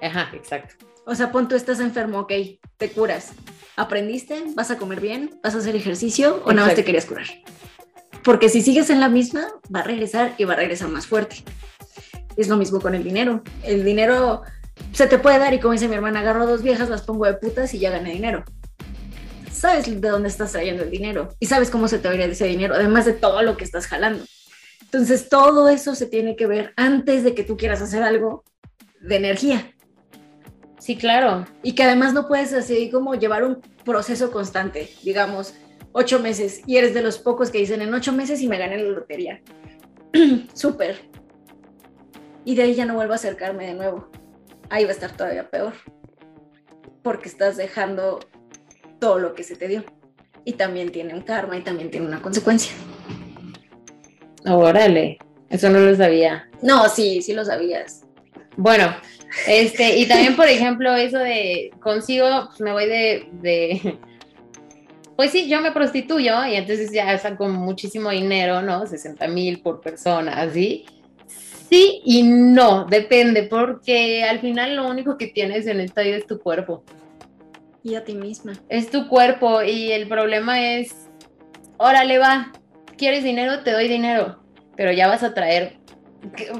Ajá, 0.01 0.29
exacto. 0.33 0.85
O 1.05 1.15
sea, 1.15 1.31
pon 1.31 1.47
tú 1.47 1.55
estás 1.55 1.79
enfermo, 1.79 2.19
ok, 2.19 2.33
te 2.75 2.91
curas. 2.91 3.31
¿Aprendiste? 3.77 4.43
¿Vas 4.53 4.69
a 4.69 4.77
comer 4.77 4.99
bien? 4.99 5.39
¿Vas 5.41 5.55
a 5.55 5.59
hacer 5.59 5.73
ejercicio? 5.77 6.43
¿O 6.43 6.51
nada 6.51 6.67
más 6.67 6.75
te 6.75 6.83
querías 6.83 7.05
curar? 7.05 7.27
Porque 8.25 8.49
si 8.49 8.61
sigues 8.61 8.89
en 8.89 8.99
la 8.99 9.07
misma, 9.07 9.47
va 9.73 9.79
a 9.79 9.83
regresar 9.83 10.35
y 10.37 10.43
va 10.43 10.51
a 10.51 10.57
regresar 10.57 10.89
más 10.89 11.07
fuerte. 11.07 11.45
Es 12.35 12.49
lo 12.49 12.57
mismo 12.57 12.81
con 12.81 12.93
el 12.93 13.05
dinero. 13.05 13.41
El 13.63 13.85
dinero 13.85 14.41
se 14.91 15.07
te 15.07 15.19
puede 15.19 15.39
dar 15.39 15.53
y 15.53 15.61
como 15.61 15.71
dice 15.71 15.87
mi 15.87 15.95
hermana, 15.95 16.19
agarro 16.19 16.45
dos 16.45 16.61
viejas, 16.61 16.89
las 16.89 17.03
pongo 17.03 17.25
de 17.25 17.35
putas 17.35 17.73
y 17.73 17.79
ya 17.79 17.89
gané 17.89 18.11
dinero. 18.11 18.43
Sabes 19.49 19.85
de 19.85 20.09
dónde 20.09 20.27
estás 20.27 20.51
trayendo 20.51 20.83
el 20.83 20.91
dinero 20.91 21.29
y 21.39 21.45
sabes 21.45 21.69
cómo 21.69 21.87
se 21.87 21.99
te 21.99 22.09
va 22.09 22.15
a 22.15 22.17
ir 22.17 22.21
ese 22.23 22.47
dinero, 22.47 22.75
además 22.75 23.05
de 23.05 23.13
todo 23.13 23.43
lo 23.43 23.55
que 23.55 23.63
estás 23.63 23.87
jalando. 23.87 24.25
Entonces, 24.93 25.27
todo 25.27 25.69
eso 25.69 25.95
se 25.95 26.05
tiene 26.05 26.35
que 26.35 26.45
ver 26.45 26.71
antes 26.75 27.23
de 27.23 27.33
que 27.33 27.43
tú 27.43 27.57
quieras 27.57 27.81
hacer 27.81 28.03
algo 28.03 28.43
de 29.01 29.15
energía. 29.15 29.73
Sí, 30.77 30.95
claro. 30.95 31.47
Y 31.63 31.73
que 31.73 31.81
además 31.81 32.13
no 32.13 32.27
puedes 32.27 32.53
así 32.53 32.91
como 32.91 33.15
llevar 33.15 33.43
un 33.43 33.59
proceso 33.83 34.29
constante, 34.29 34.91
digamos, 35.01 35.55
ocho 35.93 36.19
meses, 36.19 36.61
y 36.67 36.77
eres 36.77 36.93
de 36.93 37.01
los 37.01 37.17
pocos 37.17 37.49
que 37.49 37.57
dicen 37.57 37.81
en 37.81 37.91
ocho 37.91 38.13
meses 38.13 38.39
y 38.41 38.47
me 38.47 38.59
gané 38.59 38.77
la 38.77 38.91
lotería. 38.91 39.41
Súper. 40.53 41.09
Y 42.45 42.53
de 42.53 42.61
ahí 42.61 42.75
ya 42.75 42.85
no 42.85 42.93
vuelvo 42.93 43.13
a 43.13 43.15
acercarme 43.15 43.65
de 43.65 43.73
nuevo. 43.73 44.11
Ahí 44.69 44.83
va 44.83 44.91
a 44.91 44.93
estar 44.93 45.17
todavía 45.17 45.49
peor. 45.49 45.73
Porque 47.01 47.29
estás 47.29 47.57
dejando 47.57 48.19
todo 48.99 49.17
lo 49.17 49.33
que 49.33 49.41
se 49.41 49.55
te 49.55 49.67
dio. 49.67 49.85
Y 50.45 50.53
también 50.53 50.91
tiene 50.91 51.15
un 51.15 51.21
karma 51.21 51.57
y 51.57 51.61
también 51.61 51.89
tiene 51.89 52.05
una 52.05 52.21
consecuencia. 52.21 52.73
Órale, 54.45 55.17
eso 55.49 55.69
no 55.69 55.79
lo 55.79 55.95
sabía. 55.95 56.49
No, 56.61 56.89
sí, 56.89 57.21
sí 57.21 57.33
lo 57.33 57.45
sabías. 57.45 58.03
Bueno, 58.55 58.95
este, 59.47 59.97
y 59.97 60.07
también, 60.07 60.35
por 60.35 60.47
ejemplo, 60.47 60.93
eso 60.95 61.17
de 61.17 61.71
consigo, 61.79 62.27
pues 62.47 62.61
me 62.61 62.71
voy 62.71 62.87
de, 62.87 63.97
pues 65.15 65.31
sí, 65.31 65.47
yo 65.47 65.61
me 65.61 65.71
prostituyo 65.71 66.45
y 66.45 66.55
entonces 66.55 66.91
ya 66.91 67.17
saco 67.17 67.47
muchísimo 67.47 68.09
dinero, 68.09 68.61
¿no? 68.61 68.85
60 68.85 69.27
mil 69.27 69.61
por 69.61 69.81
persona, 69.81 70.41
así. 70.41 70.85
Sí 71.69 72.01
y 72.05 72.23
no, 72.23 72.85
depende, 72.85 73.43
porque 73.43 74.23
al 74.23 74.39
final 74.39 74.75
lo 74.75 74.87
único 74.87 75.17
que 75.17 75.27
tienes 75.27 75.65
en 75.65 75.79
esta 75.79 76.01
vida 76.01 76.17
es 76.17 76.27
tu 76.27 76.39
cuerpo. 76.39 76.83
Y 77.83 77.95
a 77.95 78.03
ti 78.03 78.13
misma. 78.13 78.53
Es 78.69 78.89
tu 78.89 79.07
cuerpo 79.07 79.63
y 79.63 79.91
el 79.91 80.07
problema 80.07 80.75
es, 80.75 81.09
órale 81.77 82.17
va, 82.17 82.51
¿quieres 82.97 83.23
dinero? 83.23 83.63
Te 83.63 83.71
doy 83.71 83.87
dinero, 83.87 84.39
pero 84.75 84.91
ya 84.91 85.07
vas 85.07 85.23
a 85.23 85.33
traer 85.33 85.83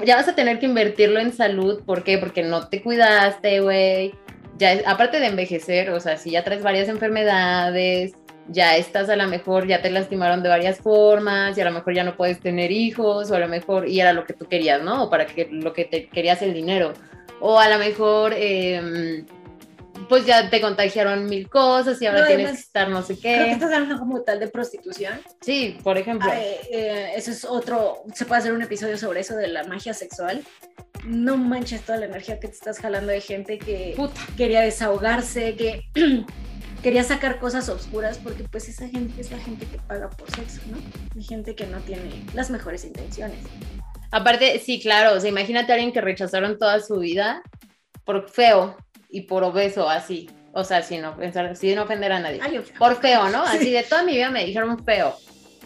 ya 0.04 0.16
vas 0.16 0.28
a 0.28 0.34
tener 0.34 0.58
que 0.58 0.66
invertirlo 0.66 1.20
en 1.20 1.32
salud. 1.32 1.82
¿Por 1.84 2.04
qué? 2.04 2.18
Porque 2.18 2.42
no 2.42 2.68
te 2.68 2.82
cuidaste, 2.82 3.60
güey. 3.60 4.14
Ya, 4.58 4.78
aparte 4.86 5.18
de 5.20 5.26
envejecer, 5.26 5.90
o 5.90 6.00
sea, 6.00 6.16
si 6.16 6.30
ya 6.30 6.44
traes 6.44 6.62
varias 6.62 6.88
enfermedades, 6.88 8.12
ya 8.48 8.76
estás 8.76 9.08
a 9.08 9.16
lo 9.16 9.26
mejor, 9.26 9.66
ya 9.66 9.82
te 9.82 9.90
lastimaron 9.90 10.42
de 10.42 10.48
varias 10.48 10.78
formas, 10.78 11.58
y 11.58 11.60
a 11.60 11.64
lo 11.64 11.72
mejor 11.72 11.94
ya 11.94 12.04
no 12.04 12.16
puedes 12.16 12.38
tener 12.38 12.70
hijos, 12.70 13.30
o 13.30 13.34
a 13.34 13.40
lo 13.40 13.48
mejor, 13.48 13.88
y 13.88 14.00
era 14.00 14.12
lo 14.12 14.24
que 14.24 14.32
tú 14.32 14.46
querías, 14.46 14.80
¿no? 14.82 15.04
O 15.04 15.10
para 15.10 15.26
que 15.26 15.48
lo 15.50 15.72
que 15.72 15.86
te 15.86 16.06
querías 16.08 16.40
el 16.42 16.54
dinero. 16.54 16.92
O 17.40 17.58
a 17.58 17.68
lo 17.68 17.78
mejor, 17.78 18.32
eh, 18.36 19.24
pues 20.08 20.26
ya 20.26 20.50
te 20.50 20.60
contagiaron 20.60 21.26
mil 21.26 21.48
cosas 21.48 22.00
y 22.00 22.06
ahora 22.06 22.26
tienes 22.26 22.50
que 22.50 22.56
estar 22.56 22.88
no 22.88 23.02
sé 23.02 23.14
qué. 23.16 23.34
Creo 23.34 23.44
que 23.44 23.52
estás 23.52 23.72
hablando 23.72 23.98
como 23.98 24.22
tal 24.22 24.40
de 24.40 24.48
prostitución. 24.48 25.20
Sí, 25.40 25.78
por 25.82 25.98
ejemplo. 25.98 26.30
Eh, 26.32 27.12
eso 27.16 27.30
es 27.30 27.44
otro, 27.44 28.02
se 28.14 28.24
puede 28.24 28.40
hacer 28.40 28.52
un 28.52 28.62
episodio 28.62 28.96
sobre 28.98 29.20
eso 29.20 29.36
de 29.36 29.48
la 29.48 29.64
magia 29.64 29.94
sexual. 29.94 30.42
No 31.04 31.36
manches 31.36 31.82
toda 31.82 31.98
la 31.98 32.06
energía 32.06 32.40
que 32.40 32.48
te 32.48 32.54
estás 32.54 32.78
jalando 32.78 33.12
de 33.12 33.20
gente 33.20 33.58
que 33.58 33.96
quería 34.36 34.60
desahogarse, 34.62 35.54
que 35.54 35.82
quería 36.82 37.04
sacar 37.04 37.38
cosas 37.38 37.68
oscuras, 37.68 38.18
porque 38.18 38.44
pues 38.44 38.68
esa 38.68 38.88
gente 38.88 39.20
es 39.20 39.30
la 39.30 39.38
gente 39.38 39.66
que 39.66 39.78
paga 39.78 40.10
por 40.10 40.30
sexo, 40.30 40.60
¿no? 40.70 40.78
Hay 41.14 41.24
gente 41.24 41.54
que 41.54 41.66
no 41.66 41.78
tiene 41.80 42.24
las 42.34 42.50
mejores 42.50 42.84
intenciones. 42.84 43.38
Aparte, 44.10 44.58
sí, 44.60 44.80
claro, 44.80 45.18
o 45.18 45.26
imagínate 45.26 45.72
a 45.72 45.74
alguien 45.74 45.92
que 45.92 46.00
rechazaron 46.00 46.58
toda 46.58 46.80
su 46.80 46.98
vida 46.98 47.42
por 48.04 48.28
feo, 48.28 48.76
y 49.14 49.22
por 49.22 49.44
obeso, 49.44 49.88
así. 49.88 50.28
O 50.52 50.64
sea, 50.64 50.82
sin, 50.82 51.02
no, 51.02 51.16
sin 51.54 51.78
ofender 51.78 52.12
a 52.12 52.18
nadie. 52.18 52.40
Por 52.78 53.00
feo, 53.00 53.28
¿no? 53.28 53.42
Así 53.42 53.70
de 53.70 53.82
toda 53.84 54.02
mi 54.02 54.12
vida 54.12 54.30
me 54.30 54.44
dijeron 54.44 54.84
feo. 54.84 55.16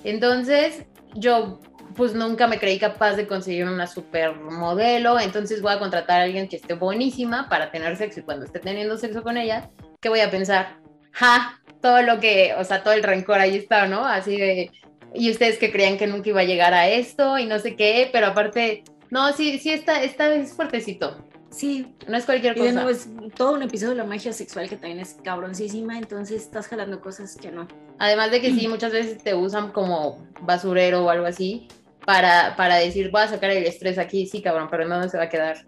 Entonces, 0.04 0.84
yo 1.14 1.60
pues 1.94 2.14
nunca 2.14 2.46
me 2.46 2.58
creí 2.58 2.78
capaz 2.78 3.14
de 3.14 3.26
conseguir 3.26 3.64
una 3.64 3.86
supermodelo, 3.86 5.18
entonces 5.18 5.62
voy 5.62 5.72
a 5.72 5.78
contratar 5.78 6.20
a 6.20 6.24
alguien 6.24 6.46
que 6.46 6.56
esté 6.56 6.74
buenísima 6.74 7.48
para 7.48 7.72
tener 7.72 7.96
sexo 7.96 8.20
y 8.20 8.22
cuando 8.22 8.44
esté 8.44 8.60
teniendo 8.60 8.96
sexo 8.98 9.22
con 9.22 9.36
ella, 9.36 9.70
¿qué 10.00 10.08
voy 10.08 10.20
a 10.20 10.30
pensar? 10.30 10.76
Ja, 11.10 11.60
todo 11.80 12.02
lo 12.02 12.20
que, 12.20 12.54
o 12.56 12.62
sea, 12.62 12.84
todo 12.84 12.94
el 12.94 13.02
rencor 13.02 13.40
ahí 13.40 13.56
está, 13.56 13.86
¿no? 13.86 14.04
Así 14.04 14.36
de, 14.36 14.70
y 15.12 15.30
ustedes 15.30 15.58
que 15.58 15.72
creían 15.72 15.96
que 15.96 16.06
nunca 16.06 16.28
iba 16.28 16.42
a 16.42 16.44
llegar 16.44 16.74
a 16.74 16.88
esto 16.88 17.38
y 17.38 17.46
no 17.46 17.58
sé 17.58 17.74
qué, 17.74 18.10
pero 18.12 18.28
aparte, 18.28 18.84
no, 19.10 19.32
sí, 19.32 19.58
sí, 19.58 19.72
está, 19.72 20.02
está 20.02 20.32
es 20.34 20.52
fuertecito. 20.52 21.24
Sí. 21.50 21.94
No 22.06 22.16
es 22.16 22.24
cualquier 22.24 22.54
cosa. 22.54 22.68
Y 22.68 22.74
de 22.74 22.90
es 22.90 23.08
todo 23.34 23.54
un 23.54 23.62
episodio 23.62 23.90
de 23.90 23.96
la 23.96 24.04
magia 24.04 24.32
sexual 24.32 24.68
que 24.68 24.76
también 24.76 25.00
es 25.00 25.16
cabroncísima, 25.22 25.98
entonces 25.98 26.42
estás 26.42 26.68
jalando 26.68 27.00
cosas 27.00 27.36
que 27.36 27.50
no. 27.50 27.66
Además 27.98 28.30
de 28.30 28.40
que 28.40 28.52
sí, 28.52 28.68
muchas 28.68 28.92
veces 28.92 29.22
te 29.22 29.34
usan 29.34 29.72
como 29.72 30.26
basurero 30.42 31.04
o 31.04 31.10
algo 31.10 31.26
así, 31.26 31.68
para, 32.04 32.56
para 32.56 32.76
decir, 32.76 33.10
voy 33.10 33.22
a 33.22 33.28
sacar 33.28 33.50
el 33.50 33.64
estrés 33.64 33.98
aquí, 33.98 34.26
sí, 34.26 34.40
cabrón, 34.40 34.68
pero 34.70 34.86
no 34.86 35.08
se 35.08 35.16
va 35.16 35.24
a 35.24 35.28
quedar. 35.28 35.64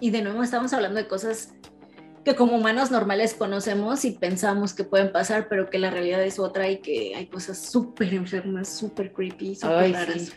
Y 0.00 0.10
de 0.10 0.22
nuevo 0.22 0.42
estamos 0.42 0.72
hablando 0.72 0.98
de 0.98 1.06
cosas 1.06 1.54
que 2.24 2.34
como 2.34 2.56
humanos 2.56 2.90
normales 2.90 3.34
conocemos 3.34 4.04
y 4.04 4.12
pensamos 4.12 4.74
que 4.74 4.84
pueden 4.84 5.12
pasar, 5.12 5.48
pero 5.48 5.70
que 5.70 5.78
la 5.78 5.90
realidad 5.90 6.22
es 6.22 6.38
otra 6.38 6.68
y 6.68 6.78
que 6.78 7.14
hay 7.14 7.26
cosas 7.26 7.58
súper 7.58 8.14
enfermas, 8.14 8.68
súper 8.68 9.12
creepy, 9.12 9.54
súper 9.54 9.92
raras. 9.92 10.32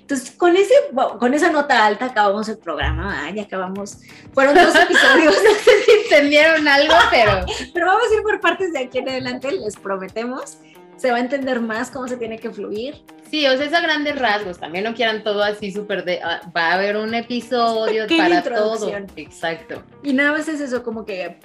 Entonces, 0.00 0.30
con, 0.32 0.56
ese, 0.56 0.74
con 1.18 1.34
esa 1.34 1.50
nota 1.50 1.84
alta 1.84 2.06
acabamos 2.06 2.48
el 2.48 2.58
programa, 2.58 3.30
ya 3.30 3.42
acabamos. 3.42 3.98
Fueron 4.32 4.54
dos 4.54 4.74
episodios, 4.74 5.34
no 5.44 5.50
sé 5.64 5.84
si 5.84 5.90
entendieron 6.04 6.66
algo, 6.66 6.94
pero... 7.10 7.44
pero 7.72 7.86
vamos 7.86 8.04
a 8.10 8.14
ir 8.14 8.22
por 8.22 8.40
partes 8.40 8.72
de 8.72 8.80
aquí 8.80 8.98
en 8.98 9.08
adelante, 9.08 9.52
les 9.52 9.76
prometemos 9.76 10.58
se 10.96 11.10
va 11.10 11.16
a 11.18 11.20
entender 11.20 11.60
más 11.60 11.90
cómo 11.90 12.08
se 12.08 12.16
tiene 12.16 12.38
que 12.38 12.50
fluir. 12.50 13.02
Sí, 13.30 13.46
o 13.46 13.56
sea, 13.56 13.66
es 13.66 13.72
a 13.72 13.80
grandes 13.80 14.18
rasgos. 14.18 14.58
También 14.58 14.84
no 14.84 14.94
quieran 14.94 15.24
todo 15.24 15.42
así 15.42 15.72
súper 15.72 16.04
de. 16.04 16.20
Ah, 16.22 16.40
va 16.56 16.68
a 16.68 16.74
haber 16.74 16.96
un 16.96 17.14
episodio 17.14 18.06
para 18.06 18.42
todo. 18.42 18.90
Exacto. 19.16 19.82
Y 20.02 20.12
nada 20.12 20.32
más 20.32 20.48
es 20.48 20.60
eso, 20.60 20.82
como 20.82 21.04
que 21.04 21.38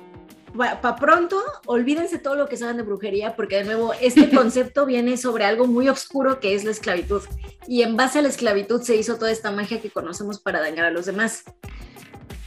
para 0.57 0.95
pronto, 0.95 1.41
olvídense 1.65 2.19
todo 2.19 2.35
lo 2.35 2.47
que 2.47 2.57
saben 2.57 2.77
de 2.77 2.83
brujería, 2.83 3.35
porque 3.35 3.57
de 3.57 3.63
nuevo, 3.65 3.93
este 4.01 4.29
concepto 4.35 4.85
viene 4.85 5.17
sobre 5.17 5.45
algo 5.45 5.67
muy 5.67 5.89
oscuro 5.89 6.39
que 6.39 6.55
es 6.55 6.63
la 6.63 6.71
esclavitud. 6.71 7.21
Y 7.67 7.83
en 7.83 7.95
base 7.95 8.19
a 8.19 8.21
la 8.21 8.29
esclavitud 8.29 8.81
se 8.81 8.95
hizo 8.95 9.15
toda 9.15 9.31
esta 9.31 9.51
magia 9.51 9.81
que 9.81 9.89
conocemos 9.89 10.39
para 10.39 10.59
dañar 10.59 10.85
a 10.85 10.91
los 10.91 11.05
demás. 11.05 11.43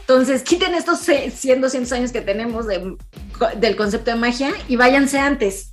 Entonces, 0.01 0.43
quiten 0.43 0.75
estos 0.75 0.99
100, 0.99 1.61
200 1.61 1.93
años 1.93 2.12
que 2.12 2.21
tenemos 2.21 2.67
del 2.67 3.77
concepto 3.77 4.11
de 4.11 4.17
magia 4.17 4.53
y 4.69 4.77
váyanse 4.77 5.19
antes 5.19 5.73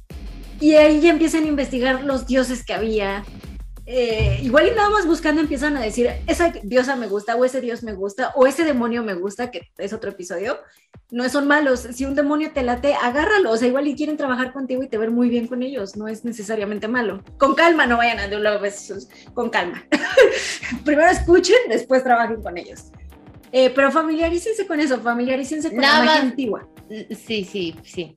y 0.60 0.76
ahí 0.76 1.00
ya 1.00 1.10
empiezan 1.10 1.44
a 1.44 1.48
investigar 1.48 2.04
los 2.04 2.28
dioses 2.28 2.64
que 2.64 2.74
había. 2.74 3.24
Eh, 3.92 4.42
igual 4.44 4.68
y 4.68 4.76
nada 4.76 4.92
más 4.92 5.08
buscando 5.08 5.42
empiezan 5.42 5.76
a 5.76 5.82
decir, 5.82 6.12
esa 6.28 6.52
diosa 6.62 6.96
me 6.96 7.08
gusta, 7.08 7.36
o 7.36 7.44
ese 7.44 7.60
dios 7.60 7.82
me 7.82 7.94
gusta, 7.94 8.32
o 8.36 8.46
ese 8.46 8.64
demonio 8.64 9.02
me 9.02 9.16
gusta, 9.16 9.50
que 9.50 9.72
es 9.80 9.94
otro 9.94 10.12
episodio. 10.12 10.60
No 11.10 11.28
son 11.28 11.48
malos. 11.48 11.88
Si 11.92 12.06
un 12.06 12.14
demonio 12.14 12.52
te 12.54 12.62
late, 12.62 12.94
agárralo. 12.94 13.50
O 13.50 13.58
sea, 13.58 13.68
igual 13.68 13.88
y 13.88 13.96
quieren 13.96 14.16
trabajar 14.16 14.54
contigo 14.54 14.84
y 14.84 14.88
te 14.88 15.00
ver 15.00 15.10
muy 15.10 15.28
bien 15.28 15.48
con 15.48 15.64
ellos. 15.64 15.96
No 15.96 16.08
es 16.08 16.24
necesariamente 16.24 16.88
malo. 16.88 17.24
Con 17.40 17.56
calma, 17.56 17.88
no 17.88 17.98
vayan 17.98 18.20
a 18.20 18.28
de 18.28 18.36
un 18.36 18.44
lado, 18.44 18.62
con 19.34 19.50
calma. 19.50 19.84
Primero 20.86 21.10
escuchen, 21.10 21.58
después 21.68 22.04
trabajen 22.04 22.44
con 22.44 22.60
ellos. 22.60 22.92
Eh, 23.52 23.72
pero 23.72 23.92
familiarícense 23.92 24.68
con 24.68 24.80
eso, 24.80 25.00
familiarícense 25.02 25.72
con 25.72 25.82
la 25.82 26.04
magia 26.04 26.22
antigua. 26.22 26.70
Sí, 27.26 27.44
sí, 27.44 27.76
sí. 27.84 28.14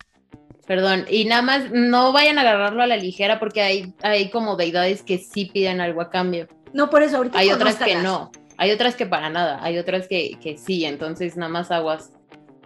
Perdón, 0.66 1.06
y 1.10 1.24
nada 1.24 1.42
más 1.42 1.70
no 1.72 2.12
vayan 2.12 2.38
a 2.38 2.42
agarrarlo 2.42 2.82
a 2.82 2.86
la 2.86 2.96
ligera 2.96 3.40
porque 3.40 3.62
hay, 3.62 3.94
hay 4.02 4.30
como 4.30 4.56
deidades 4.56 5.02
que 5.02 5.18
sí 5.18 5.46
piden 5.46 5.80
algo 5.80 6.00
a 6.00 6.10
cambio. 6.10 6.48
No, 6.72 6.88
por 6.88 7.02
eso 7.02 7.16
ahorita. 7.16 7.38
Hay 7.38 7.50
otras 7.50 7.76
que 7.76 7.96
no, 7.96 8.30
hay 8.56 8.70
otras 8.70 8.94
que 8.94 9.06
para 9.06 9.28
nada, 9.28 9.58
hay 9.62 9.78
otras 9.78 10.06
que, 10.06 10.38
que 10.40 10.56
sí, 10.56 10.84
entonces 10.84 11.36
nada 11.36 11.50
más 11.50 11.70
aguas. 11.70 12.12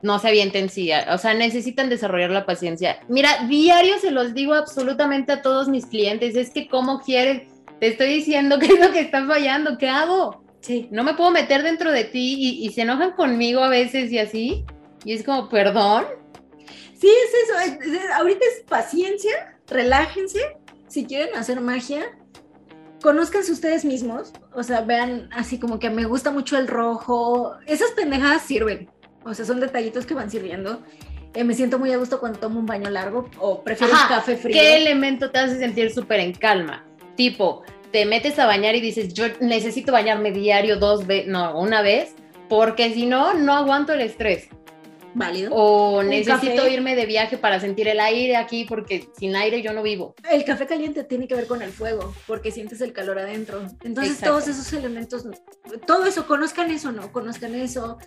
No 0.02 0.18
se 0.18 0.28
avienten 0.28 0.68
sí, 0.68 0.90
o 1.11 1.16
sea, 1.16 1.32
necesitan 1.32 1.88
desarrollar 1.88 2.30
la 2.30 2.44
paciencia. 2.44 3.00
Mira, 3.09 3.46
diario 3.48 3.98
se 3.98 4.11
los 4.11 4.35
digo 4.35 4.52
absolutamente 4.52 5.32
a 5.32 5.40
todos 5.40 5.68
mis 5.68 5.87
clientes, 5.87 6.37
es 6.37 6.50
que 6.50 6.68
cómo 6.68 7.00
quieres, 7.00 7.48
te 7.80 7.88
estoy 7.88 8.09
diciendo 8.09 8.59
qué 8.61 8.66
es 8.66 8.78
lo 8.78 8.92
que 8.92 9.00
está 9.00 9.26
fallando, 9.26 9.78
¿qué 9.78 9.88
hago? 9.88 10.44
Sí. 10.61 10.88
No 10.90 11.02
me 11.02 11.14
puedo 11.14 11.30
meter 11.30 11.62
dentro 11.62 11.90
de 11.92 12.04
ti 12.04 12.35
y, 12.38 12.66
y 12.66 12.72
se 12.72 12.82
enojan 12.82 13.12
conmigo 13.12 13.62
a 13.62 13.68
veces 13.68 14.12
y 14.12 14.18
así. 14.18 14.64
Y 15.04 15.14
es 15.14 15.24
como, 15.24 15.48
perdón, 15.48 16.04
Sí, 16.98 17.09
es 17.09 17.50
eso. 17.50 18.14
ahorita 18.14 18.44
es 18.44 18.64
paciencia, 18.64 19.59
relájense. 19.68 20.56
Si 20.88 21.04
quieren 21.04 21.35
hacer 21.37 21.61
magia, 21.61 22.16
conózcanse 23.02 23.52
ustedes 23.52 23.85
mismos. 23.85 24.32
O 24.54 24.62
sea, 24.62 24.80
vean 24.80 25.28
así 25.32 25.59
como 25.59 25.78
que 25.78 25.90
me 25.90 26.04
gusta 26.04 26.30
mucho 26.30 26.56
el 26.56 26.68
rojo. 26.68 27.54
Esas 27.66 27.90
pendejadas 27.90 28.42
sirven. 28.42 28.88
O 29.24 29.35
sea, 29.35 29.44
son 29.44 29.61
detallitos 29.61 30.06
que 30.06 30.14
van 30.14 30.30
sirviendo. 30.30 30.82
Eh, 31.35 31.44
me 31.44 31.52
siento 31.52 31.78
muy 31.78 31.92
a 31.92 31.98
gusto 31.98 32.18
cuando 32.18 32.38
tomo 32.38 32.61
un 32.61 32.66
baño 32.66 32.88
largo 32.88 33.28
o 33.38 33.62
prefiero 33.62 33.92
un 33.92 34.09
café 34.09 34.37
frío. 34.37 34.54
¿Qué 34.54 34.76
elemento 34.76 35.30
te 35.30 35.38
hace 35.38 35.59
sentir 35.59 35.92
súper 35.92 36.20
en 36.20 36.32
calma? 36.32 36.87
Tipo, 37.14 37.62
te 37.92 38.06
metes 38.06 38.38
a 38.38 38.46
bañar 38.46 38.74
y 38.74 38.80
dices, 38.80 39.12
yo 39.12 39.26
necesito 39.40 39.92
bañarme 39.92 40.30
diario 40.30 40.78
dos 40.78 41.06
veces, 41.06 41.28
no, 41.28 41.59
una 41.59 41.82
vez, 41.82 42.14
porque 42.48 42.94
si 42.94 43.04
no, 43.04 43.35
no 43.35 43.52
aguanto 43.52 43.92
el 43.92 44.00
estrés 44.00 44.48
válido. 45.16 45.50
O 45.55 46.02
necesito 46.02 46.68
irme 46.68 46.94
de 46.94 47.07
viaje 47.07 47.38
para 47.38 47.59
sentir 47.61 47.88
el 47.88 48.00
aire 48.00 48.37
aquí 48.37 48.64
porque 48.64 49.09
sin 49.18 49.35
aire 49.35 49.62
yo 49.62 49.72
no 49.72 49.83
vivo. 49.83 50.14
El 50.31 50.44
café 50.44 50.66
caliente 50.66 51.05
tiene 51.05 51.26
que 51.26 51.35
ver 51.35 51.46
con 51.46 51.62
el 51.62 51.70
fuego 51.70 52.14
porque 52.26 52.50
sientes 52.50 52.81
el 52.81 52.92
calor 52.92 53.18
adentro. 53.18 53.66
Entonces 53.83 54.20
todos 54.20 54.46
esos 54.48 54.72
elementos, 54.72 55.26
todo 55.87 56.07
eso, 56.07 56.26
conozcan 56.26 56.70
eso, 56.70 56.92
¿no? 56.92 57.12
Conozcan 57.12 57.55
eso. 57.55 57.98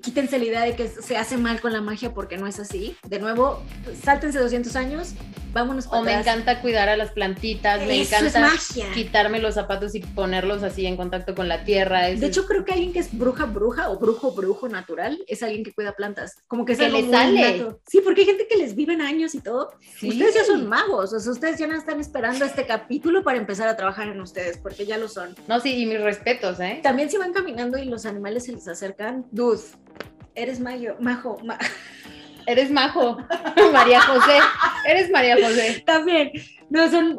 Quítense 0.00 0.38
la 0.38 0.44
idea 0.44 0.60
de 0.62 0.76
que 0.76 0.88
se 0.88 1.16
hace 1.16 1.36
mal 1.36 1.60
con 1.60 1.72
la 1.72 1.80
magia 1.80 2.14
porque 2.14 2.36
no 2.36 2.46
es 2.46 2.58
así. 2.58 2.96
De 3.06 3.18
nuevo, 3.18 3.62
sáltense 4.02 4.38
200 4.38 4.74
años, 4.76 5.14
vámonos 5.52 5.86
O 5.90 6.02
me 6.02 6.14
encanta 6.14 6.60
cuidar 6.60 6.88
a 6.88 6.96
las 6.96 7.12
plantitas, 7.12 7.86
me 7.86 8.02
encanta 8.02 8.50
quitarme 8.94 9.38
los 9.38 9.54
zapatos 9.54 9.94
y 9.94 10.00
ponerlos 10.00 10.62
así 10.62 10.86
en 10.86 10.96
contacto 10.96 11.34
con 11.34 11.48
la 11.48 11.64
tierra. 11.64 12.02
de 12.02 12.26
hecho, 12.26 12.46
creo 12.46 12.64
que 12.64 12.72
alguien 12.72 12.92
que 12.92 13.00
es 13.00 13.16
bruja, 13.16 13.44
bruja 13.44 13.90
o 13.90 13.98
brujo, 13.98 14.32
brujo 14.32 14.68
natural 14.68 15.22
es 15.26 15.42
alguien 15.42 15.64
que 15.64 15.72
cuida 15.72 15.92
plantas 15.92 16.36
como 16.46 16.64
que, 16.64 16.74
se 16.74 16.90
le 16.90 17.10
sale. 17.10 17.66
Sí, 17.86 18.00
porque 18.02 18.22
hay 18.22 18.26
gente 18.26 18.46
que 18.46 18.56
les 18.56 18.74
viven 18.74 19.00
años 19.00 19.34
y 19.34 19.40
todo. 19.40 19.70
Ustedes 20.02 20.34
ya 20.34 20.44
son 20.44 20.68
magos, 20.68 21.12
o 21.12 21.18
sea, 21.18 21.32
ustedes 21.32 21.58
ya 21.58 21.66
no 21.66 21.74
están 21.74 21.98
esperando 21.98 22.44
este 22.44 22.66
capítulo 22.66 23.22
para 23.22 23.38
empezar 23.38 23.68
a 23.68 23.76
trabajar 23.76 24.08
en 24.08 24.20
ustedes, 24.20 24.58
porque 24.58 24.84
ya 24.84 24.98
lo 24.98 25.08
son. 25.08 25.34
No, 25.48 25.60
sí, 25.60 25.74
y 25.76 25.86
mis 25.86 26.00
respetos, 26.00 26.60
¿eh? 26.60 26.80
También 26.82 27.08
si 27.10 27.16
van 27.16 27.32
caminando 27.32 27.78
y 27.78 27.86
los 27.86 28.04
animales 28.04 28.44
se 28.44 28.52
les 28.52 28.68
acercan, 28.68 29.26
dude, 29.30 29.62
eres 30.34 30.60
mayo, 30.60 30.96
majo, 31.00 31.38
Eres 32.46 32.70
majo, 32.70 33.18
María 33.72 34.00
José. 34.00 34.38
Eres 34.86 35.10
María 35.10 35.36
José. 35.36 35.82
También. 35.86 36.32
No, 36.70 36.90
son, 36.90 37.18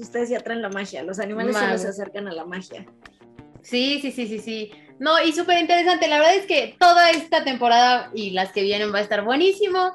ustedes 0.00 0.28
ya 0.28 0.40
traen 0.40 0.62
la 0.62 0.68
magia. 0.68 1.02
Los 1.02 1.18
animales 1.18 1.56
solo 1.56 1.78
se 1.78 1.88
acercan 1.88 2.28
a 2.28 2.32
la 2.32 2.44
magia. 2.44 2.86
Sí, 3.62 3.98
sí, 4.00 4.12
sí, 4.12 4.26
sí, 4.26 4.38
sí. 4.38 4.70
No, 5.00 5.20
y 5.20 5.32
súper 5.32 5.58
interesante. 5.58 6.06
La 6.08 6.18
verdad 6.18 6.34
es 6.34 6.46
que 6.46 6.76
toda 6.78 7.10
esta 7.10 7.42
temporada 7.42 8.10
y 8.14 8.30
las 8.30 8.52
que 8.52 8.62
vienen 8.62 8.92
va 8.92 8.98
a 8.98 9.02
estar 9.02 9.24
buenísimo. 9.24 9.94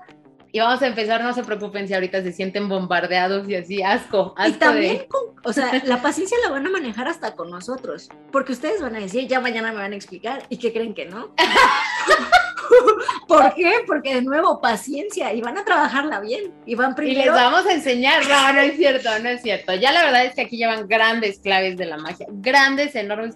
Y 0.52 0.60
vamos 0.60 0.82
a 0.82 0.88
empezar, 0.88 1.22
no 1.22 1.34
se 1.34 1.44
preocupen 1.44 1.88
si 1.88 1.94
ahorita 1.94 2.24
se 2.24 2.32
sienten 2.32 2.70
bombardeados 2.70 3.48
y 3.48 3.56
así, 3.56 3.84
asco. 3.84 4.34
asco 4.38 4.56
y 4.56 4.58
también, 4.58 5.06
o 5.44 5.52
sea, 5.52 5.82
la 5.84 6.02
paciencia 6.02 6.38
la 6.44 6.50
van 6.50 6.65
a 6.65 6.70
manejar 6.70 7.10
hasta 7.10 7.36
con 7.36 7.52
nosotros. 7.52 8.10
Porque 8.32 8.54
ustedes 8.54 8.82
van 8.82 8.96
a 8.96 9.00
decir, 9.00 9.28
ya 9.28 9.41
mañana 9.41 9.74
me 9.74 9.80
van 9.80 9.91
a 9.91 9.96
explicar. 9.96 10.44
¿Y 10.50 10.58
qué 10.58 10.72
creen 10.72 10.94
que 10.94 11.06
no? 11.06 11.36
¿Por 13.28 13.54
qué? 13.54 13.74
Porque 13.86 14.15
de 14.15 14.22
nuevo, 14.22 14.62
paciencia 14.62 15.34
y 15.34 15.41
van 15.41 15.58
a 15.58 15.65
trabajarla 15.65 16.20
bien. 16.22 16.54
Y 16.65 16.76
van 16.76 16.96
primero. 16.96 17.22
Y 17.22 17.26
les 17.26 17.34
vamos 17.34 17.65
a 17.65 17.74
enseñar. 17.74 18.26
No, 18.28 18.54
no 18.54 18.62
es 18.62 18.78
cierto, 18.78 19.10
no 19.20 19.30
es 19.30 19.41
cierto. 19.41 19.74
Ya 19.76 19.91
la 19.91 20.04
verdad 20.06 20.26
es 20.26 20.36
que 20.36 20.41
aquí 20.41 20.58
llevan 20.58 20.88
grandes 20.88 21.39
claves 21.39 21.78
de 21.78 21.86
la 21.86 21.97
magia. 21.97 22.28
Grandes, 22.30 22.95
enormes 22.95 23.36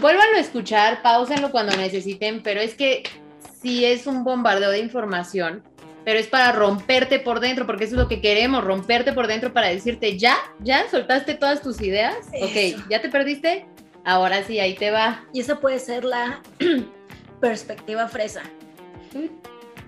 vuélvanlo 0.00 0.36
a 0.36 0.40
escuchar, 0.40 1.02
pausenlo 1.02 1.50
cuando 1.50 1.76
necesiten, 1.76 2.42
pero 2.42 2.60
es 2.60 2.74
que 2.74 3.02
sí 3.60 3.84
es 3.84 4.06
un 4.06 4.24
bombardeo 4.24 4.70
de 4.70 4.78
información, 4.78 5.62
pero 6.04 6.18
es 6.18 6.28
para 6.28 6.52
romperte 6.52 7.18
por 7.18 7.40
dentro, 7.40 7.66
porque 7.66 7.84
eso 7.84 7.94
es 7.94 8.00
lo 8.00 8.08
que 8.08 8.20
queremos, 8.20 8.62
romperte 8.62 9.12
por 9.12 9.26
dentro 9.26 9.52
para 9.52 9.68
decirte, 9.68 10.18
ya, 10.18 10.36
ya 10.60 10.88
soltaste 10.90 11.34
todas 11.34 11.62
tus 11.62 11.80
ideas, 11.80 12.16
ok, 12.40 12.88
ya 12.88 13.02
te 13.02 13.08
perdiste, 13.08 13.66
ahora 14.04 14.44
sí, 14.44 14.60
ahí 14.60 14.74
te 14.74 14.90
va. 14.90 15.26
Y 15.32 15.40
esa 15.40 15.60
puede 15.60 15.78
ser 15.78 16.04
la 16.04 16.40
perspectiva 17.40 18.08
fresa. 18.08 18.42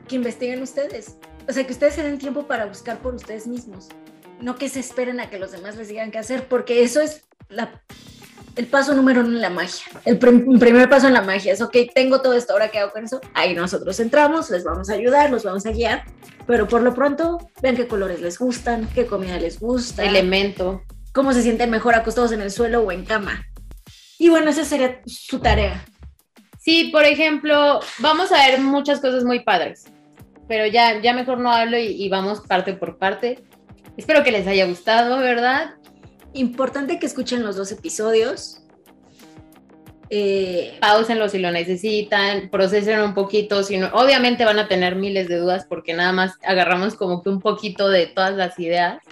Que 0.09 0.17
investiguen 0.17 0.63
ustedes. 0.63 1.17
O 1.49 1.53
sea, 1.53 1.65
que 1.65 1.73
ustedes 1.73 1.95
se 1.95 2.03
den 2.03 2.19
tiempo 2.19 2.47
para 2.47 2.67
buscar 2.67 2.99
por 2.99 3.15
ustedes 3.15 3.47
mismos. 3.47 3.89
No 4.41 4.57
que 4.57 4.69
se 4.69 4.81
esperen 4.81 5.21
a 5.21 5.31
que 5.31 5.39
los 5.39 5.53
demás 5.53 5.77
les 5.77 5.89
digan 5.89 6.11
qué 6.11 6.19
hacer, 6.19 6.49
porque 6.49 6.83
eso 6.83 7.01
es 7.01 7.29
la 7.49 7.81
el 8.59 8.67
paso 8.67 8.93
número 8.93 9.21
uno 9.21 9.29
en 9.29 9.41
la 9.41 9.51
magia. 9.51 9.87
El 10.05 10.19
primer 10.19 10.91
paso 10.91 11.07
en 11.07 11.15
la 11.15 11.23
magia 11.23 11.53
es, 11.53 11.63
ok, 11.63 11.77
tengo 11.95 12.21
todo 12.21 12.35
esto, 12.35 12.53
ahora 12.53 12.69
qué 12.69 12.81
hago 12.81 12.91
con 12.91 13.05
eso. 13.05 13.21
Ahí 13.33 13.55
nosotros 13.55 14.01
entramos, 14.01 14.51
les 14.51 14.65
vamos 14.65 14.91
a 14.91 14.95
ayudar, 14.95 15.31
los 15.31 15.45
vamos 15.45 15.65
a 15.65 15.71
guiar, 15.71 16.03
pero 16.45 16.67
por 16.67 16.83
lo 16.83 16.93
pronto 16.93 17.39
vean 17.63 17.77
qué 17.77 17.87
colores 17.87 18.21
les 18.21 18.37
gustan, 18.37 18.89
qué 18.93 19.07
comida 19.07 19.39
les 19.39 19.61
gusta. 19.61 20.03
Elemento. 20.03 20.83
Cómo 21.13 21.33
se 21.33 21.43
sienten 21.43 21.71
mejor 21.71 21.95
acostados 21.95 22.33
en 22.33 22.43
el 22.43 22.51
suelo 22.51 22.83
o 22.83 22.91
en 22.91 23.05
cama. 23.05 23.47
Y 24.19 24.29
bueno, 24.29 24.51
esa 24.51 24.65
sería 24.65 25.03
su 25.07 25.39
tarea. 25.39 25.85
Sí, 26.59 26.91
por 26.93 27.05
ejemplo, 27.05 27.79
vamos 28.01 28.33
a 28.33 28.45
ver 28.45 28.61
muchas 28.61 28.99
cosas 28.99 29.23
muy 29.23 29.39
padres, 29.45 29.85
pero 30.49 30.67
ya, 30.67 31.01
ya 31.01 31.13
mejor 31.13 31.39
no 31.39 31.53
hablo 31.53 31.79
y, 31.79 31.91
y 31.91 32.09
vamos 32.09 32.41
parte 32.41 32.73
por 32.73 32.99
parte. 32.99 33.39
Espero 33.97 34.25
que 34.25 34.33
les 34.33 34.49
haya 34.49 34.67
gustado, 34.67 35.19
¿verdad? 35.19 35.75
Importante 36.35 36.99
que 36.99 37.07
escuchen 37.07 37.43
los 37.43 37.57
dos 37.57 37.72
episodios. 37.72 38.62
Eh, 40.11 40.79
Pausenlo 40.81 41.29
si 41.29 41.39
lo 41.39 41.51
necesitan, 41.51 42.49
procesen 42.49 43.01
un 43.01 43.12
poquito, 43.12 43.62
si 43.62 43.81
obviamente 43.83 44.45
van 44.47 44.59
a 44.59 44.66
tener 44.66 44.97
miles 44.97 45.29
de 45.29 45.37
dudas 45.37 45.66
porque 45.68 45.93
nada 45.93 46.12
más 46.12 46.33
agarramos 46.43 46.95
como 46.95 47.22
que 47.22 47.29
un 47.29 47.41
poquito 47.41 47.91
de 47.91 48.07
todas 48.07 48.35
las 48.35 48.59
ideas, 48.59 49.03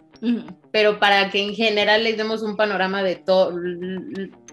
pero 0.72 0.98
para 0.98 1.30
que 1.30 1.42
en 1.42 1.54
general 1.54 2.02
les 2.02 2.16
demos 2.16 2.42
un 2.42 2.56
panorama 2.56 3.02
de 3.02 3.16
todo, 3.16 3.54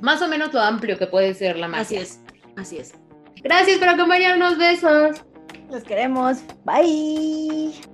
más 0.01 0.21
o 0.21 0.27
menos 0.27 0.53
lo 0.53 0.59
amplio 0.59 0.97
que 0.97 1.07
puede 1.07 1.33
ser 1.33 1.57
la 1.57 1.69
magia. 1.69 1.81
Así 1.81 1.95
es, 1.95 2.19
así 2.57 2.77
es. 2.77 2.93
Gracias 3.41 3.77
por 3.79 3.87
acompañarnos, 3.87 4.57
besos. 4.57 5.21
Los 5.71 5.83
queremos, 5.83 6.39
bye. 6.65 7.92